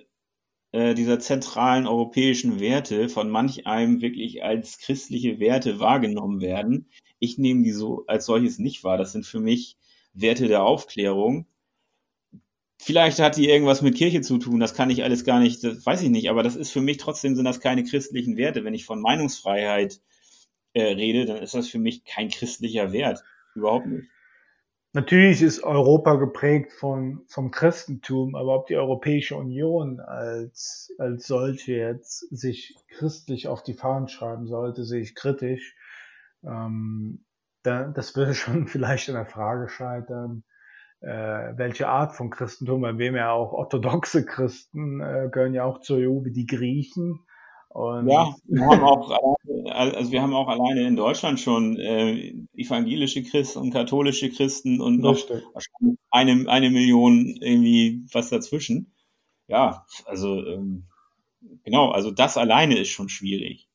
[0.74, 6.90] äh, dieser zentralen europäischen Werte von manch einem wirklich als christliche Werte wahrgenommen werden.
[7.20, 8.98] Ich nehme die so als solches nicht wahr.
[8.98, 9.78] Das sind für mich
[10.12, 11.48] Werte der Aufklärung
[12.80, 15.86] Vielleicht hat die irgendwas mit Kirche zu tun, das kann ich alles gar nicht, das
[15.86, 18.64] weiß ich nicht, aber das ist für mich trotzdem sind das keine christlichen Werte.
[18.64, 20.00] Wenn ich von Meinungsfreiheit
[20.74, 23.24] äh, rede, dann ist das für mich kein christlicher Wert.
[23.56, 24.08] Überhaupt nicht.
[24.94, 31.74] Natürlich ist Europa geprägt von, vom Christentum, aber ob die Europäische Union als, als solche
[31.74, 35.76] jetzt sich christlich auf die Fahnen schreiben sollte, sehe ich kritisch.
[36.44, 37.26] Ähm,
[37.64, 40.44] da, das würde schon vielleicht in der Frage scheitern,
[41.02, 45.98] welche Art von Christentum, bei wem ja auch orthodoxe Christen äh, gehören ja auch zur
[45.98, 47.20] EU wie die Griechen.
[47.70, 49.38] Und ja, wir haben auch
[49.72, 55.00] also wir haben auch alleine in Deutschland schon äh, evangelische Christen und katholische Christen und
[55.00, 55.18] noch
[56.10, 58.94] eine, eine Million irgendwie was dazwischen.
[59.48, 60.88] Ja, also ähm,
[61.64, 63.67] genau, also das alleine ist schon schwierig.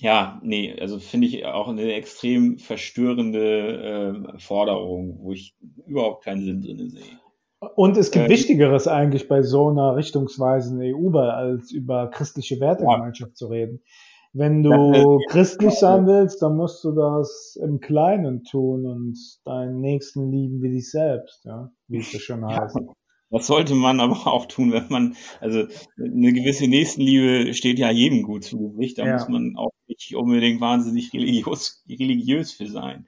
[0.00, 5.56] Ja, nee, also finde ich auch eine extrem verstörende äh, Forderung, wo ich
[5.86, 7.02] überhaupt keinen Sinn drin sehe.
[7.74, 13.32] Und es gibt äh, Wichtigeres eigentlich bei so einer richtungsweisenden EU, als über christliche Wertegemeinschaft
[13.32, 13.34] ja.
[13.34, 13.82] zu reden.
[14.32, 20.30] Wenn du christlich sein willst, dann musst du das im Kleinen tun und deinen Nächsten
[20.30, 22.78] lieben wie dich selbst, ja, wie es schon heißt.
[23.30, 25.66] Das sollte man aber auch tun, wenn man, also
[25.98, 28.98] eine gewisse Nächstenliebe steht ja jedem gut zu Gesicht.
[28.98, 29.14] Da ja.
[29.14, 33.06] muss man auch nicht unbedingt wahnsinnig religiös, religiös für sein.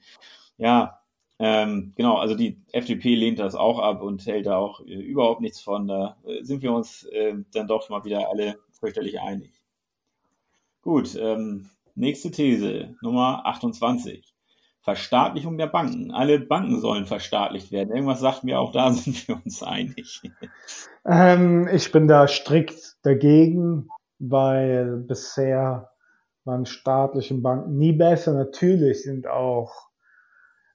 [0.58, 1.00] Ja,
[1.38, 5.40] ähm, genau, also die FDP lehnt das auch ab und hält da auch äh, überhaupt
[5.40, 5.88] nichts von.
[5.88, 9.50] Da äh, sind wir uns äh, dann doch mal wieder alle fürchterlich einig.
[10.82, 14.29] Gut, ähm, nächste These, Nummer 28.
[14.82, 16.10] Verstaatlichung der Banken.
[16.10, 17.94] Alle Banken sollen verstaatlicht werden.
[17.94, 20.22] Irgendwas sagt mir auch, da sind wir uns einig.
[21.04, 23.88] Ähm, ich bin da strikt dagegen,
[24.18, 25.90] weil bisher
[26.44, 28.32] waren staatlichen Banken nie besser.
[28.32, 29.90] Natürlich sind auch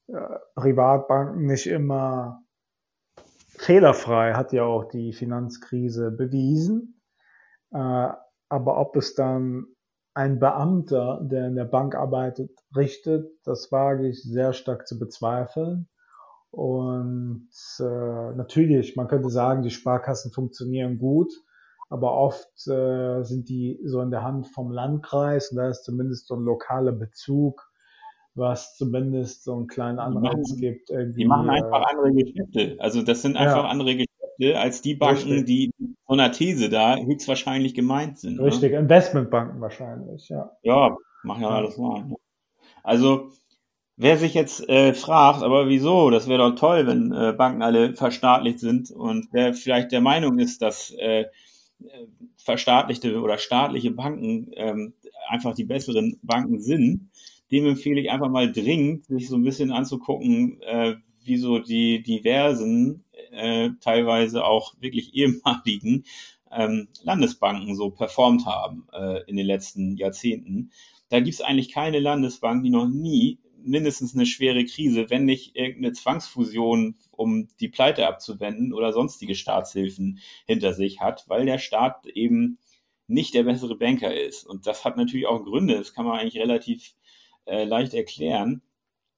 [0.07, 0.13] äh,
[0.55, 2.43] Privatbanken nicht immer
[3.57, 7.01] fehlerfrei, hat ja auch die Finanzkrise bewiesen.
[7.71, 8.09] Äh,
[8.49, 9.65] aber ob es dann
[10.15, 15.89] ein Beamter, der in der Bank arbeitet, richtet, das wage ich sehr stark zu bezweifeln.
[16.51, 21.33] Und äh, natürlich, man könnte sagen, die Sparkassen funktionieren gut,
[21.89, 26.27] aber oft äh, sind die so in der Hand vom Landkreis und da ist zumindest
[26.27, 27.69] so ein lokaler Bezug,
[28.35, 30.89] was zumindest so einen kleinen Anreiz gibt.
[30.91, 32.77] Irgendwie, die machen einfach äh, andere Geschäfte.
[32.79, 33.69] Also das sind einfach ja.
[33.69, 34.14] andere Geschäfte
[34.55, 35.45] als die Banken, Richtig.
[35.45, 38.37] die so einer These da höchstwahrscheinlich gemeint sind.
[38.37, 38.45] Ne?
[38.45, 38.79] Richtig, ne?
[38.79, 40.51] Investmentbanken wahrscheinlich, ja.
[40.63, 42.05] Ja, machen ja alles mal.
[42.83, 43.31] Also,
[43.97, 47.93] wer sich jetzt äh, fragt, aber wieso, das wäre doch toll, wenn äh, Banken alle
[47.93, 51.25] verstaatlicht sind und wer vielleicht der Meinung ist, dass äh,
[52.37, 54.93] verstaatlichte oder staatliche Banken ähm,
[55.29, 57.09] einfach die besseren Banken sind,
[57.51, 62.03] dem empfehle ich einfach mal dringend, sich so ein bisschen anzugucken, äh, wie so die
[62.03, 63.03] diversen
[63.35, 66.05] äh, teilweise auch wirklich ehemaligen
[66.51, 70.71] ähm, Landesbanken so performt haben äh, in den letzten Jahrzehnten.
[71.09, 75.55] Da gibt es eigentlich keine Landesbank, die noch nie mindestens eine schwere Krise, wenn nicht
[75.55, 82.05] irgendeine Zwangsfusion, um die Pleite abzuwenden oder sonstige Staatshilfen hinter sich hat, weil der Staat
[82.05, 82.59] eben
[83.07, 84.45] nicht der bessere Banker ist.
[84.45, 86.95] Und das hat natürlich auch Gründe, das kann man eigentlich relativ
[87.45, 88.61] äh, leicht erklären.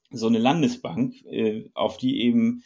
[0.09, 2.63] So eine Landesbank, äh, auf die eben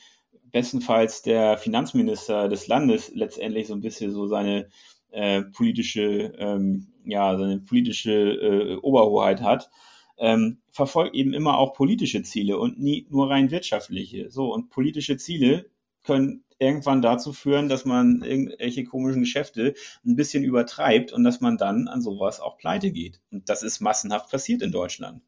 [0.51, 4.69] bestenfalls der Finanzminister des Landes letztendlich so ein bisschen so seine
[5.11, 9.69] äh, politische, ähm, ja, seine politische äh, Oberhoheit hat,
[10.17, 14.29] ähm, verfolgt eben immer auch politische Ziele und nie nur rein wirtschaftliche.
[14.29, 15.69] So, und politische Ziele
[16.03, 19.73] können irgendwann dazu führen, dass man irgendwelche komischen Geschäfte
[20.05, 23.19] ein bisschen übertreibt und dass man dann an sowas auch pleite geht.
[23.31, 25.21] Und das ist massenhaft passiert in Deutschland.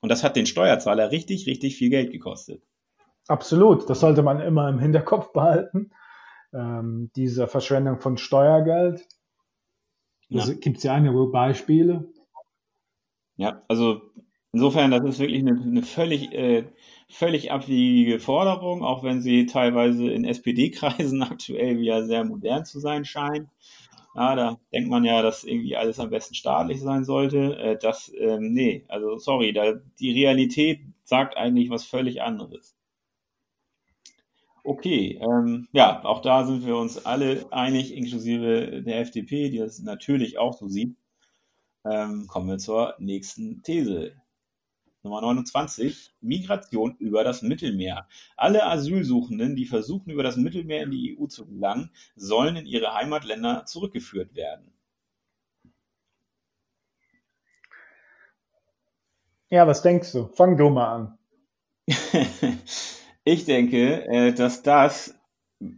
[0.00, 2.62] Und das hat den Steuerzahler richtig, richtig viel Geld gekostet.
[3.28, 5.90] Absolut, das sollte man immer im Hinterkopf behalten.
[6.52, 9.06] Ähm, diese Verschwendung von Steuergeld.
[10.28, 10.44] Ja.
[10.46, 12.10] Gibt es ja einige Beispiele.
[13.36, 14.02] Ja, also
[14.52, 16.64] insofern, das ist wirklich eine, eine völlig, äh,
[17.08, 23.04] völlig abwegige Forderung, auch wenn sie teilweise in SPD-Kreisen aktuell wieder sehr modern zu sein
[23.04, 23.48] scheint.
[24.14, 27.56] Ja, da denkt man ja, dass irgendwie alles am besten staatlich sein sollte.
[27.56, 32.76] Äh, das, ähm, nee, also sorry, da, die Realität sagt eigentlich was völlig anderes.
[34.64, 39.80] Okay, ähm, ja, auch da sind wir uns alle einig, inklusive der FDP, die das
[39.80, 40.96] natürlich auch so sieht.
[41.84, 44.14] Ähm, kommen wir zur nächsten These.
[45.02, 48.06] Nummer 29, Migration über das Mittelmeer.
[48.36, 52.94] Alle Asylsuchenden, die versuchen, über das Mittelmeer in die EU zu gelangen, sollen in ihre
[52.94, 54.72] Heimatländer zurückgeführt werden.
[59.50, 60.28] Ja, was denkst du?
[60.28, 61.18] Fang du mal an.
[63.24, 65.18] ich denke, äh, dass das,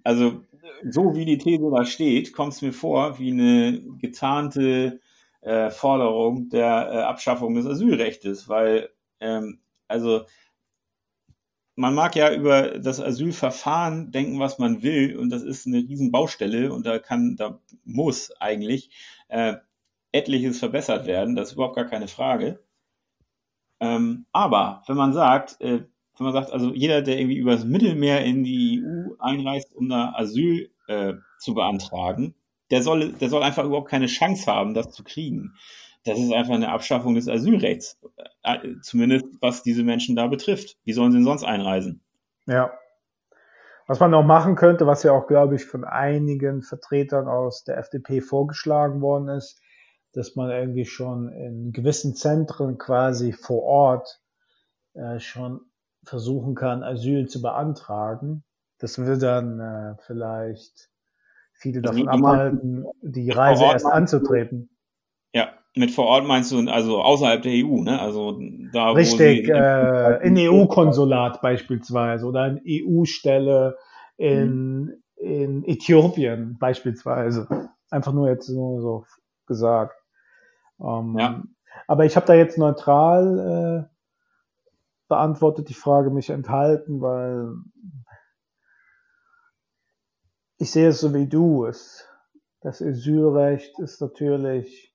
[0.02, 0.44] also
[0.88, 5.00] so wie die These da steht, kommt es mir vor wie eine getarnte
[5.40, 8.90] äh, Forderung der äh, Abschaffung des Asylrechts, weil
[9.20, 10.24] ähm, also
[11.76, 16.72] man mag ja über das Asylverfahren denken, was man will, und das ist eine Riesenbaustelle
[16.72, 18.90] und da kann, da muss eigentlich
[19.28, 19.56] äh,
[20.12, 22.62] etliches verbessert werden, das ist überhaupt gar keine Frage.
[23.80, 25.84] Ähm, aber wenn man sagt, äh,
[26.16, 30.12] wenn man sagt, also jeder, der irgendwie übers Mittelmeer in die EU einreist, um da
[30.16, 32.34] Asyl äh, zu beantragen,
[32.70, 35.54] der soll, der soll einfach überhaupt keine Chance haben, das zu kriegen
[36.04, 37.98] das ist einfach eine Abschaffung des Asylrechts,
[38.42, 40.76] äh, zumindest was diese Menschen da betrifft.
[40.84, 42.02] Wie sollen sie denn sonst einreisen?
[42.46, 42.72] Ja.
[43.86, 47.78] Was man noch machen könnte, was ja auch, glaube ich, von einigen Vertretern aus der
[47.78, 49.60] FDP vorgeschlagen worden ist,
[50.12, 54.20] dass man irgendwie schon in gewissen Zentren quasi vor Ort
[54.94, 55.60] äh, schon
[56.04, 58.44] versuchen kann, Asyl zu beantragen.
[58.78, 60.90] Das würde dann äh, vielleicht
[61.52, 64.70] viele davon abhalten, die Reise erst anzutreten.
[65.32, 68.00] Ja, mit vor Ort meinst du also außerhalb der EU, ne?
[68.00, 68.38] Also
[68.72, 73.76] da Richtig, wo sie äh, in EU-Konsulat beispielsweise oder in EU-Stelle
[74.16, 74.92] in, mhm.
[75.16, 77.48] in Äthiopien beispielsweise.
[77.90, 79.04] Einfach nur jetzt nur so
[79.46, 79.96] gesagt.
[80.80, 81.42] Ähm, ja.
[81.86, 83.93] Aber ich habe da jetzt neutral äh,
[85.08, 87.54] beantwortet die Frage mich enthalten, weil
[90.58, 91.66] ich sehe es so wie du.
[91.66, 92.08] Es,
[92.60, 94.94] das Asylrecht ist natürlich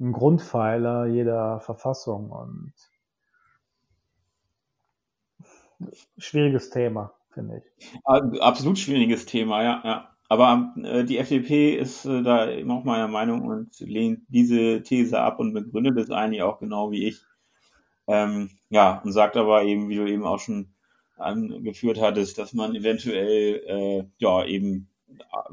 [0.00, 2.72] ein Grundpfeiler jeder Verfassung und
[6.18, 8.00] schwieriges Thema, finde ich.
[8.04, 10.16] Absolut schwieriges Thema, ja, ja.
[10.28, 15.40] Aber äh, die FDP ist äh, da auch meiner Meinung und lehnt diese These ab
[15.40, 17.20] und begründet es eigentlich auch genau wie ich.
[18.10, 20.74] Ähm, ja, und sagt aber eben, wie du eben auch schon
[21.16, 24.88] angeführt hattest, dass man eventuell äh, ja eben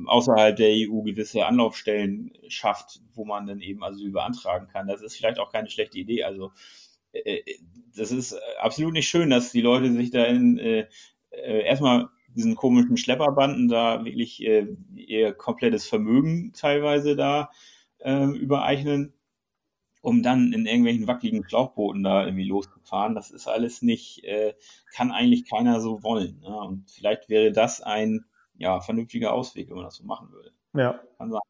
[0.05, 4.87] außerhalb der EU gewisse Anlaufstellen schafft, wo man dann eben Asyl beantragen kann.
[4.87, 6.23] Das ist vielleicht auch keine schlechte Idee.
[6.23, 6.51] Also
[7.11, 7.41] äh,
[7.95, 10.87] das ist absolut nicht schön, dass die Leute sich da in äh,
[11.29, 17.51] äh, erstmal diesen komischen Schlepperbanden da wirklich äh, ihr komplettes Vermögen teilweise da
[17.99, 19.13] äh, übereichnen,
[20.07, 23.13] um dann in irgendwelchen wackeligen Schlauchbooten da irgendwie loszufahren.
[23.13, 24.53] Das ist alles nicht, äh,
[24.95, 26.39] kann eigentlich keiner so wollen.
[26.39, 26.57] Ne?
[26.57, 28.23] Und vielleicht wäre das ein
[28.55, 30.53] ja, vernünftiger Ausweg, wenn man das so machen würde.
[30.73, 31.01] Ja.
[31.17, 31.41] Kann sein.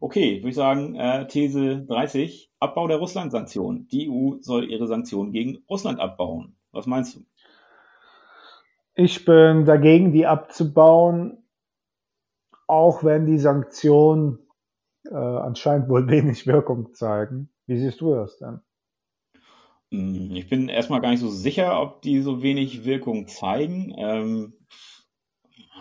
[0.00, 3.86] Okay, würde ich sagen, äh, These 30, Abbau der Russland-Sanktionen.
[3.88, 6.56] Die EU soll ihre Sanktionen gegen Russland abbauen.
[6.72, 7.26] Was meinst du?
[8.94, 11.44] Ich bin dagegen, die abzubauen,
[12.66, 14.38] auch wenn die Sanktionen
[15.04, 17.50] äh, anscheinend wohl wenig Wirkung zeigen.
[17.68, 18.60] Wie siehst du das denn?
[19.92, 23.94] Hm, ich bin erstmal gar nicht so sicher, ob die so wenig Wirkung zeigen.
[23.96, 24.54] Ähm,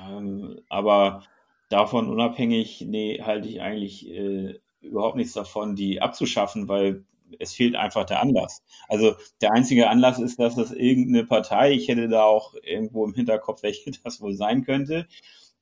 [0.01, 1.23] ähm, aber
[1.69, 7.05] davon unabhängig, nee, halte ich eigentlich äh, überhaupt nichts davon, die abzuschaffen, weil
[7.39, 8.64] es fehlt einfach der Anlass.
[8.89, 13.14] Also der einzige Anlass ist, dass das irgendeine Partei, ich hätte da auch irgendwo im
[13.14, 15.07] Hinterkopf, welche das wohl sein könnte,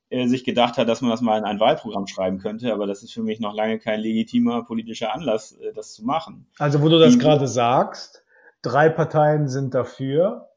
[0.10, 3.03] äh, sich gedacht hat, dass man das mal in ein Wahlprogramm schreiben könnte, aber das
[3.03, 6.48] ist für mich noch lange kein legitimer politischer Anlass, äh, das zu machen.
[6.60, 8.23] Also wo du das gerade sagst,
[8.61, 10.49] drei Parteien sind dafür,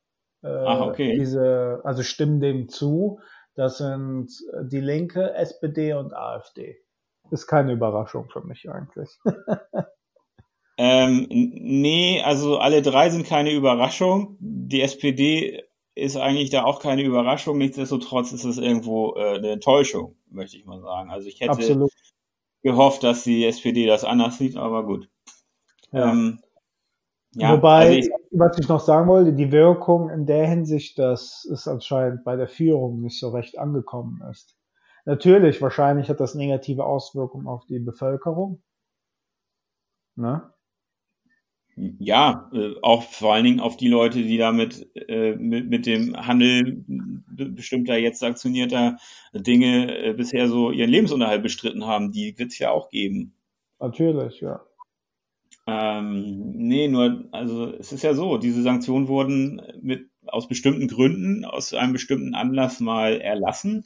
[0.42, 1.18] äh, Ach, okay.
[1.18, 3.20] diese, also stimmen dem zu.
[3.54, 4.30] Das sind
[4.62, 6.76] die Linke, SPD und AfD.
[7.30, 9.10] Ist keine Überraschung für mich eigentlich.
[10.78, 14.36] ähm, nee, also alle drei sind keine Überraschung.
[14.40, 15.67] Die SPD
[15.98, 17.58] ist eigentlich da auch keine Überraschung.
[17.58, 21.10] Nichtsdestotrotz ist es irgendwo äh, eine Enttäuschung, möchte ich mal sagen.
[21.10, 21.92] Also ich hätte Absolut.
[22.62, 25.08] gehofft, dass die SPD das anders sieht, aber gut.
[25.92, 26.12] Ja.
[26.12, 26.40] Ähm,
[27.32, 31.44] ja, Wobei, also ich, was ich noch sagen wollte, die Wirkung in der Hinsicht, dass
[31.44, 34.56] es anscheinend bei der Führung nicht so recht angekommen ist.
[35.04, 38.62] Natürlich, wahrscheinlich hat das negative Auswirkungen auf die Bevölkerung.
[40.16, 40.52] Ne?
[41.98, 46.16] Ja, äh, auch vor allen Dingen auf die Leute, die damit äh, mit, mit dem
[46.16, 46.84] Handel
[47.28, 48.96] bestimmter jetzt sanktionierter
[49.32, 52.10] Dinge äh, bisher so ihren Lebensunterhalt bestritten haben.
[52.10, 53.34] Die wird es ja auch geben.
[53.78, 54.60] Natürlich, ja.
[55.66, 61.44] Ähm, nee, nur, also es ist ja so, diese Sanktionen wurden mit aus bestimmten Gründen,
[61.44, 63.84] aus einem bestimmten Anlass mal erlassen.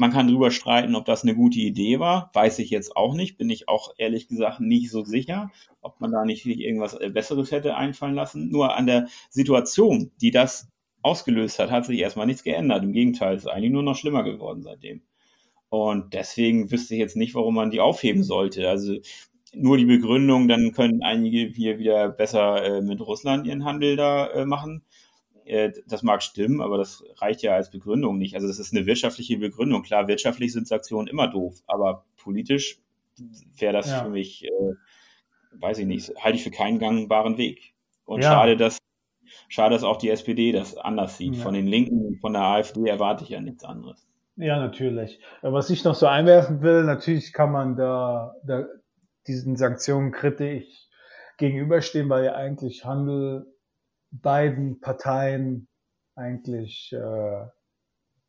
[0.00, 2.30] Man kann drüber streiten, ob das eine gute Idee war.
[2.32, 3.36] Weiß ich jetzt auch nicht.
[3.36, 5.50] Bin ich auch ehrlich gesagt nicht so sicher,
[5.82, 8.48] ob man da nicht irgendwas äh, Besseres hätte einfallen lassen.
[8.48, 10.68] Nur an der Situation, die das
[11.02, 12.82] ausgelöst hat, hat sich erstmal nichts geändert.
[12.82, 15.02] Im Gegenteil, es ist eigentlich nur noch schlimmer geworden seitdem.
[15.68, 18.70] Und deswegen wüsste ich jetzt nicht, warum man die aufheben sollte.
[18.70, 18.94] Also
[19.52, 24.28] nur die Begründung, dann können einige hier wieder besser äh, mit Russland ihren Handel da
[24.28, 24.82] äh, machen.
[25.50, 28.36] Äh, das mag stimmen, aber das reicht ja als Begründung nicht.
[28.36, 29.82] Also das ist eine wirtschaftliche Begründung.
[29.82, 32.78] Klar, wirtschaftlich sind Sanktionen immer doof, aber politisch
[33.58, 34.04] wäre das ja.
[34.04, 34.74] für mich, äh,
[35.58, 37.74] weiß ich nicht, halte ich für keinen gangbaren Weg.
[38.04, 38.30] Und ja.
[38.30, 38.78] schade, dass
[39.48, 41.34] schade, dass auch die SPD das anders sieht.
[41.34, 41.42] Ja.
[41.42, 44.06] Von den Linken und von der AfD erwarte ich ja nichts anderes.
[44.36, 45.18] Ja, natürlich.
[45.42, 48.66] Was ich noch so einwerfen will, natürlich kann man da, da
[49.26, 50.88] diesen Sanktionen kritisch
[51.38, 53.46] gegenüberstehen, weil ja eigentlich Handel
[54.10, 55.68] beiden Parteien
[56.14, 57.46] eigentlich äh,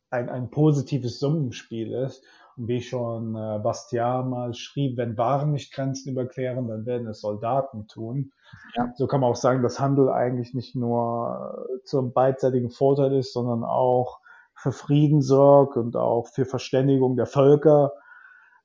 [0.10, 2.24] ein, ein positives Summenspiel ist.
[2.58, 7.22] Und wie schon äh, Bastiat mal schrieb, wenn Waren nicht Grenzen überqueren, dann werden es
[7.22, 8.34] Soldaten tun.
[8.76, 8.92] Ja.
[8.96, 13.64] So kann man auch sagen, dass Handel eigentlich nicht nur zum beidseitigen Vorteil ist, sondern
[13.64, 14.20] auch
[14.54, 17.94] für Frieden sorgt und auch für Verständigung der Völker.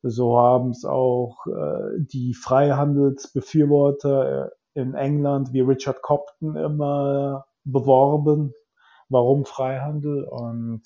[0.03, 8.55] So haben es auch äh, die Freihandelsbefürworter äh, in England wie Richard Copton immer beworben.
[9.09, 10.25] Warum Freihandel?
[10.25, 10.83] Und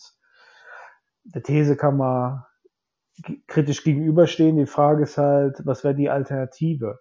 [1.25, 2.45] der These kann man
[3.47, 4.57] kritisch gegenüberstehen.
[4.57, 7.01] Die Frage ist halt, was wäre die Alternative?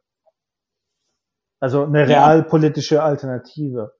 [1.59, 3.93] Also eine realpolitische Alternative.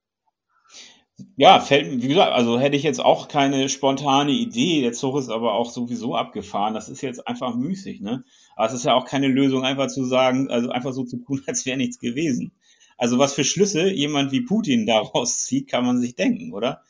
[1.36, 4.82] Ja, fällt, wie gesagt, also hätte ich jetzt auch keine spontane Idee.
[4.82, 6.74] Der Zug ist aber auch sowieso abgefahren.
[6.74, 8.24] Das ist jetzt einfach müßig, ne?
[8.56, 11.42] Aber es ist ja auch keine Lösung, einfach zu sagen, also einfach so zu tun,
[11.48, 12.54] als wäre nichts gewesen.
[13.00, 16.84] Also was für Schlüsse jemand wie Putin daraus zieht, kann man sich denken, oder?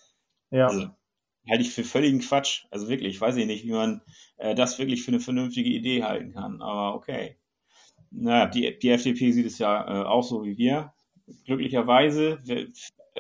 [0.49, 0.68] Ja.
[0.68, 0.90] Also,
[1.48, 2.65] halte ich für völligen Quatsch.
[2.72, 4.02] Also wirklich, weiß ich nicht, wie man
[4.38, 6.61] äh, das wirklich für eine vernünftige Idee halten kann.
[6.64, 7.38] Aber okay.
[8.10, 10.94] Naja, die, die FDP sieht es ja äh, auch so wie wir.
[11.45, 12.40] Glücklicherweise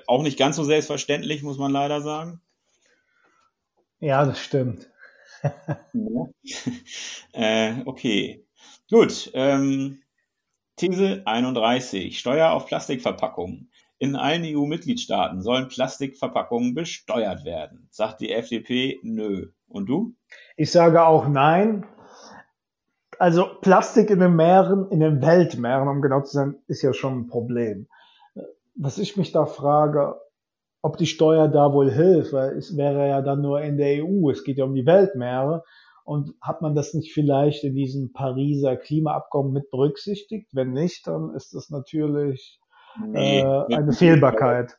[0.07, 2.41] auch nicht ganz so selbstverständlich, muss man leider sagen.
[3.99, 4.89] Ja, das stimmt.
[7.33, 8.43] äh, okay.
[8.89, 9.29] Gut.
[9.35, 10.01] Ähm,
[10.79, 12.17] These 31.
[12.17, 13.69] Steuer auf Plastikverpackungen.
[13.97, 17.87] In allen EU-Mitgliedstaaten sollen Plastikverpackungen besteuert werden.
[17.91, 19.49] Sagt die FDP nö.
[19.67, 20.15] Und du?
[20.57, 21.85] Ich sage auch nein.
[23.19, 27.19] Also Plastik in den Meeren, in den Weltmeeren, um genau zu sein, ist ja schon
[27.19, 27.87] ein Problem
[28.79, 30.15] was ich mich da frage,
[30.81, 34.29] ob die Steuer da wohl hilft, weil es wäre ja dann nur in der EU,
[34.31, 35.63] es geht ja um die Weltmeere.
[36.09, 40.47] Und hat man das nicht vielleicht in diesem Pariser Klimaabkommen mit berücksichtigt?
[40.53, 42.59] Wenn nicht, dann ist das natürlich
[43.05, 44.75] nee, äh, eine Fehlbarkeit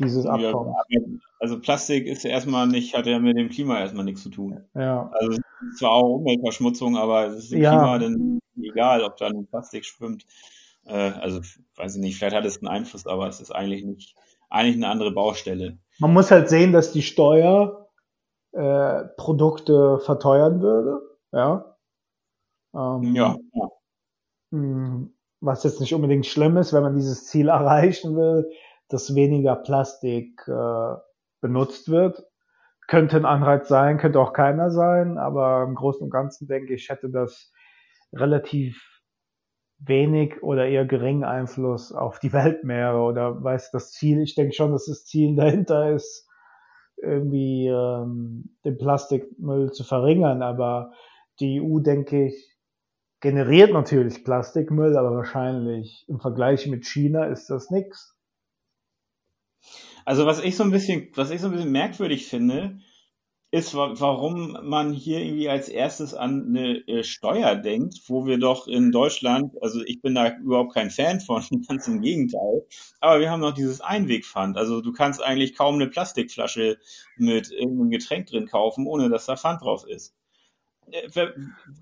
[0.00, 0.76] dieses Abkommens.
[0.88, 1.00] Ja,
[1.38, 4.64] also Plastik ist ja erstmal nicht, hat ja mit dem Klima erstmal nichts zu tun.
[4.74, 5.08] Ja.
[5.12, 7.70] Also es ist zwar auch Umweltverschmutzung, aber es ist dem ja.
[7.70, 10.26] Klima dann egal, ob da ein Plastik schwimmt.
[10.86, 11.40] Äh, also,
[11.76, 14.16] weiß ich nicht, vielleicht hat es einen Einfluss, aber es ist eigentlich nicht,
[14.50, 15.78] eigentlich eine andere Baustelle.
[16.00, 17.87] Man muss halt sehen, dass die Steuer
[18.58, 21.00] äh, Produkte verteuern würde,
[21.32, 21.76] ja.
[22.74, 23.36] Ähm, ja.
[24.52, 28.50] Hm, was jetzt nicht unbedingt schlimm ist, wenn man dieses Ziel erreichen will,
[28.88, 30.94] dass weniger Plastik äh,
[31.40, 32.24] benutzt wird.
[32.88, 36.88] Könnte ein Anreiz sein, könnte auch keiner sein, aber im Großen und Ganzen denke ich,
[36.88, 37.52] hätte das
[38.12, 39.02] relativ
[39.78, 44.72] wenig oder eher geringen Einfluss auf die Weltmeere oder weiß das Ziel, ich denke schon,
[44.72, 46.27] dass das Ziel dahinter ist,
[47.02, 50.92] irgendwie ähm, den Plastikmüll zu verringern, aber
[51.40, 52.56] die EU, denke ich,
[53.20, 58.16] generiert natürlich Plastikmüll, aber wahrscheinlich im Vergleich mit China ist das nichts.
[60.04, 62.78] Also was ich so ein bisschen, was ich so ein bisschen merkwürdig finde,
[63.50, 68.66] ist, warum man hier irgendwie als erstes an eine äh, Steuer denkt, wo wir doch
[68.66, 72.66] in Deutschland, also ich bin da überhaupt kein Fan von, ganz im Gegenteil,
[73.00, 74.58] aber wir haben noch dieses Einwegpfand.
[74.58, 76.78] Also du kannst eigentlich kaum eine Plastikflasche
[77.16, 80.14] mit irgendeinem Getränk drin kaufen, ohne dass da Pfand drauf ist.
[80.90, 81.30] Äh,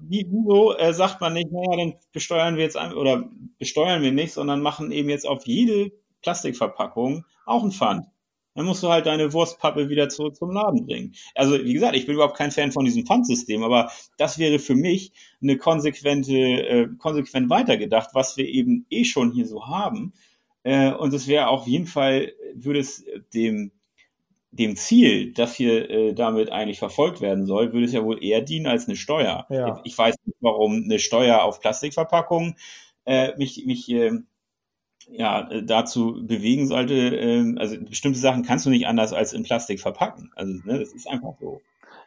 [0.01, 3.28] wie, wieso äh, sagt man nicht, naja, dann besteuern wir jetzt ein, oder
[3.59, 5.90] besteuern wir nicht, sondern machen eben jetzt auf jede
[6.22, 8.06] Plastikverpackung auch ein Pfand
[8.56, 11.14] dann musst du halt deine Wurstpappe wieder zurück zum Laden bringen.
[11.34, 14.74] Also wie gesagt, ich bin überhaupt kein Fan von diesem Pfandsystem, aber das wäre für
[14.74, 20.14] mich eine konsequente, äh, konsequent weitergedacht, was wir eben eh schon hier so haben.
[20.64, 23.04] Äh, und es wäre auf jeden Fall, würde es
[23.34, 23.70] dem
[24.52, 28.40] dem Ziel, das hier äh, damit eigentlich verfolgt werden soll, würde es ja wohl eher
[28.40, 29.46] dienen als eine Steuer.
[29.50, 29.80] Ja.
[29.84, 32.56] Ich weiß nicht, warum eine Steuer auf Plastikverpackungen
[33.04, 34.12] äh, mich, mich äh,
[35.08, 39.42] ja, äh, dazu bewegen sollte, ähm, also bestimmte Sachen kannst du nicht anders als in
[39.42, 40.30] Plastik verpacken.
[40.36, 41.60] Also ne, das ist einfach so.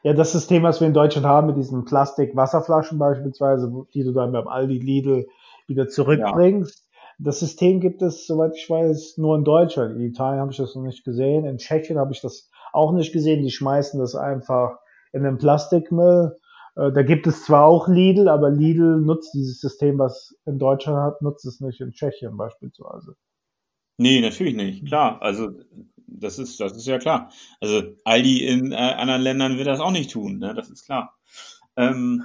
[0.03, 4.31] Ja, das System, was wir in Deutschland haben mit diesen Plastik-Wasserflaschen beispielsweise, die du dann
[4.31, 5.27] beim Aldi Lidl
[5.67, 6.79] wieder zurückbringst.
[6.79, 6.85] Ja.
[7.21, 9.97] Das System gibt es, soweit ich weiß, nur in Deutschland.
[9.97, 11.43] In Italien habe ich das noch nicht gesehen.
[11.43, 13.43] In Tschechien habe ich das auch nicht gesehen.
[13.43, 14.77] Die schmeißen das einfach
[15.11, 16.38] in den Plastikmüll.
[16.79, 20.97] Äh, da gibt es zwar auch Lidl, aber Lidl nutzt dieses System, was in Deutschland
[20.97, 23.15] hat, nutzt es nicht in Tschechien beispielsweise.
[23.97, 24.85] Nee, natürlich nicht.
[24.87, 25.49] Klar, also
[26.07, 27.31] das ist, das ist ja klar.
[27.59, 30.53] Also Aldi in äh, anderen Ländern wird das auch nicht tun, ne?
[30.53, 31.17] das ist klar.
[31.75, 32.23] Ähm,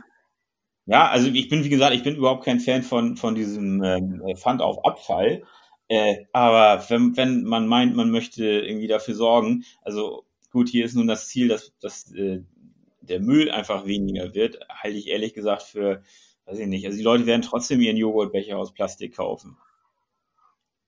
[0.86, 4.22] ja, also ich bin, wie gesagt, ich bin überhaupt kein Fan von, von diesem ähm,
[4.36, 5.43] Pfand auf Abfall.
[5.89, 10.94] Äh, aber wenn, wenn man meint, man möchte irgendwie dafür sorgen, also gut, hier ist
[10.94, 12.43] nun das Ziel, dass, dass äh,
[13.09, 16.02] der Müll einfach weniger wird, halte ich ehrlich gesagt für,
[16.47, 16.86] weiß ich nicht.
[16.86, 19.56] Also die Leute werden trotzdem ihren Joghurtbecher aus Plastik kaufen.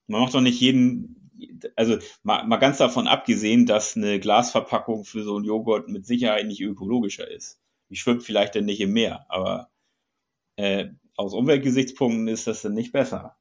[0.07, 1.31] Man macht doch nicht jeden,
[1.75, 6.47] also mal, mal ganz davon abgesehen, dass eine Glasverpackung für so einen Joghurt mit Sicherheit
[6.47, 7.61] nicht ökologischer ist.
[7.91, 9.71] Die schwimmt vielleicht dann nicht im Meer, aber
[10.57, 13.37] äh, aus Umweltgesichtspunkten ist das dann nicht besser.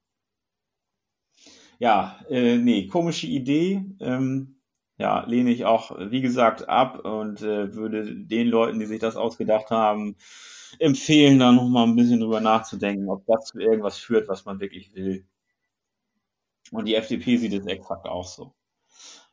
[1.80, 3.84] Ja, äh, nee, komische Idee.
[4.00, 4.55] Ähm,
[4.98, 9.16] ja, lehne ich auch, wie gesagt, ab und äh, würde den Leuten, die sich das
[9.18, 10.16] ausgedacht haben,
[10.80, 14.94] empfehlen, da nochmal ein bisschen drüber nachzudenken, ob das zu irgendwas führt, was man wirklich
[14.96, 15.26] will.
[16.72, 18.54] Und die FDP sieht es exakt auch so.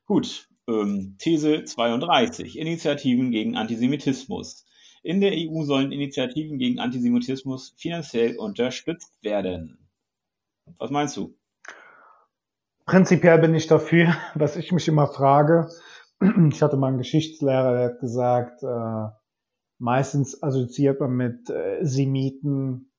[0.06, 2.58] Gut, ähm, These 32.
[2.58, 4.66] Initiativen gegen Antisemitismus.
[5.02, 9.88] In der EU sollen Initiativen gegen Antisemitismus finanziell unterstützt werden.
[10.78, 11.36] Was meinst du?
[12.86, 15.68] Prinzipiell bin ich dafür, was ich mich immer frage.
[16.50, 19.08] Ich hatte mal einen Geschichtslehrer, der hat gesagt, äh,
[19.78, 22.92] meistens assoziiert man mit äh, Semiten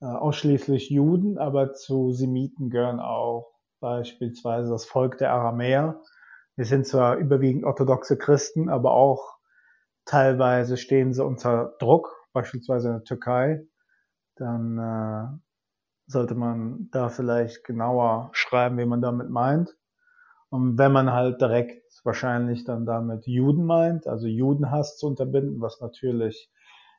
[0.00, 3.50] äh, ausschließlich Juden, aber zu Semiten gehören auch
[3.80, 6.02] beispielsweise das Volk der Aramäer.
[6.56, 9.36] Wir sind zwar überwiegend orthodoxe Christen, aber auch
[10.06, 13.66] Teilweise stehen sie unter Druck, beispielsweise in der Türkei.
[14.36, 15.38] Dann äh,
[16.06, 19.76] sollte man da vielleicht genauer schreiben, wie man damit meint.
[20.48, 25.80] Und wenn man halt direkt wahrscheinlich dann damit Juden meint, also Judenhass zu unterbinden, was
[25.80, 26.50] natürlich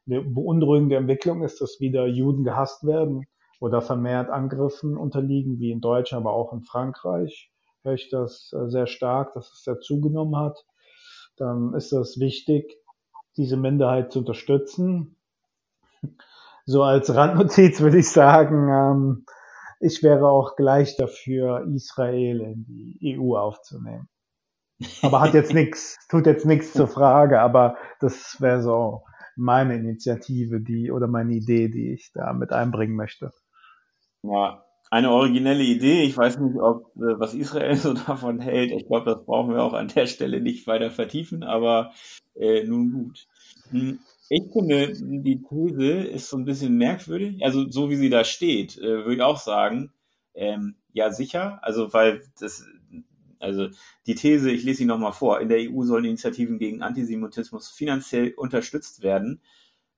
[0.06, 3.26] eine beunruhigende Entwicklung ist, dass wieder Juden gehasst werden
[3.60, 7.52] oder vermehrt Angriffen unterliegen, wie in Deutschland, aber auch in Frankreich,
[7.84, 10.66] höre ich das äh, sehr stark, dass es sehr zugenommen hat.
[11.38, 12.78] Dann ist das wichtig,
[13.38, 15.16] diese Minderheit zu unterstützen.
[16.70, 19.26] So als Randnotiz würde ich sagen, ähm,
[19.80, 24.10] ich wäre auch gleich dafür, Israel in die EU aufzunehmen.
[25.02, 29.04] Aber hat jetzt nichts, tut jetzt nichts zur Frage, aber das wäre so
[29.38, 33.32] meine Initiative, die oder meine Idee, die ich da mit einbringen möchte.
[34.24, 36.04] Ja, eine originelle Idee.
[36.04, 38.72] Ich weiß nicht, ob äh, was Israel so davon hält.
[38.72, 41.94] Ich glaube, das brauchen wir auch an der Stelle nicht weiter vertiefen, aber
[42.36, 43.28] äh, nun gut.
[44.30, 47.44] Ich finde, die These ist so ein bisschen merkwürdig.
[47.44, 49.94] Also so wie sie da steht, äh, würde ich auch sagen,
[50.34, 51.60] ähm, ja sicher.
[51.64, 52.66] Also weil das,
[53.40, 53.70] also
[54.06, 58.34] die These, ich lese sie nochmal vor, in der EU sollen Initiativen gegen Antisemitismus finanziell
[58.36, 59.42] unterstützt werden.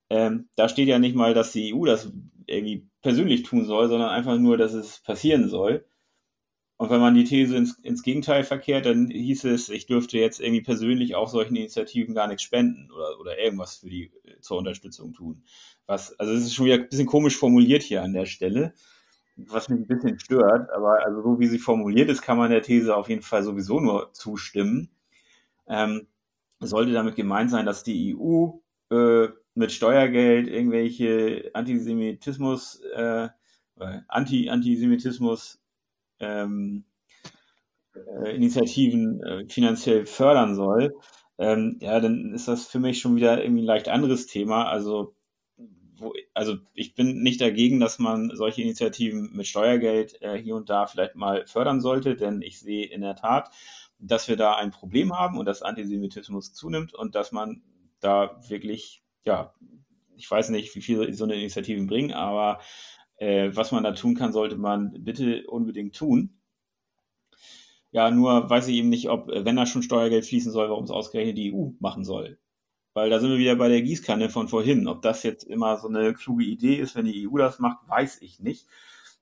[0.09, 2.11] Ähm, da steht ja nicht mal, dass die EU das
[2.47, 5.85] irgendwie persönlich tun soll, sondern einfach nur, dass es passieren soll.
[6.79, 10.39] Und wenn man die These ins, ins Gegenteil verkehrt, dann hieß es, ich dürfte jetzt
[10.39, 14.59] irgendwie persönlich auch solchen Initiativen gar nichts spenden oder, oder irgendwas für die äh, zur
[14.59, 15.43] Unterstützung tun.
[15.87, 18.73] Was, also es ist schon wieder ein bisschen komisch formuliert hier an der Stelle,
[19.35, 22.61] was mich ein bisschen stört, aber also so wie sie formuliert ist, kann man der
[22.61, 24.89] These auf jeden Fall sowieso nur zustimmen.
[25.67, 26.07] Ähm,
[26.61, 28.51] sollte damit gemeint sein, dass die EU
[28.89, 33.27] äh, mit Steuergeld irgendwelche Antisemitismus, äh,
[34.07, 35.59] Anti-Antisemitismus
[36.19, 36.85] ähm,
[37.95, 40.95] äh, Initiativen äh, finanziell fördern soll,
[41.37, 44.65] ähm, ja, dann ist das für mich schon wieder irgendwie ein leicht anderes Thema.
[44.67, 45.15] Also,
[45.95, 50.69] wo, also ich bin nicht dagegen, dass man solche Initiativen mit Steuergeld äh, hier und
[50.69, 53.51] da vielleicht mal fördern sollte, denn ich sehe in der Tat,
[53.99, 57.61] dass wir da ein Problem haben und dass Antisemitismus zunimmt und dass man
[58.01, 59.53] da wirklich, ja,
[60.15, 62.59] ich weiß nicht, wie viel so eine Initiativen bringen, aber
[63.19, 66.39] äh, was man da tun kann, sollte man bitte unbedingt tun.
[67.91, 70.91] Ja, nur weiß ich eben nicht, ob, wenn da schon Steuergeld fließen soll, warum es
[70.91, 72.37] ausgerechnet die EU machen soll.
[72.93, 74.87] Weil da sind wir wieder bei der Gießkanne von vorhin.
[74.87, 78.21] Ob das jetzt immer so eine kluge Idee ist, wenn die EU das macht, weiß
[78.21, 78.67] ich nicht.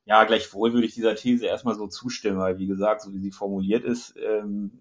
[0.05, 3.31] Ja, gleichwohl würde ich dieser These erstmal so zustimmen, weil wie gesagt, so wie sie
[3.31, 4.71] formuliert ist, ähm,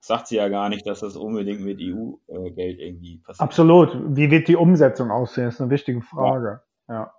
[0.00, 3.42] sagt sie ja gar nicht, dass das unbedingt mit EU-Geld irgendwie passiert.
[3.42, 4.16] Absolut.
[4.16, 5.46] Wie wird die Umsetzung aussehen?
[5.46, 6.62] Das ist eine wichtige Frage.
[6.88, 6.94] Ja.
[6.94, 7.14] ja.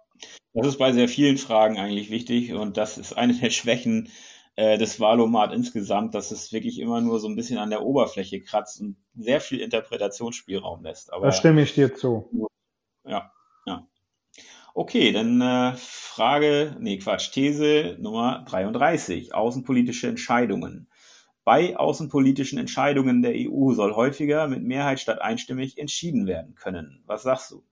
[0.54, 4.10] Das ist bei sehr vielen Fragen eigentlich wichtig und das ist eine der Schwächen
[4.56, 8.42] äh, des Wahlomat insgesamt, dass es wirklich immer nur so ein bisschen an der Oberfläche
[8.42, 11.12] kratzt und sehr viel Interpretationsspielraum lässt.
[11.12, 12.50] Aber, da stimme ich dir zu.
[13.06, 13.32] Ja,
[13.66, 13.88] ja.
[14.74, 20.90] Okay, dann äh, Frage, nee Quatsch, These Nummer 33, außenpolitische Entscheidungen.
[21.44, 27.04] Bei außenpolitischen Entscheidungen der EU soll häufiger mit Mehrheit statt einstimmig entschieden werden können.
[27.06, 27.64] Was sagst du?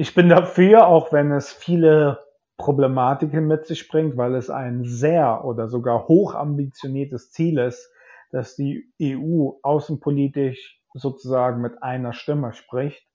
[0.00, 2.20] Ich bin dafür, auch wenn es viele
[2.56, 7.92] Problematiken mit sich bringt, weil es ein sehr oder sogar hoch ambitioniertes Ziel ist,
[8.30, 13.08] dass die EU außenpolitisch sozusagen mit einer Stimme spricht,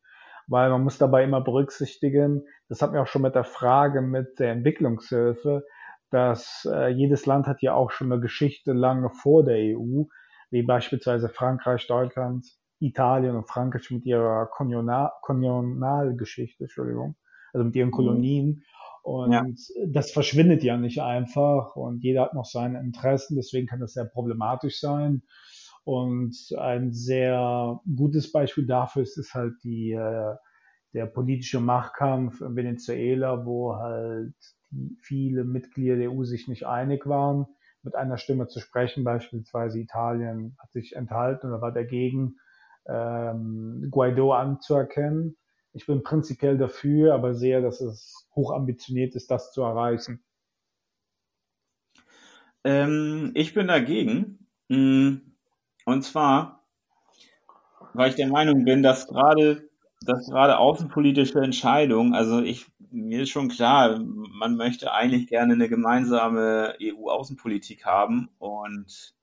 [0.48, 4.38] weil man muss dabei immer berücksichtigen, das hat mir auch schon mit der Frage mit
[4.40, 5.64] der Entwicklungshilfe,
[6.10, 10.04] dass äh, jedes Land hat ja auch schon eine Geschichte lange vor der EU,
[10.50, 12.46] wie beispielsweise Frankreich, Deutschland,
[12.84, 17.16] Italien und Frankreich mit ihrer Kolonialgeschichte, Entschuldigung,
[17.54, 17.94] also mit ihren mhm.
[17.94, 18.64] Kolonien.
[19.04, 19.46] Und ja.
[19.88, 24.06] das verschwindet ja nicht einfach und jeder hat noch seine Interessen, deswegen kann das sehr
[24.06, 25.24] problematisch sein.
[25.84, 30.36] Und ein sehr gutes Beispiel dafür ist, ist halt die, äh,
[30.94, 34.34] der politische Machtkampf in Venezuela, wo halt
[35.02, 37.48] viele Mitglieder der EU sich nicht einig waren,
[37.82, 39.04] mit einer Stimme zu sprechen.
[39.04, 42.38] Beispielsweise Italien hat sich enthalten oder war dagegen,
[42.88, 45.38] ähm, Guaido anzuerkennen.
[45.74, 50.24] Ich bin prinzipiell dafür, aber sehe, dass es hoch ambitioniert ist, das zu erreichen.
[52.64, 54.48] Ähm, ich bin dagegen.
[54.70, 55.18] Mm,
[55.86, 56.64] und zwar,
[57.94, 59.70] weil ich der Meinung bin, dass gerade
[60.06, 65.70] dass gerade außenpolitische Entscheidungen, also ich, mir ist schon klar, man möchte eigentlich gerne eine
[65.70, 69.14] gemeinsame EU-Außenpolitik haben und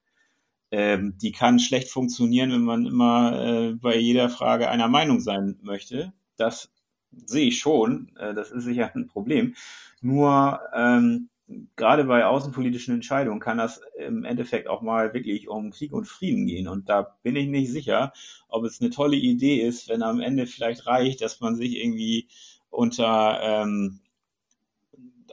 [0.70, 5.58] ähm, die kann schlecht funktionieren, wenn man immer äh, bei jeder Frage einer Meinung sein
[5.62, 6.70] möchte das
[7.12, 8.10] sehe ich schon.
[8.16, 9.54] Äh, das ist sicher ein Problem.
[10.00, 11.28] Nur ähm,
[11.76, 16.46] gerade bei außenpolitischen Entscheidungen kann das im Endeffekt auch mal wirklich um Krieg und Frieden
[16.46, 16.68] gehen.
[16.68, 18.12] Und da bin ich nicht sicher,
[18.48, 22.28] ob es eine tolle Idee ist, wenn am Ende vielleicht reicht, dass man sich irgendwie
[22.70, 24.00] unter ähm,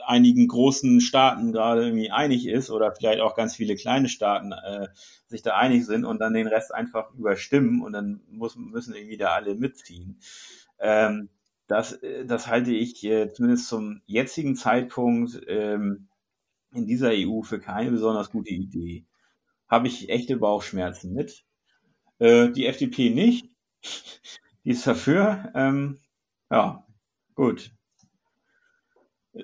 [0.06, 4.88] einigen großen Staaten gerade irgendwie einig ist oder vielleicht auch ganz viele kleine Staaten äh,
[5.26, 9.16] sich da einig sind und dann den Rest einfach überstimmen und dann muss, müssen irgendwie
[9.16, 10.20] da alle mitziehen.
[10.78, 11.28] Ähm,
[11.66, 16.08] das, äh, das halte ich äh, zumindest zum jetzigen Zeitpunkt ähm,
[16.72, 19.04] in dieser EU für keine besonders gute Idee.
[19.68, 21.44] Habe ich echte Bauchschmerzen mit.
[22.18, 23.50] Äh, die FDP nicht.
[24.64, 25.50] Die ist dafür.
[25.54, 25.98] Ähm,
[26.50, 26.86] ja,
[27.34, 27.70] gut.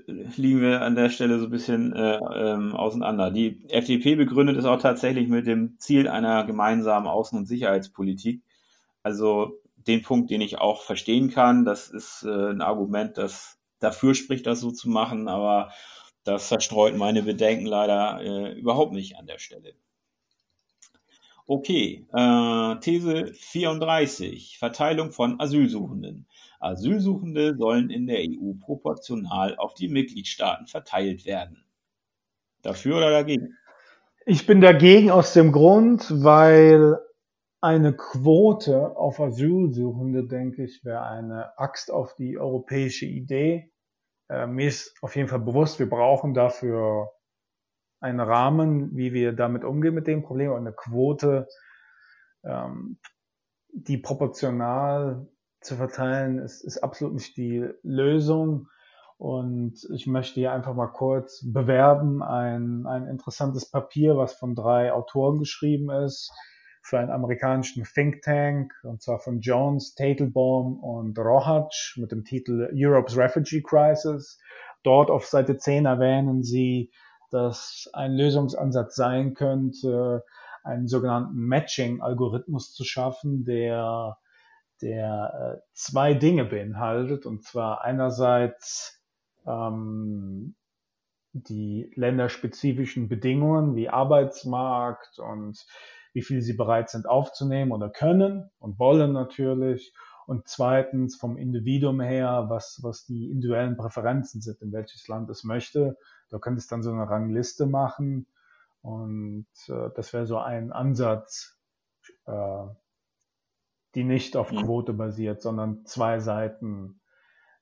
[0.07, 3.31] Liegen wir an der Stelle so ein bisschen äh, ähm, auseinander.
[3.31, 8.43] Die FDP begründet es auch tatsächlich mit dem Ziel einer gemeinsamen Außen- und Sicherheitspolitik.
[9.03, 11.65] Also den Punkt, den ich auch verstehen kann.
[11.65, 15.71] Das ist äh, ein Argument, das dafür spricht, das so zu machen, aber
[16.25, 19.75] das verstreut meine Bedenken leider äh, überhaupt nicht an der Stelle.
[21.47, 26.27] Okay, äh, These 34, Verteilung von Asylsuchenden.
[26.65, 31.65] Asylsuchende sollen in der EU proportional auf die Mitgliedstaaten verteilt werden.
[32.63, 33.57] Dafür oder dagegen?
[34.27, 36.99] Ich bin dagegen aus dem Grund, weil
[37.61, 43.71] eine Quote auf Asylsuchende, denke ich, wäre eine Axt auf die europäische Idee.
[44.31, 47.11] Äh, mir ist auf jeden Fall bewusst, wir brauchen dafür
[48.01, 50.53] einen Rahmen, wie wir damit umgehen mit dem Problem.
[50.53, 51.49] Und eine Quote,
[52.45, 52.99] ähm,
[53.73, 55.27] die proportional
[55.65, 58.69] zu verteilen, ist, ist absolut nicht die Lösung.
[59.17, 64.93] Und ich möchte hier einfach mal kurz bewerben ein, ein interessantes Papier, was von drei
[64.93, 66.33] Autoren geschrieben ist
[66.85, 72.69] für einen amerikanischen Think Tank, und zwar von Jones, Teitelbaum und Rohatsch mit dem Titel
[72.75, 74.39] Europe's Refugee Crisis.
[74.83, 76.93] Dort auf Seite 10 erwähnen sie,
[77.31, 80.25] dass ein Lösungsansatz sein könnte,
[80.63, 84.19] einen sogenannten Matching-Algorithmus zu schaffen, der,
[84.85, 89.03] der äh, zwei Dinge beinhaltet, und zwar einerseits
[89.47, 90.55] ähm,
[91.33, 95.59] die länderspezifischen Bedingungen wie Arbeitsmarkt und
[96.13, 99.93] wie viel sie bereit sind aufzunehmen oder können und wollen natürlich.
[100.27, 105.45] Und zweitens vom Individuum her, was, was die individuellen Präferenzen sind, in welches Land es
[105.45, 105.99] möchte.
[106.31, 108.27] Da könnte es dann so eine Rangliste machen.
[108.81, 111.59] Und äh, das wäre so ein Ansatz,
[112.27, 112.67] äh,
[113.95, 114.65] die nicht auf mhm.
[114.65, 117.01] Quote basiert, sondern zwei Seiten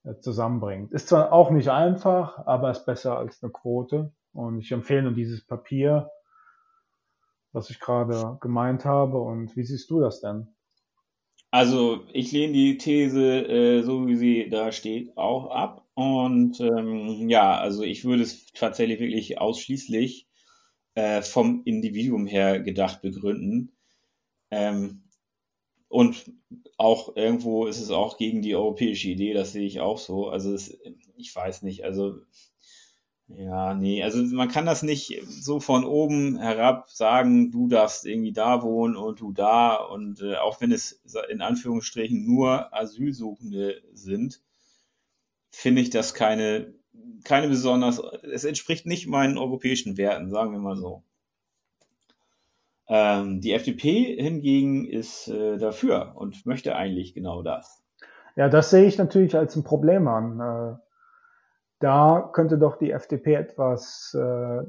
[0.04, 0.92] äh, zusammenbringt.
[0.92, 4.12] Ist zwar auch nicht einfach, aber ist besser als eine Quote.
[4.32, 6.10] Und ich empfehle nur dieses Papier
[7.52, 9.20] was ich gerade gemeint habe.
[9.20, 10.48] Und wie siehst du das denn?
[11.50, 15.86] Also ich lehne die These, äh, so wie sie da steht, auch ab.
[15.94, 20.26] Und ähm, ja, also ich würde es tatsächlich wirklich ausschließlich
[20.94, 23.76] äh, vom Individuum her gedacht begründen.
[24.50, 25.02] Ähm,
[25.92, 26.32] und
[26.78, 30.28] auch irgendwo ist es auch gegen die europäische Idee, das sehe ich auch so.
[30.28, 30.80] Also es,
[31.16, 32.16] ich weiß nicht, also
[33.28, 38.32] ja, nee, also man kann das nicht so von oben herab sagen, du darfst irgendwie
[38.32, 44.40] da wohnen und du da und äh, auch wenn es in Anführungsstrichen nur Asylsuchende sind,
[45.50, 46.72] finde ich das keine,
[47.22, 51.02] keine besonders, es entspricht nicht meinen europäischen Werten, sagen wir mal so.
[52.94, 57.82] Ähm, die FDP hingegen ist äh, dafür und möchte eigentlich genau das.
[58.36, 60.40] Ja, das sehe ich natürlich als ein Problem an.
[60.40, 60.76] Äh,
[61.78, 64.62] da könnte doch die FDP etwas äh,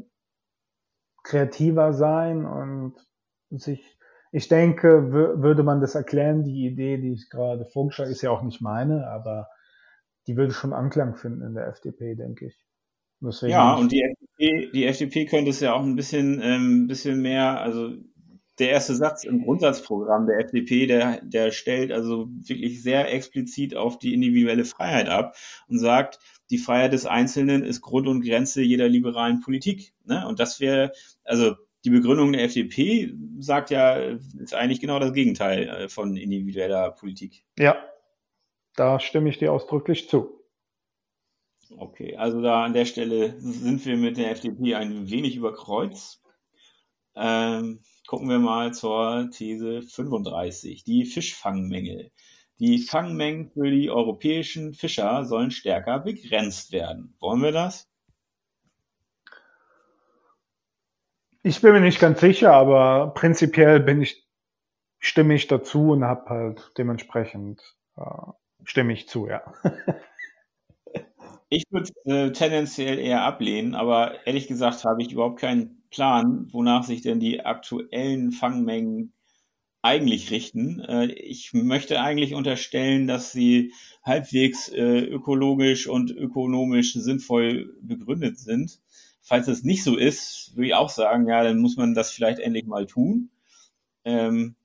[1.24, 2.96] kreativer sein und
[3.50, 3.98] sich,
[4.32, 8.42] ich denke, würde man das erklären, die Idee, die ich gerade vorgeschlagen ist ja auch
[8.42, 9.50] nicht meine, aber
[10.28, 12.58] die würde schon Anklang finden in der FDP, denke ich.
[13.20, 17.22] Deswegen ja, und die FDP, die FDP könnte es ja auch ein bisschen, ähm, bisschen
[17.22, 17.92] mehr, also
[18.60, 23.98] der erste Satz im Grundsatzprogramm der FDP, der, der stellt also wirklich sehr explizit auf
[24.00, 25.36] die individuelle Freiheit ab
[25.68, 26.20] und sagt,
[26.50, 29.94] die Freiheit des Einzelnen ist Grund und Grenze jeder liberalen Politik.
[30.06, 30.28] Ne?
[30.28, 30.92] Und das wäre,
[31.24, 36.92] also die Begründung der FDP sagt ja, ist eigentlich genau das Gegenteil äh, von individueller
[36.92, 37.44] Politik.
[37.58, 37.76] Ja,
[38.76, 40.40] da stimme ich dir ausdrücklich zu.
[41.78, 46.22] Okay, also da an der Stelle sind wir mit der FDP ein wenig über Kreuz.
[47.16, 52.12] Ähm, gucken wir mal zur These 35, die Fischfangmenge.
[52.60, 57.16] Die Fangmengen für die europäischen Fischer sollen stärker begrenzt werden.
[57.20, 57.90] Wollen wir das?
[61.42, 64.26] Ich bin mir nicht ganz sicher, aber prinzipiell bin ich,
[65.00, 67.62] stimme ich dazu und habe halt dementsprechend
[67.98, 68.32] äh,
[68.64, 69.44] stimme ich zu, ja.
[71.54, 76.84] ich würde äh, tendenziell eher ablehnen, aber ehrlich gesagt habe ich überhaupt keinen Plan, wonach
[76.84, 79.14] sich denn die aktuellen Fangmengen
[79.84, 80.80] eigentlich richten.
[80.80, 83.74] Äh, ich möchte eigentlich unterstellen, dass sie
[84.04, 88.80] halbwegs äh, ökologisch und ökonomisch sinnvoll begründet sind.
[89.22, 92.40] Falls es nicht so ist, würde ich auch sagen, ja, dann muss man das vielleicht
[92.40, 93.30] endlich mal tun.
[94.06, 94.56] Ähm,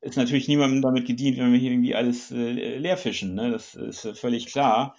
[0.00, 3.34] ist natürlich niemandem damit gedient, wenn wir hier irgendwie alles äh, leer fischen.
[3.34, 3.50] Ne?
[3.50, 4.94] Das ist völlig klar.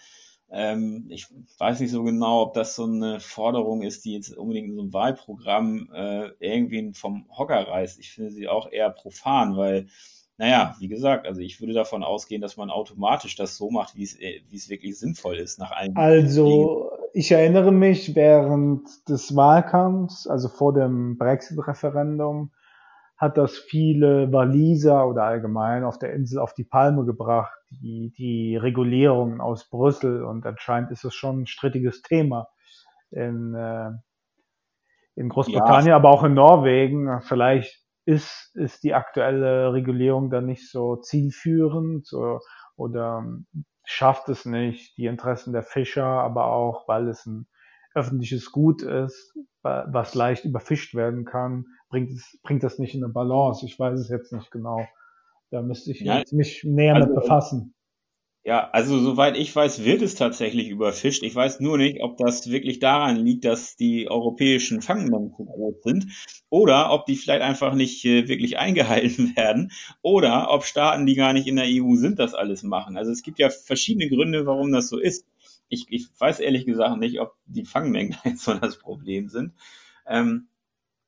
[0.49, 4.69] Ähm, ich weiß nicht so genau, ob das so eine Forderung ist, die jetzt unbedingt
[4.69, 7.99] in so einem Wahlprogramm äh, irgendwie vom Hocker reißt.
[7.99, 9.87] Ich finde sie auch eher profan, weil,
[10.37, 14.03] naja, wie gesagt, also ich würde davon ausgehen, dass man automatisch das so macht, wie
[14.03, 15.95] es, äh, wie es wirklich sinnvoll ist nach allen.
[15.97, 22.51] Also, ich erinnere mich während des Wahlkampfs, also vor dem Brexit-Referendum,
[23.17, 28.55] hat das viele Waliser oder allgemein auf der Insel auf die Palme gebracht, die, die
[28.55, 30.23] Regulierungen aus Brüssel.
[30.23, 32.47] Und anscheinend ist es schon ein strittiges Thema
[33.09, 33.89] in, äh,
[35.15, 35.95] in Großbritannien, ja.
[35.95, 37.21] aber auch in Norwegen.
[37.21, 42.39] Vielleicht ist, ist die aktuelle Regulierung dann nicht so zielführend so,
[42.75, 43.25] oder
[43.83, 47.47] schafft es nicht, die Interessen der Fischer, aber auch, weil es ein
[47.97, 49.33] öffentliches Gut ist,
[49.63, 53.65] was leicht überfischt werden kann, bringt, es, bringt das nicht in eine Balance.
[53.65, 54.85] Ich weiß es jetzt nicht genau.
[55.49, 57.73] Da müsste ich ja, mich näher also, mit befassen.
[58.47, 61.21] Ja, also soweit ich weiß, wird es tatsächlich überfischt.
[61.23, 65.83] Ich weiß nur nicht, ob das wirklich daran liegt, dass die europäischen Fangmengen zu groß
[65.83, 66.05] sind
[66.49, 71.33] oder ob die vielleicht einfach nicht äh, wirklich eingehalten werden oder ob Staaten, die gar
[71.33, 72.95] nicht in der EU sind, das alles machen.
[72.95, 75.25] Also es gibt ja verschiedene Gründe, warum das so ist.
[75.69, 79.53] Ich, ich weiß ehrlich gesagt nicht, ob die Fangmengen jetzt so das Problem sind.
[80.05, 80.47] Ähm,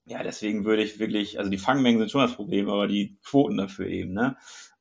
[0.06, 3.57] ja, deswegen würde ich wirklich, also die Fangmengen sind schon das Problem, aber die Quoten
[3.57, 4.38] dafür eben, ne?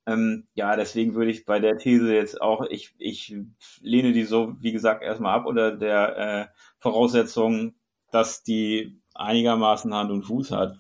[0.07, 3.37] Ähm, ja, deswegen würde ich bei der These jetzt auch, ich, ich
[3.83, 6.47] lehne die so, wie gesagt, erstmal ab unter der äh,
[6.79, 7.75] Voraussetzung,
[8.11, 10.79] dass die einigermaßen Hand und Fuß hat.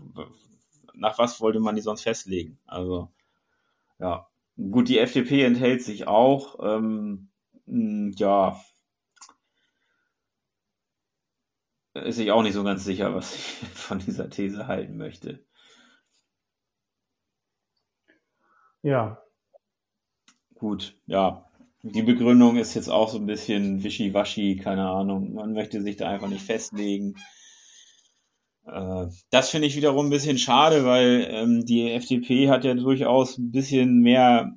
[0.94, 2.58] Nach was wollte man die sonst festlegen?
[2.66, 3.10] Also,
[3.98, 4.26] ja.
[4.56, 6.58] Gut, die FDP enthält sich auch.
[6.62, 7.28] Ähm,
[7.66, 8.58] ja,
[12.04, 13.40] ist sich auch nicht so ganz sicher, was ich
[13.74, 15.44] von dieser These halten möchte.
[18.82, 19.18] Ja.
[20.54, 21.44] Gut, ja.
[21.82, 25.34] Die Begründung ist jetzt auch so ein bisschen wischiwaschi, keine Ahnung.
[25.34, 27.14] Man möchte sich da einfach nicht festlegen.
[28.66, 33.38] Äh, das finde ich wiederum ein bisschen schade, weil ähm, die FDP hat ja durchaus
[33.38, 34.52] ein bisschen mehr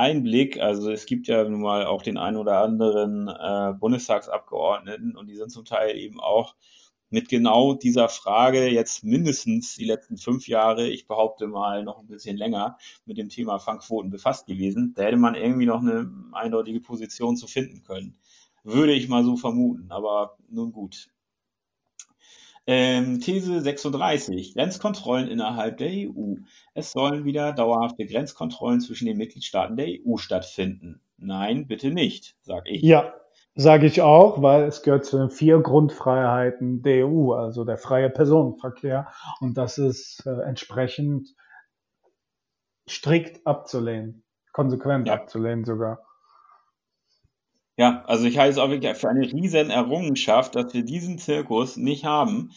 [0.00, 0.58] Einblick.
[0.60, 5.36] Also es gibt ja nun mal auch den einen oder anderen äh, Bundestagsabgeordneten und die
[5.36, 6.54] sind zum Teil eben auch
[7.10, 12.06] mit genau dieser Frage jetzt mindestens die letzten fünf Jahre, ich behaupte mal noch ein
[12.06, 14.94] bisschen länger, mit dem Thema Fangquoten befasst gewesen.
[14.94, 18.16] Da hätte man irgendwie noch eine eindeutige Position zu finden können.
[18.62, 21.08] Würde ich mal so vermuten, aber nun gut.
[22.72, 24.54] Ähm, These 36.
[24.54, 26.36] Grenzkontrollen innerhalb der EU.
[26.72, 31.00] Es sollen wieder dauerhafte Grenzkontrollen zwischen den Mitgliedstaaten der EU stattfinden.
[31.16, 32.82] Nein, bitte nicht, sag ich.
[32.82, 33.12] Ja,
[33.56, 38.08] sage ich auch, weil es gehört zu den vier Grundfreiheiten der EU, also der freie
[38.08, 39.08] Personenverkehr.
[39.40, 41.34] Und das ist äh, entsprechend
[42.88, 44.22] strikt abzulehnen,
[44.52, 45.14] konsequent ja.
[45.14, 46.06] abzulehnen sogar.
[47.80, 51.78] Ja, also ich halte es auch wirklich für eine riesen Errungenschaft, dass wir diesen Zirkus
[51.78, 52.52] nicht haben.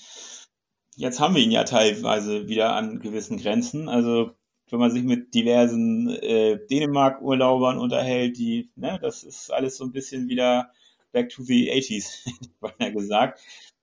[0.97, 3.87] Jetzt haben wir ihn ja teilweise wieder an gewissen Grenzen.
[3.87, 4.31] Also
[4.69, 9.93] wenn man sich mit diversen äh, Dänemark-Urlaubern unterhält, die, ne, das ist alles so ein
[9.93, 10.73] bisschen wieder
[11.13, 12.27] back to the 80s,
[12.59, 13.39] beinahe gesagt.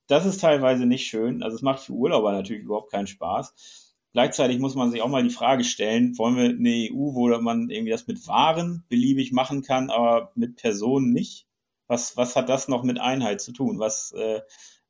[0.08, 1.42] Das ist teilweise nicht schön.
[1.42, 3.79] Also es macht für Urlauber natürlich überhaupt keinen Spaß.
[4.12, 7.70] Gleichzeitig muss man sich auch mal die Frage stellen, wollen wir eine EU, wo man
[7.70, 11.46] irgendwie das mit Waren beliebig machen kann, aber mit Personen nicht?
[11.86, 13.78] Was, was hat das noch mit Einheit zu tun?
[13.78, 14.40] Was, äh,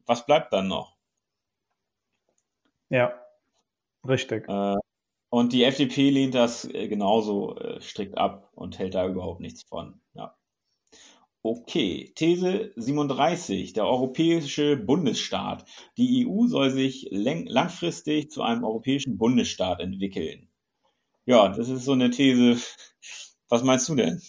[0.06, 0.96] was bleibt dann noch?
[2.88, 3.14] Ja,
[4.06, 4.48] richtig.
[4.48, 4.76] Äh,
[5.30, 9.62] und die FDP lehnt das äh, genauso äh, strikt ab und hält da überhaupt nichts
[9.62, 10.00] von.
[10.14, 10.36] Ja.
[11.42, 15.64] Okay, These 37, der europäische Bundesstaat.
[15.96, 20.48] Die EU soll sich langfristig zu einem europäischen Bundesstaat entwickeln.
[21.24, 22.62] Ja, das ist so eine These.
[23.48, 24.20] Was meinst du denn?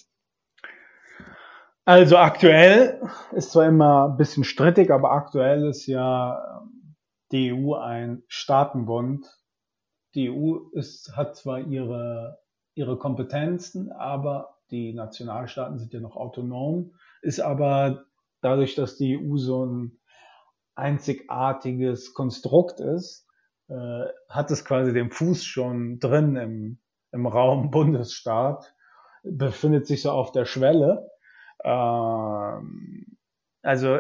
[1.84, 3.02] Also aktuell
[3.34, 6.96] ist zwar immer ein bisschen strittig, aber aktuell ist ja ähm,
[7.34, 9.28] die EU ein Staatenbund.
[10.16, 12.40] Die EU ist, hat zwar ihre,
[12.76, 18.06] ihre Kompetenzen, aber die Nationalstaaten sind ja noch autonom ist aber
[18.41, 19.99] dadurch, dass die EU so ein
[20.76, 23.27] einzigartiges Konstrukt ist,
[23.69, 26.80] äh, hat es quasi den Fuß schon drin im,
[27.11, 28.73] im Raum Bundesstaat,
[29.23, 31.10] befindet sich so auf der Schwelle.
[31.64, 33.18] Ähm,
[33.61, 33.99] also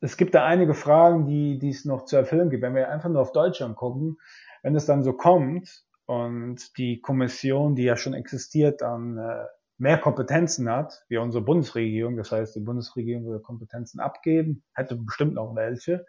[0.00, 2.62] es gibt da einige Fragen, die, die es noch zu erfüllen gibt.
[2.62, 4.18] Wenn wir einfach nur auf Deutschland gucken,
[4.62, 9.46] wenn es dann so kommt und die Kommission, die ja schon existiert, dann äh,
[9.78, 12.16] mehr Kompetenzen hat, wie unsere Bundesregierung.
[12.16, 16.06] Das heißt, die Bundesregierung würde Kompetenzen abgeben, hätte bestimmt noch welche,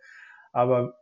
[0.51, 0.97] aber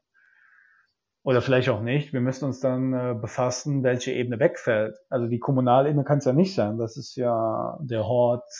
[1.24, 2.12] oder vielleicht auch nicht.
[2.12, 4.98] Wir müssen uns dann äh, befassen, welche Ebene wegfällt.
[5.10, 6.78] Also die kommunale Ebene kann es ja nicht sein.
[6.78, 8.52] Das ist ja der Hort,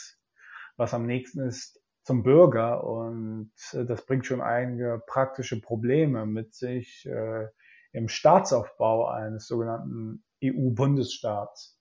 [0.78, 6.54] was am nächsten ist zum Bürger und äh, das bringt schon einige praktische Probleme mit
[6.54, 7.48] sich äh,
[7.94, 11.80] im Staatsaufbau eines sogenannten EU-Bundesstaats.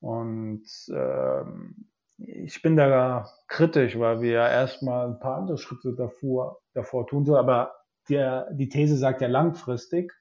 [0.00, 6.60] Und ähm, ich bin da kritisch, weil wir ja erstmal ein paar andere Schritte davor,
[6.72, 7.38] davor tun sollen.
[7.38, 7.74] Aber
[8.08, 10.12] der, die These sagt ja langfristig.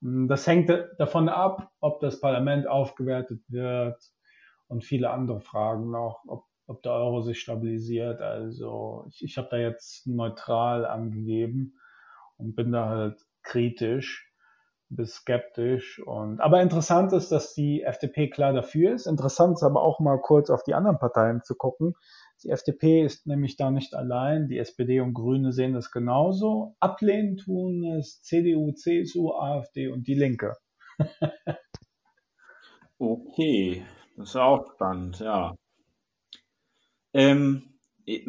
[0.00, 3.98] Das hängt davon ab, ob das Parlament aufgewertet wird
[4.68, 8.20] und viele andere Fragen noch, ob, ob der Euro sich stabilisiert.
[8.20, 11.78] Also ich, ich habe da jetzt neutral angegeben
[12.36, 14.25] und bin da halt kritisch
[14.88, 16.00] bis skeptisch.
[16.04, 19.06] Und, aber interessant ist, dass die FDP klar dafür ist.
[19.06, 21.94] Interessant ist aber auch mal kurz auf die anderen Parteien zu gucken.
[22.42, 24.48] Die FDP ist nämlich da nicht allein.
[24.48, 26.76] Die SPD und Grüne sehen das genauso.
[26.80, 30.56] Ablehnen tun es CDU, CSU, AfD und die Linke.
[32.98, 33.84] okay,
[34.16, 35.54] das ist auch spannend, ja.
[37.14, 37.75] Ähm,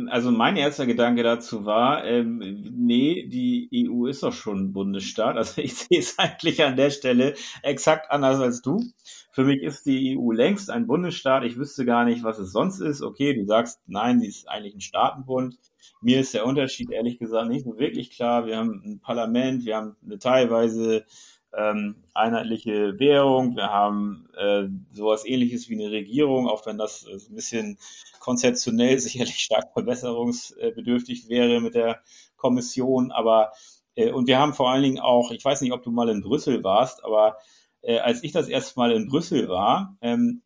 [0.09, 2.39] also mein erster Gedanke dazu war, ähm,
[2.75, 5.37] nee, die EU ist doch schon ein Bundesstaat.
[5.37, 8.83] Also ich sehe es eigentlich an der Stelle exakt anders als du.
[9.31, 11.43] Für mich ist die EU längst ein Bundesstaat.
[11.43, 13.03] Ich wüsste gar nicht, was es sonst ist.
[13.03, 15.59] Okay, du sagst, nein, sie ist eigentlich ein Staatenbund.
[16.01, 18.47] Mir ist der Unterschied ehrlich gesagt nicht so wirklich klar.
[18.47, 21.05] Wir haben ein Parlament, wir haben eine teilweise
[21.53, 27.13] ähm, einheitliche Währung, wir haben äh, sowas ähnliches wie eine Regierung, auch wenn das äh,
[27.13, 27.77] ein bisschen
[28.19, 32.01] konzeptionell sicherlich stark verbesserungsbedürftig wäre mit der
[32.35, 33.51] Kommission, aber
[33.95, 36.21] äh, und wir haben vor allen Dingen auch, ich weiß nicht, ob du mal in
[36.21, 37.37] Brüssel warst, aber
[37.81, 40.43] äh, als ich das erste Mal in Brüssel war, ähm,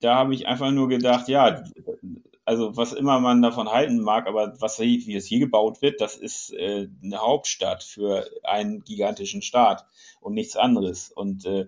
[0.00, 1.64] da habe ich einfach nur gedacht, ja,
[2.44, 6.16] also was immer man davon halten mag, aber was wie es hier gebaut wird, das
[6.16, 9.86] ist äh, eine Hauptstadt für einen gigantischen Staat
[10.20, 11.10] und nichts anderes.
[11.10, 11.66] Und äh,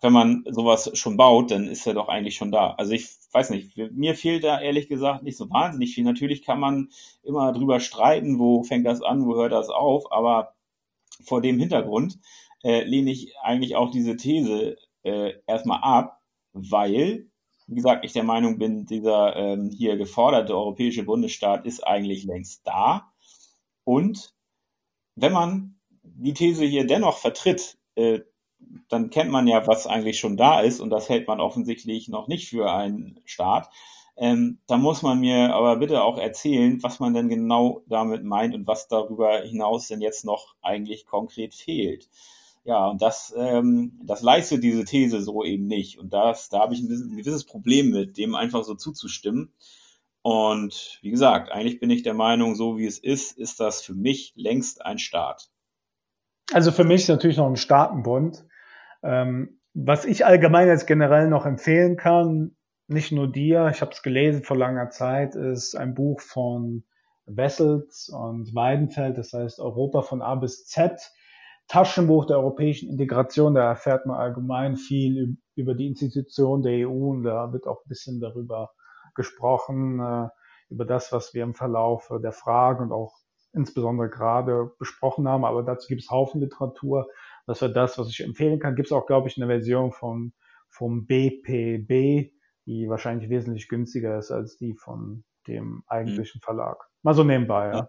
[0.00, 2.72] wenn man sowas schon baut, dann ist er doch eigentlich schon da.
[2.72, 6.04] Also ich weiß nicht, mir fehlt da ehrlich gesagt nicht so wahnsinnig viel.
[6.04, 6.90] Natürlich kann man
[7.22, 10.54] immer drüber streiten, wo fängt das an, wo hört das auf, aber
[11.22, 12.18] vor dem Hintergrund
[12.62, 16.20] äh, lehne ich eigentlich auch diese These äh, erstmal ab,
[16.52, 17.30] weil
[17.66, 22.66] wie gesagt, ich der Meinung bin, dieser ähm, hier geforderte europäische Bundesstaat ist eigentlich längst
[22.66, 23.12] da.
[23.84, 24.34] Und
[25.16, 28.20] wenn man die These hier dennoch vertritt, äh,
[28.88, 32.28] dann kennt man ja, was eigentlich schon da ist und das hält man offensichtlich noch
[32.28, 33.70] nicht für einen Staat.
[34.16, 38.54] Ähm, da muss man mir aber bitte auch erzählen, was man denn genau damit meint
[38.54, 42.08] und was darüber hinaus denn jetzt noch eigentlich konkret fehlt.
[42.64, 45.98] Ja, und das, ähm, das leistet diese These so eben nicht.
[45.98, 49.52] Und das, da habe ich ein, bisschen, ein gewisses Problem mit, dem einfach so zuzustimmen.
[50.22, 53.94] Und wie gesagt, eigentlich bin ich der Meinung, so wie es ist, ist das für
[53.94, 55.50] mich längst ein Staat.
[56.52, 58.46] Also für mich ist natürlich noch ein Staatenbund.
[59.02, 64.02] Ähm, was ich allgemein jetzt generell noch empfehlen kann, nicht nur dir, ich habe es
[64.02, 66.84] gelesen vor langer Zeit, ist ein Buch von
[67.26, 71.12] Wessels und Weidenfeld, das heißt Europa von A bis Z.
[71.68, 77.22] Taschenbuch der europäischen Integration, da erfährt man allgemein viel über die Institution der EU und
[77.24, 78.72] da wird auch ein bisschen darüber
[79.14, 80.28] gesprochen, äh,
[80.70, 83.14] über das, was wir im Verlauf der Fragen und auch
[83.52, 85.44] insbesondere gerade besprochen haben.
[85.44, 87.06] Aber dazu gibt es Haufen Literatur.
[87.46, 88.74] Das wäre das, was ich empfehlen kann.
[88.74, 90.32] Gibt es auch, glaube ich, eine Version von,
[90.68, 92.32] vom BPB,
[92.66, 96.40] die wahrscheinlich wesentlich günstiger ist als die von dem eigentlichen.
[96.40, 96.78] Verlag.
[97.02, 97.88] Mal so nebenbei, ja.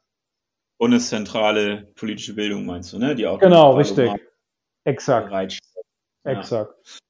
[0.77, 3.15] Bundeszentrale politische Bildung meinst du, ne?
[3.15, 4.11] Die auch genau, richtig.
[4.83, 5.31] Exakt.
[5.31, 5.47] Ja.
[6.31, 7.01] Exakt.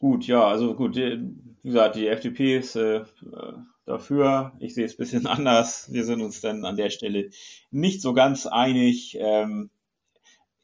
[0.00, 3.02] Gut, ja, also gut, wie gesagt, die FDP ist äh,
[3.84, 4.52] dafür.
[4.58, 5.92] Ich sehe es ein bisschen anders.
[5.92, 7.30] Wir sind uns dann an der Stelle
[7.70, 9.16] nicht so ganz einig.
[9.20, 9.70] Ähm,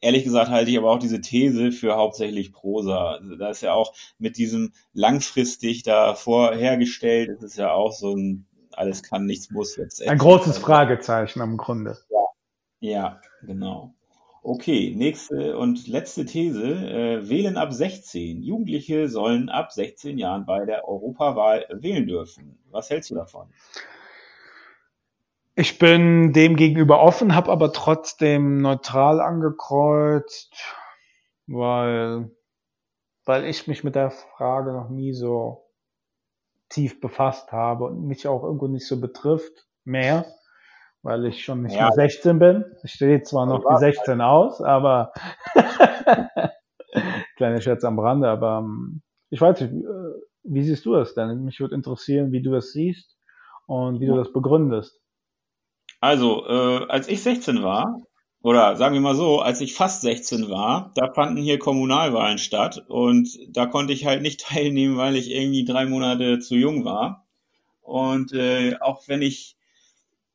[0.01, 3.11] ehrlich gesagt halte ich aber auch diese These für hauptsächlich Prosa.
[3.11, 8.15] Also da ist ja auch mit diesem langfristig da vorhergestellt, ist es ja auch so
[8.15, 8.46] ein
[8.77, 10.07] alles kann, nichts muss jetzt.
[10.07, 11.97] Ein großes Fragezeichen am Grunde.
[12.09, 12.25] Ja,
[12.79, 13.93] ja genau.
[14.43, 16.63] Okay, nächste und letzte These.
[16.63, 18.43] Äh, wählen ab 16.
[18.43, 22.57] Jugendliche sollen ab 16 Jahren bei der Europawahl wählen dürfen.
[22.71, 23.49] Was hältst du davon?
[25.55, 30.55] Ich bin dem gegenüber offen, habe aber trotzdem neutral angekreuzt,
[31.47, 32.29] weil,
[33.25, 35.66] weil ich mich mit der Frage noch nie so
[36.69, 40.25] tief befasst habe und mich auch irgendwo nicht so betrifft mehr
[41.07, 41.83] weil ich schon nicht ja.
[41.83, 42.65] mehr 16 bin.
[42.83, 45.13] Ich stehe zwar noch wie 16 aus, aber
[47.37, 50.13] kleine Scherz am Rande, aber ähm, ich weiß nicht, äh,
[50.43, 51.45] wie siehst du das denn?
[51.45, 53.17] Mich würde interessieren, wie du das siehst
[53.67, 54.99] und wie du das begründest.
[56.01, 58.01] Also, äh, als ich 16 war,
[58.41, 62.85] oder sagen wir mal so, als ich fast 16 war, da fanden hier Kommunalwahlen statt
[62.87, 67.25] und da konnte ich halt nicht teilnehmen, weil ich irgendwie drei Monate zu jung war.
[67.81, 69.57] Und äh, auch wenn ich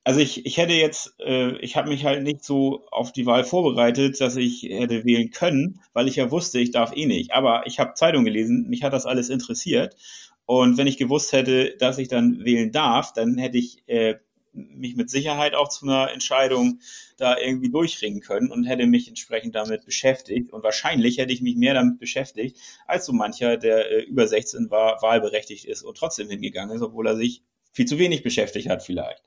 [0.04, 3.44] also ich, ich hätte jetzt, äh, ich habe mich halt nicht so auf die Wahl
[3.44, 7.32] vorbereitet, dass ich hätte wählen können, weil ich ja wusste, ich darf eh nicht.
[7.32, 9.96] Aber ich habe Zeitung gelesen, mich hat das alles interessiert.
[10.44, 14.16] Und wenn ich gewusst hätte, dass ich dann wählen darf, dann hätte ich äh,
[14.52, 16.80] mich mit Sicherheit auch zu einer Entscheidung
[17.16, 20.52] da irgendwie durchringen können und hätte mich entsprechend damit beschäftigt.
[20.52, 24.70] Und wahrscheinlich hätte ich mich mehr damit beschäftigt, als so mancher, der äh, über 16
[24.70, 27.42] war, wahlberechtigt ist und trotzdem hingegangen ist, obwohl er sich
[27.72, 29.22] viel zu wenig beschäftigt hat vielleicht.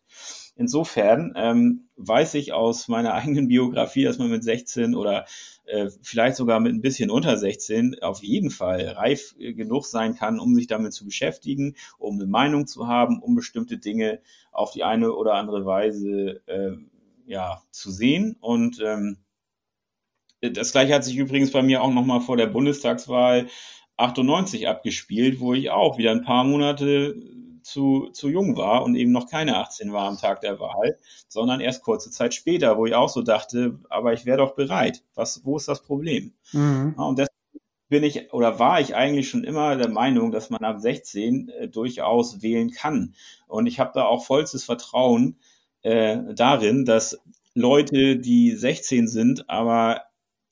[0.56, 5.26] Insofern ähm, weiß ich aus meiner eigenen Biografie, dass man mit 16 oder
[5.66, 10.16] äh, vielleicht sogar mit ein bisschen unter 16 auf jeden Fall reif äh, genug sein
[10.16, 14.22] kann, um sich damit zu beschäftigen, um eine Meinung zu haben, um bestimmte Dinge
[14.52, 16.78] auf die eine oder andere Weise äh,
[17.26, 18.38] ja, zu sehen.
[18.40, 19.18] Und ähm,
[20.42, 23.48] das gleiche hat sich übrigens bei mir auch nochmal vor der Bundestagswahl
[23.98, 27.16] 98 abgespielt, wo ich auch wieder ein paar Monate
[27.66, 31.62] zu, zu jung war und eben noch keine 18 war am Tag der Wahl, sondern
[31.62, 35.04] erst kurze Zeit später, wo ich auch so dachte, aber ich wäre doch bereit.
[35.16, 36.34] Was, wo ist das Problem?
[36.54, 36.94] Mhm.
[36.96, 37.34] und deswegen
[37.90, 41.68] bin ich oder war ich eigentlich schon immer der Meinung, dass man ab 16 äh,
[41.68, 43.16] durchaus wählen kann.
[43.48, 45.40] Und ich habe da auch vollstes Vertrauen
[45.82, 47.20] äh, darin, dass
[47.56, 50.04] Leute, die 16 sind, aber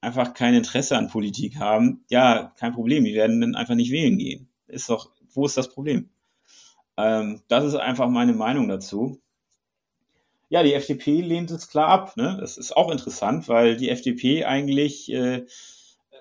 [0.02, 4.18] einfach kein Interesse an Politik haben, ja, kein Problem, die werden dann einfach nicht wählen
[4.18, 4.49] gehen.
[4.68, 6.10] Ist doch, wo ist das Problem?
[6.97, 9.19] Ähm, das ist einfach meine Meinung dazu.
[10.49, 12.17] Ja, die FDP lehnt es klar ab.
[12.17, 12.37] Ne?
[12.39, 15.45] Das ist auch interessant, weil die FDP eigentlich äh,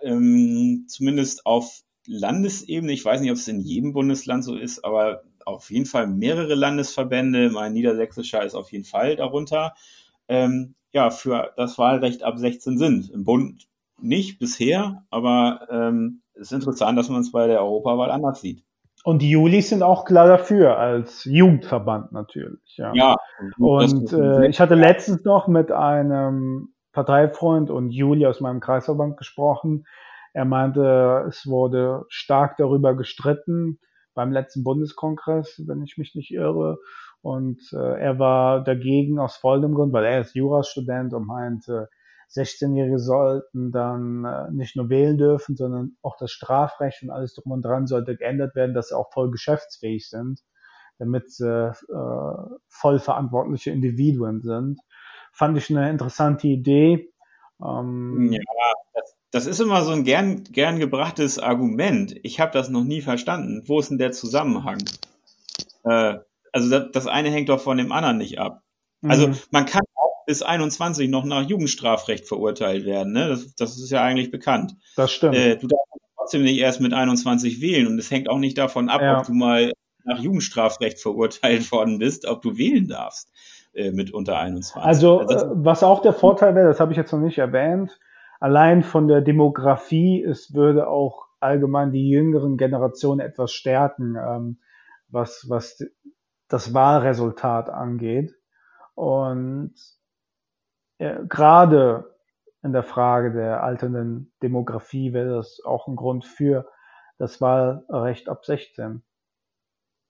[0.02, 5.22] ähm, zumindest auf Landesebene, ich weiß nicht, ob es in jedem Bundesland so ist, aber
[5.44, 9.74] auf jeden Fall mehrere Landesverbände, mein Niedersächsischer ist auf jeden Fall darunter,
[10.28, 13.10] ähm, ja, für das Wahlrecht ab 16 sind.
[13.10, 13.68] Im Bund
[14.00, 18.62] nicht bisher, aber ähm, es ist interessant, dass man es bei der Europawahl anders sieht.
[19.04, 22.76] Und die Julis sind auch klar dafür, als Jugendverband natürlich.
[22.76, 22.92] Ja.
[22.94, 23.16] ja
[23.58, 29.86] und äh, ich hatte letztens noch mit einem Parteifreund und Juli aus meinem Kreisverband gesprochen.
[30.34, 33.80] Er meinte, es wurde stark darüber gestritten
[34.14, 36.78] beim letzten Bundeskongress, wenn ich mich nicht irre.
[37.22, 41.88] Und äh, er war dagegen aus folgendem Grund, weil er ist Jurastudent und meinte,
[42.34, 47.52] 16-Jährige sollten dann äh, nicht nur wählen dürfen, sondern auch das Strafrecht und alles drum
[47.52, 50.40] und dran sollte geändert werden, dass sie auch voll geschäftsfähig sind.
[50.98, 54.80] damit sie äh, voll verantwortliche Individuen sind.
[55.32, 57.12] Fand ich eine interessante Idee.
[57.64, 58.40] Ähm, ja,
[58.94, 62.14] das, das ist immer so ein gern, gern gebrachtes Argument.
[62.22, 63.64] Ich habe das noch nie verstanden.
[63.66, 64.78] Wo ist denn der Zusammenhang?
[65.84, 66.18] Äh,
[66.52, 68.62] also das, das eine hängt doch von dem anderen nicht ab.
[69.02, 69.36] Also mhm.
[69.50, 73.12] man kann auch bis 21 noch nach Jugendstrafrecht verurteilt werden.
[73.12, 73.28] Ne?
[73.28, 74.76] Das, das ist ja eigentlich bekannt.
[74.96, 75.34] Das stimmt.
[75.34, 78.88] Äh, du darfst trotzdem nicht erst mit 21 wählen und es hängt auch nicht davon
[78.88, 79.18] ab, ja.
[79.18, 79.72] ob du mal
[80.04, 83.30] nach Jugendstrafrecht verurteilt worden bist, ob du wählen darfst
[83.74, 84.76] äh, mit unter 21.
[84.82, 87.98] Also, also was auch der Vorteil wäre, das habe ich jetzt noch nicht erwähnt,
[88.40, 94.58] allein von der Demografie, es würde auch allgemein die jüngeren Generationen etwas stärken, ähm,
[95.08, 95.82] was, was
[96.48, 98.34] das Wahlresultat angeht.
[98.94, 100.01] Und äh,
[101.28, 102.12] gerade
[102.62, 106.66] in der Frage der alternden Demografie wäre das auch ein Grund für
[107.18, 109.02] das Wahlrecht ab 16.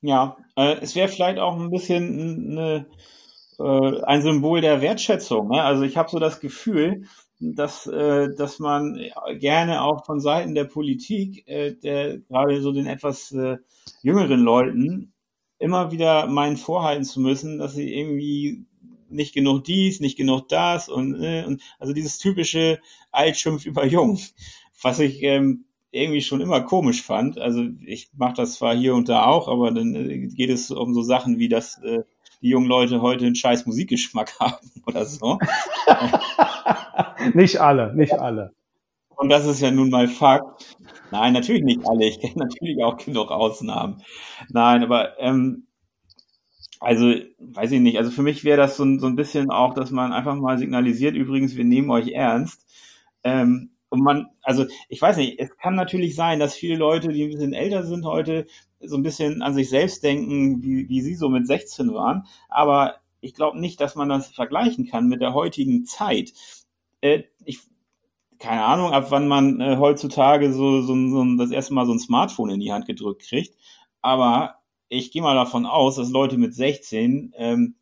[0.02, 2.86] Ja, äh, es wäre vielleicht auch ein bisschen eine,
[3.58, 5.48] äh, ein Symbol der Wertschätzung.
[5.48, 5.62] Ne?
[5.62, 7.04] Also ich habe so das Gefühl,
[7.38, 8.98] dass, äh, dass man
[9.38, 13.58] gerne auch von Seiten der Politik, äh, der gerade so den etwas äh,
[14.02, 15.12] jüngeren Leuten,
[15.58, 18.66] immer wieder meinen vorhalten zu müssen, dass sie irgendwie
[19.12, 22.80] nicht genug dies, nicht genug das und, äh, und also dieses typische
[23.10, 24.18] Altschimpf über Jung,
[24.80, 27.38] was ich ähm, irgendwie schon immer komisch fand.
[27.38, 30.94] Also ich mache das zwar hier und da auch, aber dann äh, geht es um
[30.94, 32.02] so Sachen wie, dass äh,
[32.40, 35.38] die jungen Leute heute einen scheiß Musikgeschmack haben oder so.
[37.34, 38.52] nicht alle, nicht alle.
[39.10, 40.76] Und das ist ja nun mal Fakt.
[41.12, 42.06] Nein, natürlich nicht alle.
[42.06, 44.02] Ich kenne natürlich auch genug Ausnahmen.
[44.48, 45.66] Nein, aber ähm,
[46.82, 47.98] also, weiß ich nicht.
[47.98, 51.14] Also für mich wäre das so, so ein bisschen auch, dass man einfach mal signalisiert,
[51.14, 52.66] übrigens, wir nehmen euch ernst.
[53.22, 57.22] Ähm, und man, also ich weiß nicht, es kann natürlich sein, dass viele Leute, die
[57.24, 58.46] ein bisschen älter sind heute,
[58.80, 62.26] so ein bisschen an sich selbst denken, wie, wie sie so mit 16 waren.
[62.48, 66.32] Aber ich glaube nicht, dass man das vergleichen kann mit der heutigen Zeit.
[67.00, 67.60] Äh, ich,
[68.40, 72.00] keine Ahnung, ab wann man äh, heutzutage so, so, so das erste Mal so ein
[72.00, 73.54] Smartphone in die Hand gedrückt kriegt.
[74.00, 74.61] Aber
[74.92, 77.76] ich gehe mal davon aus, dass Leute mit 16 ähm,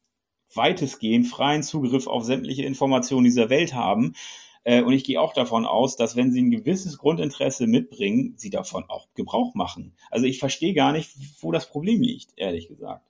[0.55, 4.15] weitestgehend freien Zugriff auf sämtliche Informationen dieser Welt haben.
[4.62, 8.51] Äh, und ich gehe auch davon aus, dass wenn sie ein gewisses Grundinteresse mitbringen, sie
[8.51, 9.97] davon auch Gebrauch machen.
[10.11, 11.11] Also ich verstehe gar nicht,
[11.41, 13.05] wo das Problem liegt, ehrlich gesagt.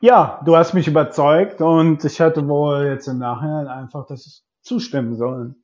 [0.00, 5.16] Ja, du hast mich überzeugt und ich hätte wohl jetzt im Nachhinein einfach das zustimmen
[5.16, 5.56] sollen.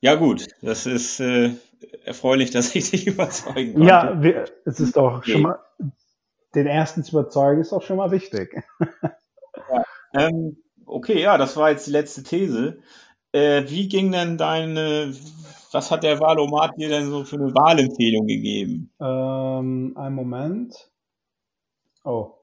[0.00, 1.54] ja gut, das ist äh,
[2.04, 3.88] erfreulich, dass ich dich überzeugen konnte.
[3.88, 5.32] Ja, wir, es ist doch okay.
[5.32, 5.58] schon mal,
[6.54, 8.62] den ersten zu überzeugen ist auch schon mal wichtig.
[8.80, 9.84] Ja,
[10.14, 12.78] ähm, okay, ja, das war jetzt die letzte These.
[13.32, 15.14] Äh, wie ging denn deine,
[15.72, 18.90] was hat der Wahlomat dir denn so für eine Wahlempfehlung gegeben?
[19.00, 20.90] Ähm, ein Moment.
[22.04, 22.34] Oh,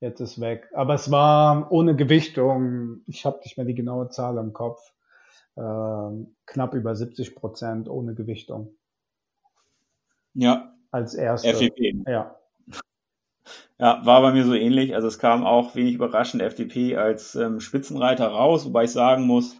[0.00, 0.68] jetzt ist weg.
[0.74, 3.02] Aber es war ohne Gewichtung.
[3.06, 4.92] Ich habe nicht mehr die genaue Zahl im Kopf
[5.56, 8.76] knapp über 70 Prozent ohne Gewichtung.
[10.34, 10.74] Ja.
[10.90, 11.48] Als erste.
[11.48, 12.02] FDP.
[12.06, 12.36] Ja.
[13.78, 14.94] Ja, war bei mir so ähnlich.
[14.94, 19.56] Also es kam auch wenig überraschend FDP als ähm, Spitzenreiter raus, wobei ich sagen muss,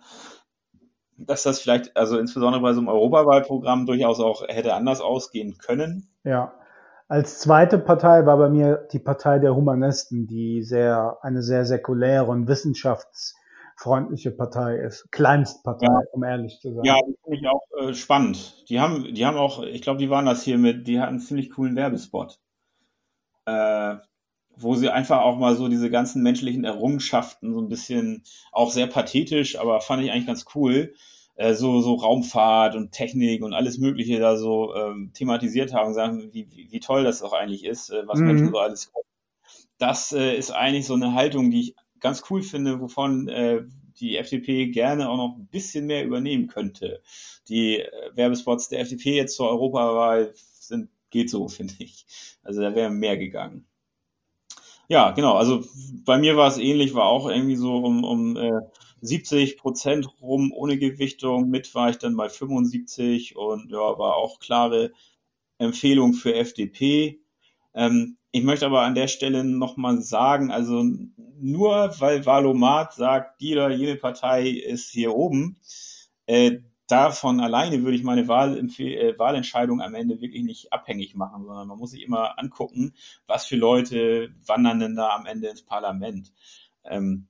[1.18, 6.08] dass das vielleicht, also insbesondere bei so einem Europawahlprogramm durchaus auch hätte anders ausgehen können.
[6.24, 6.54] Ja.
[7.08, 12.26] Als zweite Partei war bei mir die Partei der Humanisten, die sehr, eine sehr säkuläre
[12.26, 13.34] und wissenschafts-
[13.76, 15.10] freundliche Partei ist.
[15.12, 16.00] Kleinstpartei, ja.
[16.12, 16.84] um ehrlich zu sein.
[16.84, 18.64] Ja, die finde ich auch äh, spannend.
[18.68, 21.20] Die haben, die haben auch, ich glaube, die waren das hier mit, die hatten einen
[21.20, 22.40] ziemlich coolen Werbespot.
[23.44, 23.96] Äh,
[24.58, 28.86] wo sie einfach auch mal so diese ganzen menschlichen Errungenschaften so ein bisschen, auch sehr
[28.86, 30.94] pathetisch, aber fand ich eigentlich ganz cool,
[31.34, 36.32] äh, so, so Raumfahrt und Technik und alles Mögliche da so ähm, thematisiert haben, sagen,
[36.32, 38.26] wie, wie, wie toll das auch eigentlich ist, äh, was mhm.
[38.26, 39.04] Menschen so alles können.
[39.78, 43.62] Das äh, ist eigentlich so eine Haltung, die ich ganz cool finde, wovon äh,
[43.98, 47.02] die FDP gerne auch noch ein bisschen mehr übernehmen könnte.
[47.48, 52.06] Die äh, Werbespots der FDP jetzt zur Europawahl sind, geht so, finde ich.
[52.42, 53.66] Also da wäre mehr gegangen.
[54.88, 55.34] Ja, genau.
[55.34, 55.64] Also
[56.04, 58.60] bei mir war es ähnlich, war auch irgendwie so um, um äh,
[59.00, 61.48] 70 Prozent rum ohne Gewichtung.
[61.50, 64.92] Mit war ich dann bei 75 und ja, war auch klare
[65.58, 67.20] Empfehlung für FDP.
[67.74, 70.84] Ähm, ich möchte aber an der Stelle nochmal sagen, also
[71.40, 75.56] nur weil Valomat sagt, die oder Partei ist hier oben,
[76.26, 81.66] äh, davon alleine würde ich meine äh, Wahlentscheidung am Ende wirklich nicht abhängig machen, sondern
[81.66, 82.92] man muss sich immer angucken,
[83.26, 86.30] was für Leute wandern denn da am Ende ins Parlament.
[86.84, 87.28] Ähm,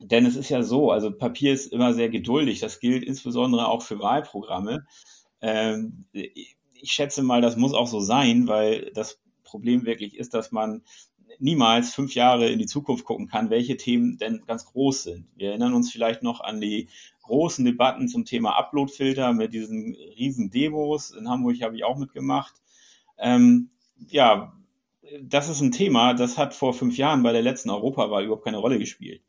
[0.00, 2.58] denn es ist ja so, also Papier ist immer sehr geduldig.
[2.58, 4.86] Das gilt insbesondere auch für Wahlprogramme.
[5.40, 6.56] Ähm, ich
[6.90, 10.82] schätze mal, das muss auch so sein, weil das Problem wirklich ist, dass man
[11.38, 15.26] niemals fünf Jahre in die Zukunft gucken kann, welche Themen denn ganz groß sind.
[15.36, 16.88] Wir erinnern uns vielleicht noch an die
[17.22, 21.10] großen Debatten zum Thema Uploadfilter mit diesen riesen Demos.
[21.10, 22.54] In Hamburg habe ich auch mitgemacht.
[23.18, 23.70] Ähm,
[24.08, 24.52] ja,
[25.20, 28.58] das ist ein Thema, das hat vor fünf Jahren bei der letzten Europawahl überhaupt keine
[28.58, 29.22] Rolle gespielt.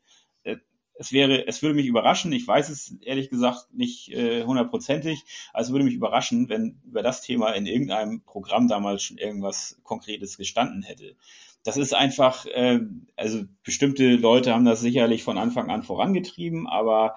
[0.96, 5.72] Es wäre, es würde mich überraschen, ich weiß es ehrlich gesagt nicht äh, hundertprozentig, es
[5.72, 10.82] würde mich überraschen, wenn über das Thema in irgendeinem Programm damals schon irgendwas Konkretes gestanden
[10.82, 11.16] hätte.
[11.64, 12.80] Das ist einfach, äh,
[13.16, 17.16] also bestimmte Leute haben das sicherlich von Anfang an vorangetrieben, aber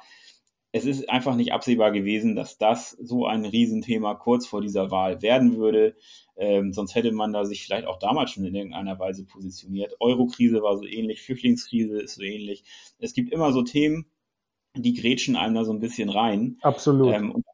[0.71, 5.21] es ist einfach nicht absehbar gewesen, dass das so ein Riesenthema kurz vor dieser Wahl
[5.21, 5.95] werden würde.
[6.35, 9.95] Ähm, sonst hätte man da sich vielleicht auch damals schon in irgendeiner Weise positioniert.
[9.99, 12.63] Eurokrise war so ähnlich, Flüchtlingskrise ist so ähnlich.
[12.99, 14.05] Es gibt immer so Themen,
[14.75, 16.57] die grätschen einem da so ein bisschen rein.
[16.61, 17.13] Absolut.
[17.13, 17.45] Ähm, und,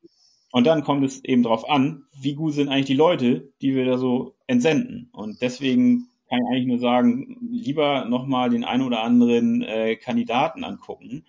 [0.52, 3.86] und, dann kommt es eben darauf an, wie gut sind eigentlich die Leute, die wir
[3.86, 5.10] da so entsenden.
[5.14, 10.64] Und deswegen kann ich eigentlich nur sagen, lieber nochmal den einen oder anderen äh, Kandidaten
[10.64, 11.26] angucken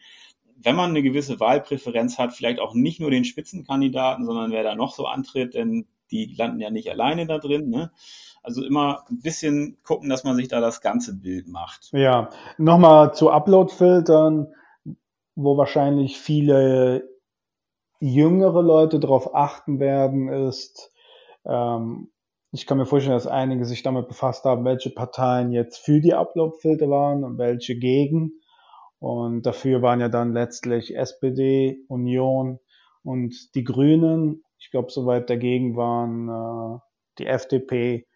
[0.64, 4.74] wenn man eine gewisse Wahlpräferenz hat, vielleicht auch nicht nur den Spitzenkandidaten, sondern wer da
[4.74, 7.68] noch so antritt, denn die landen ja nicht alleine da drin.
[7.68, 7.92] Ne?
[8.42, 11.90] Also immer ein bisschen gucken, dass man sich da das ganze Bild macht.
[11.92, 14.48] Ja, nochmal zu Upload-Filtern,
[15.34, 17.08] wo wahrscheinlich viele
[18.00, 20.92] jüngere Leute darauf achten werden, ist,
[21.46, 22.10] ähm,
[22.52, 26.14] ich kann mir vorstellen, dass einige sich damit befasst haben, welche Parteien jetzt für die
[26.14, 28.40] Upload-Filter waren und welche gegen.
[29.04, 32.58] Und dafür waren ja dann letztlich SPD, Union
[33.02, 34.42] und die Grünen.
[34.58, 36.78] Ich glaube, soweit dagegen waren äh,
[37.18, 38.06] die FDP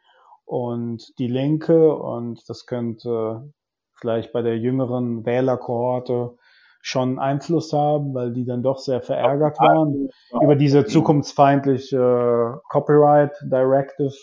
[0.47, 1.95] und die Linke.
[1.95, 3.53] Und das könnte
[3.97, 6.39] vielleicht bei der jüngeren Wählerkohorte
[6.81, 10.09] schon Einfluss haben, weil die dann doch sehr verärgert waren
[10.41, 14.17] über diese zukunftsfeindliche Copyright Directive,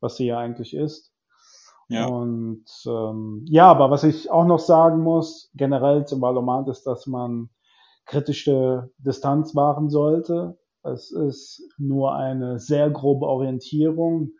[0.00, 1.12] was sie ja eigentlich ist.
[1.88, 2.06] Ja.
[2.06, 7.06] Und ähm, ja, aber was ich auch noch sagen muss, generell zum Valomat ist, dass
[7.06, 7.48] man
[8.04, 10.58] kritische Distanz wahren sollte.
[10.82, 14.32] Es ist nur eine sehr grobe Orientierung.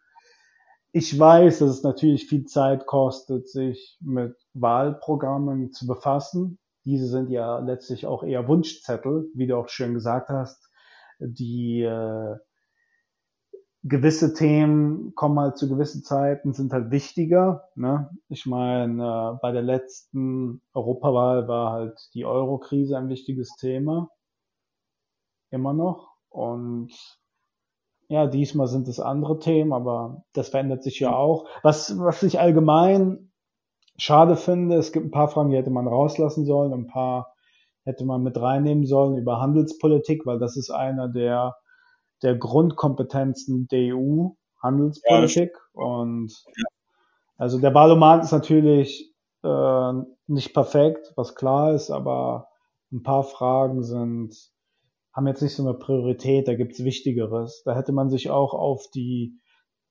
[0.93, 6.59] Ich weiß, dass es natürlich viel Zeit kostet, sich mit Wahlprogrammen zu befassen.
[6.85, 10.70] Diese sind ja letztlich auch eher Wunschzettel, wie du auch schön gesagt hast,
[11.19, 12.37] die äh,
[13.85, 17.69] gewisse Themen kommen halt zu gewissen Zeiten, sind halt wichtiger.
[17.75, 18.11] Ne?
[18.29, 19.03] Ich meine,
[19.35, 24.11] äh, bei der letzten Europawahl war halt die Euro-Krise ein wichtiges Thema.
[25.51, 26.15] Immer noch.
[26.29, 26.93] Und
[28.09, 31.47] ja, diesmal sind es andere Themen, aber das verändert sich ja auch.
[31.63, 33.33] Was, was ich allgemein
[33.99, 37.35] schade finde, es gibt ein paar Fragen, die hätte man rauslassen sollen, ein paar
[37.85, 41.57] hätte man mit reinnehmen sollen über Handelspolitik, weil das ist einer der
[42.23, 44.28] der Grundkompetenzen der EU,
[44.62, 45.53] Handelspolitik.
[45.74, 46.65] Ja, und ja.
[47.36, 49.93] also der Wahlomat ist natürlich äh,
[50.27, 52.49] nicht perfekt, was klar ist, aber
[52.93, 54.35] ein paar Fragen sind,
[55.12, 57.62] haben jetzt nicht so eine Priorität, da gibt's Wichtigeres.
[57.65, 59.39] Da hätte man sich auch auf die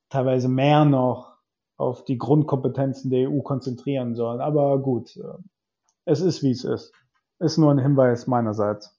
[0.09, 1.37] teilweise mehr noch
[1.77, 4.41] auf die Grundkompetenzen der EU konzentrieren sollen.
[4.41, 5.37] Aber gut, äh,
[6.05, 6.93] es ist wie es ist.
[7.39, 8.96] Ist nur ein Hinweis meinerseits.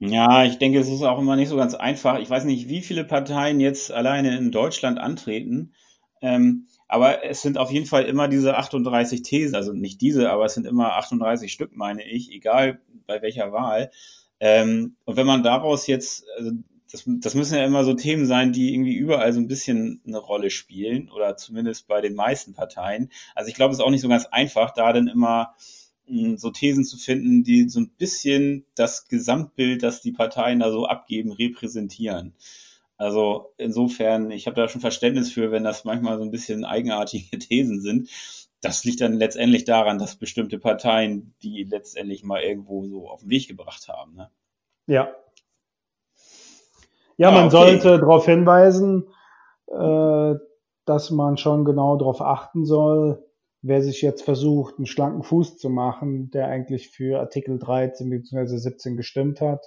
[0.00, 2.18] Ja, ich denke, es ist auch immer nicht so ganz einfach.
[2.20, 5.74] Ich weiß nicht, wie viele Parteien jetzt alleine in Deutschland antreten.
[6.22, 10.44] Ähm, aber es sind auf jeden Fall immer diese 38 Thesen, also nicht diese, aber
[10.46, 13.90] es sind immer 38 Stück, meine ich, egal bei welcher Wahl.
[14.40, 16.52] Ähm, und wenn man daraus jetzt, also
[16.90, 20.18] das, das müssen ja immer so Themen sein, die irgendwie überall so ein bisschen eine
[20.18, 23.10] Rolle spielen oder zumindest bei den meisten Parteien.
[23.34, 25.54] Also ich glaube, es ist auch nicht so ganz einfach, da dann immer
[26.36, 30.86] so Thesen zu finden, die so ein bisschen das Gesamtbild, das die Parteien da so
[30.86, 32.34] abgeben, repräsentieren.
[32.96, 37.38] Also insofern, ich habe da schon Verständnis für, wenn das manchmal so ein bisschen eigenartige
[37.38, 38.08] Thesen sind.
[38.60, 43.30] Das liegt dann letztendlich daran, dass bestimmte Parteien die letztendlich mal irgendwo so auf den
[43.30, 44.16] Weg gebracht haben.
[44.16, 44.30] Ne?
[44.86, 45.14] Ja.
[47.16, 47.50] Ja, man okay.
[47.50, 49.06] sollte darauf hinweisen,
[49.68, 50.34] äh,
[50.84, 53.27] dass man schon genau darauf achten soll,
[53.62, 58.56] wer sich jetzt versucht, einen schlanken Fuß zu machen, der eigentlich für Artikel 13 bzw.
[58.56, 59.64] 17 gestimmt hat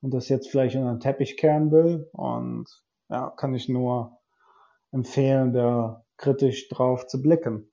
[0.00, 2.08] und das jetzt vielleicht unter den Teppich kehren will.
[2.12, 2.66] Und
[3.08, 4.18] ja, kann ich nur
[4.92, 7.70] empfehlen, da kritisch drauf zu blicken.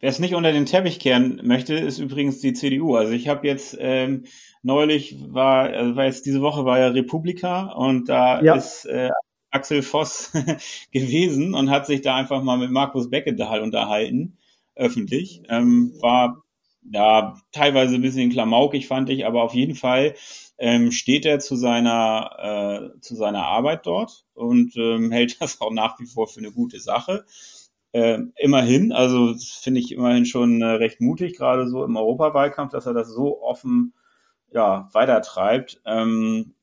[0.00, 2.96] Wer es nicht unter den Teppich kehren möchte, ist übrigens die CDU.
[2.96, 4.24] Also ich habe jetzt ähm,
[4.62, 8.56] neulich war, also war jetzt diese Woche war ja Republika und da ja.
[8.56, 9.10] ist äh,
[9.50, 10.32] Axel Voss
[10.92, 14.38] gewesen und hat sich da einfach mal mit Markus Beckedahl unterhalten
[14.74, 15.42] öffentlich.
[15.48, 16.42] Ähm, war
[16.82, 20.14] ja, teilweise ein bisschen klamaukig fand ich, aber auf jeden Fall
[20.58, 25.72] ähm, steht er zu seiner, äh, zu seiner Arbeit dort und ähm, hält das auch
[25.72, 27.24] nach wie vor für eine gute Sache.
[27.92, 32.86] Äh, immerhin, also finde ich immerhin schon äh, recht mutig, gerade so im Europawahlkampf, dass
[32.86, 33.94] er das so offen
[34.52, 35.80] ja, weitertreibt.
[35.86, 36.54] Ähm,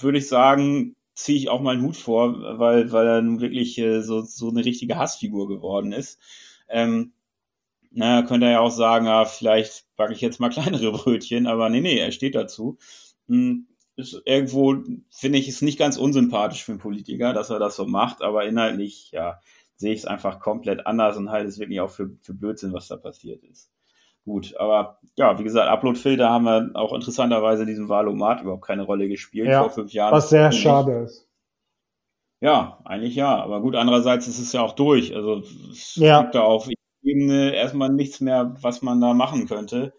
[0.00, 3.78] Würde ich sagen, ziehe ich auch mal einen Hut vor, weil, weil er nun wirklich
[3.78, 6.18] äh, so, so eine richtige Hassfigur geworden ist.
[6.68, 7.12] Ähm,
[7.90, 11.68] naja, könnte er ja auch sagen, ja, vielleicht backe ich jetzt mal kleinere Brötchen, aber
[11.68, 12.78] nee, nee, er steht dazu.
[13.28, 14.76] Hm, ist irgendwo,
[15.10, 18.46] finde ich, ist nicht ganz unsympathisch für einen Politiker, dass er das so macht, aber
[18.46, 19.40] inhaltlich, ja,
[19.76, 22.88] sehe ich es einfach komplett anders und halte es wirklich auch für, für Blödsinn, was
[22.88, 23.70] da passiert ist.
[24.24, 28.82] Gut, aber ja, wie gesagt, Uploadfilter haben wir auch interessanterweise in diesem Wahlomat überhaupt keine
[28.82, 30.12] Rolle gespielt ja, vor fünf Jahren.
[30.12, 31.26] Was sehr schade ist.
[32.40, 33.42] Ja, eigentlich ja.
[33.42, 35.14] Aber gut, andererseits ist es ja auch durch.
[35.14, 36.22] Also es ja.
[36.22, 36.68] gibt da auf
[37.02, 39.92] Ebene erstmal nichts mehr, was man da machen könnte.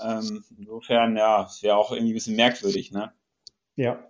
[0.00, 3.12] Ähm, insofern, ja, es wäre auch irgendwie ein bisschen merkwürdig, ne?
[3.76, 4.04] Ja.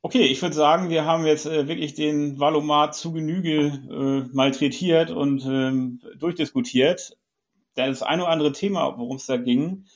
[0.00, 5.10] Okay, ich würde sagen, wir haben jetzt äh, wirklich den Valomat zu Genüge äh, malträtiert
[5.10, 7.18] und ähm, durchdiskutiert.
[7.74, 9.86] Das eine oder andere Thema, worum es da ging,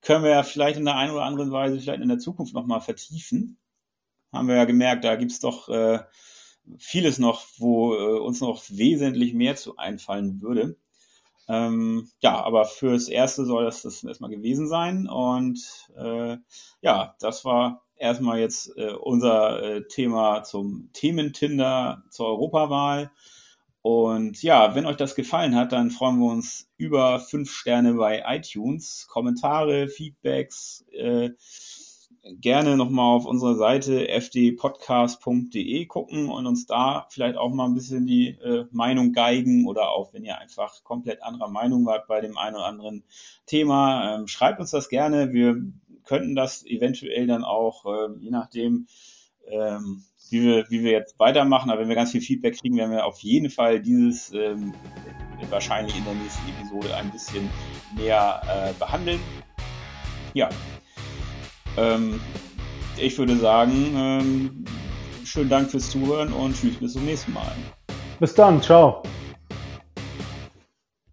[0.00, 2.80] können wir ja vielleicht in der einen oder anderen Weise vielleicht in der Zukunft nochmal
[2.80, 3.58] vertiefen.
[4.32, 6.00] Haben wir ja gemerkt, da gibt es doch äh,
[6.78, 10.76] vieles noch, wo äh, uns noch wesentlich mehr zu einfallen würde.
[11.48, 15.08] Ähm, ja, aber fürs Erste soll das, das erstmal gewesen sein.
[15.08, 15.60] Und
[15.96, 16.36] äh,
[16.80, 23.10] ja, das war erstmal jetzt äh, unser äh, Thema zum Themen-Tinder zur Europawahl.
[23.82, 28.22] Und ja, wenn euch das gefallen hat, dann freuen wir uns über fünf Sterne bei
[28.26, 30.84] iTunes, Kommentare, Feedbacks.
[30.92, 31.30] Äh,
[32.24, 38.06] gerne nochmal auf unserer Seite fdpodcast.de gucken und uns da vielleicht auch mal ein bisschen
[38.06, 42.38] die äh, Meinung geigen oder auch wenn ihr einfach komplett anderer Meinung wart bei dem
[42.38, 43.04] einen oder anderen
[43.46, 45.32] Thema, ähm, schreibt uns das gerne.
[45.32, 45.56] Wir
[46.04, 48.86] könnten das eventuell dann auch, äh, je nachdem,
[49.46, 52.92] ähm, wie, wir, wie wir jetzt weitermachen, aber wenn wir ganz viel Feedback kriegen, werden
[52.92, 54.72] wir auf jeden Fall dieses ähm,
[55.50, 57.50] wahrscheinlich in der nächsten Episode ein bisschen
[57.96, 59.20] näher äh, behandeln.
[60.34, 60.48] Ja,
[61.76, 62.20] ähm,
[62.96, 64.64] ich würde sagen, ähm,
[65.24, 67.52] schönen Dank fürs Zuhören und tschüss bis zum nächsten Mal.
[68.20, 69.02] Bis dann, ciao.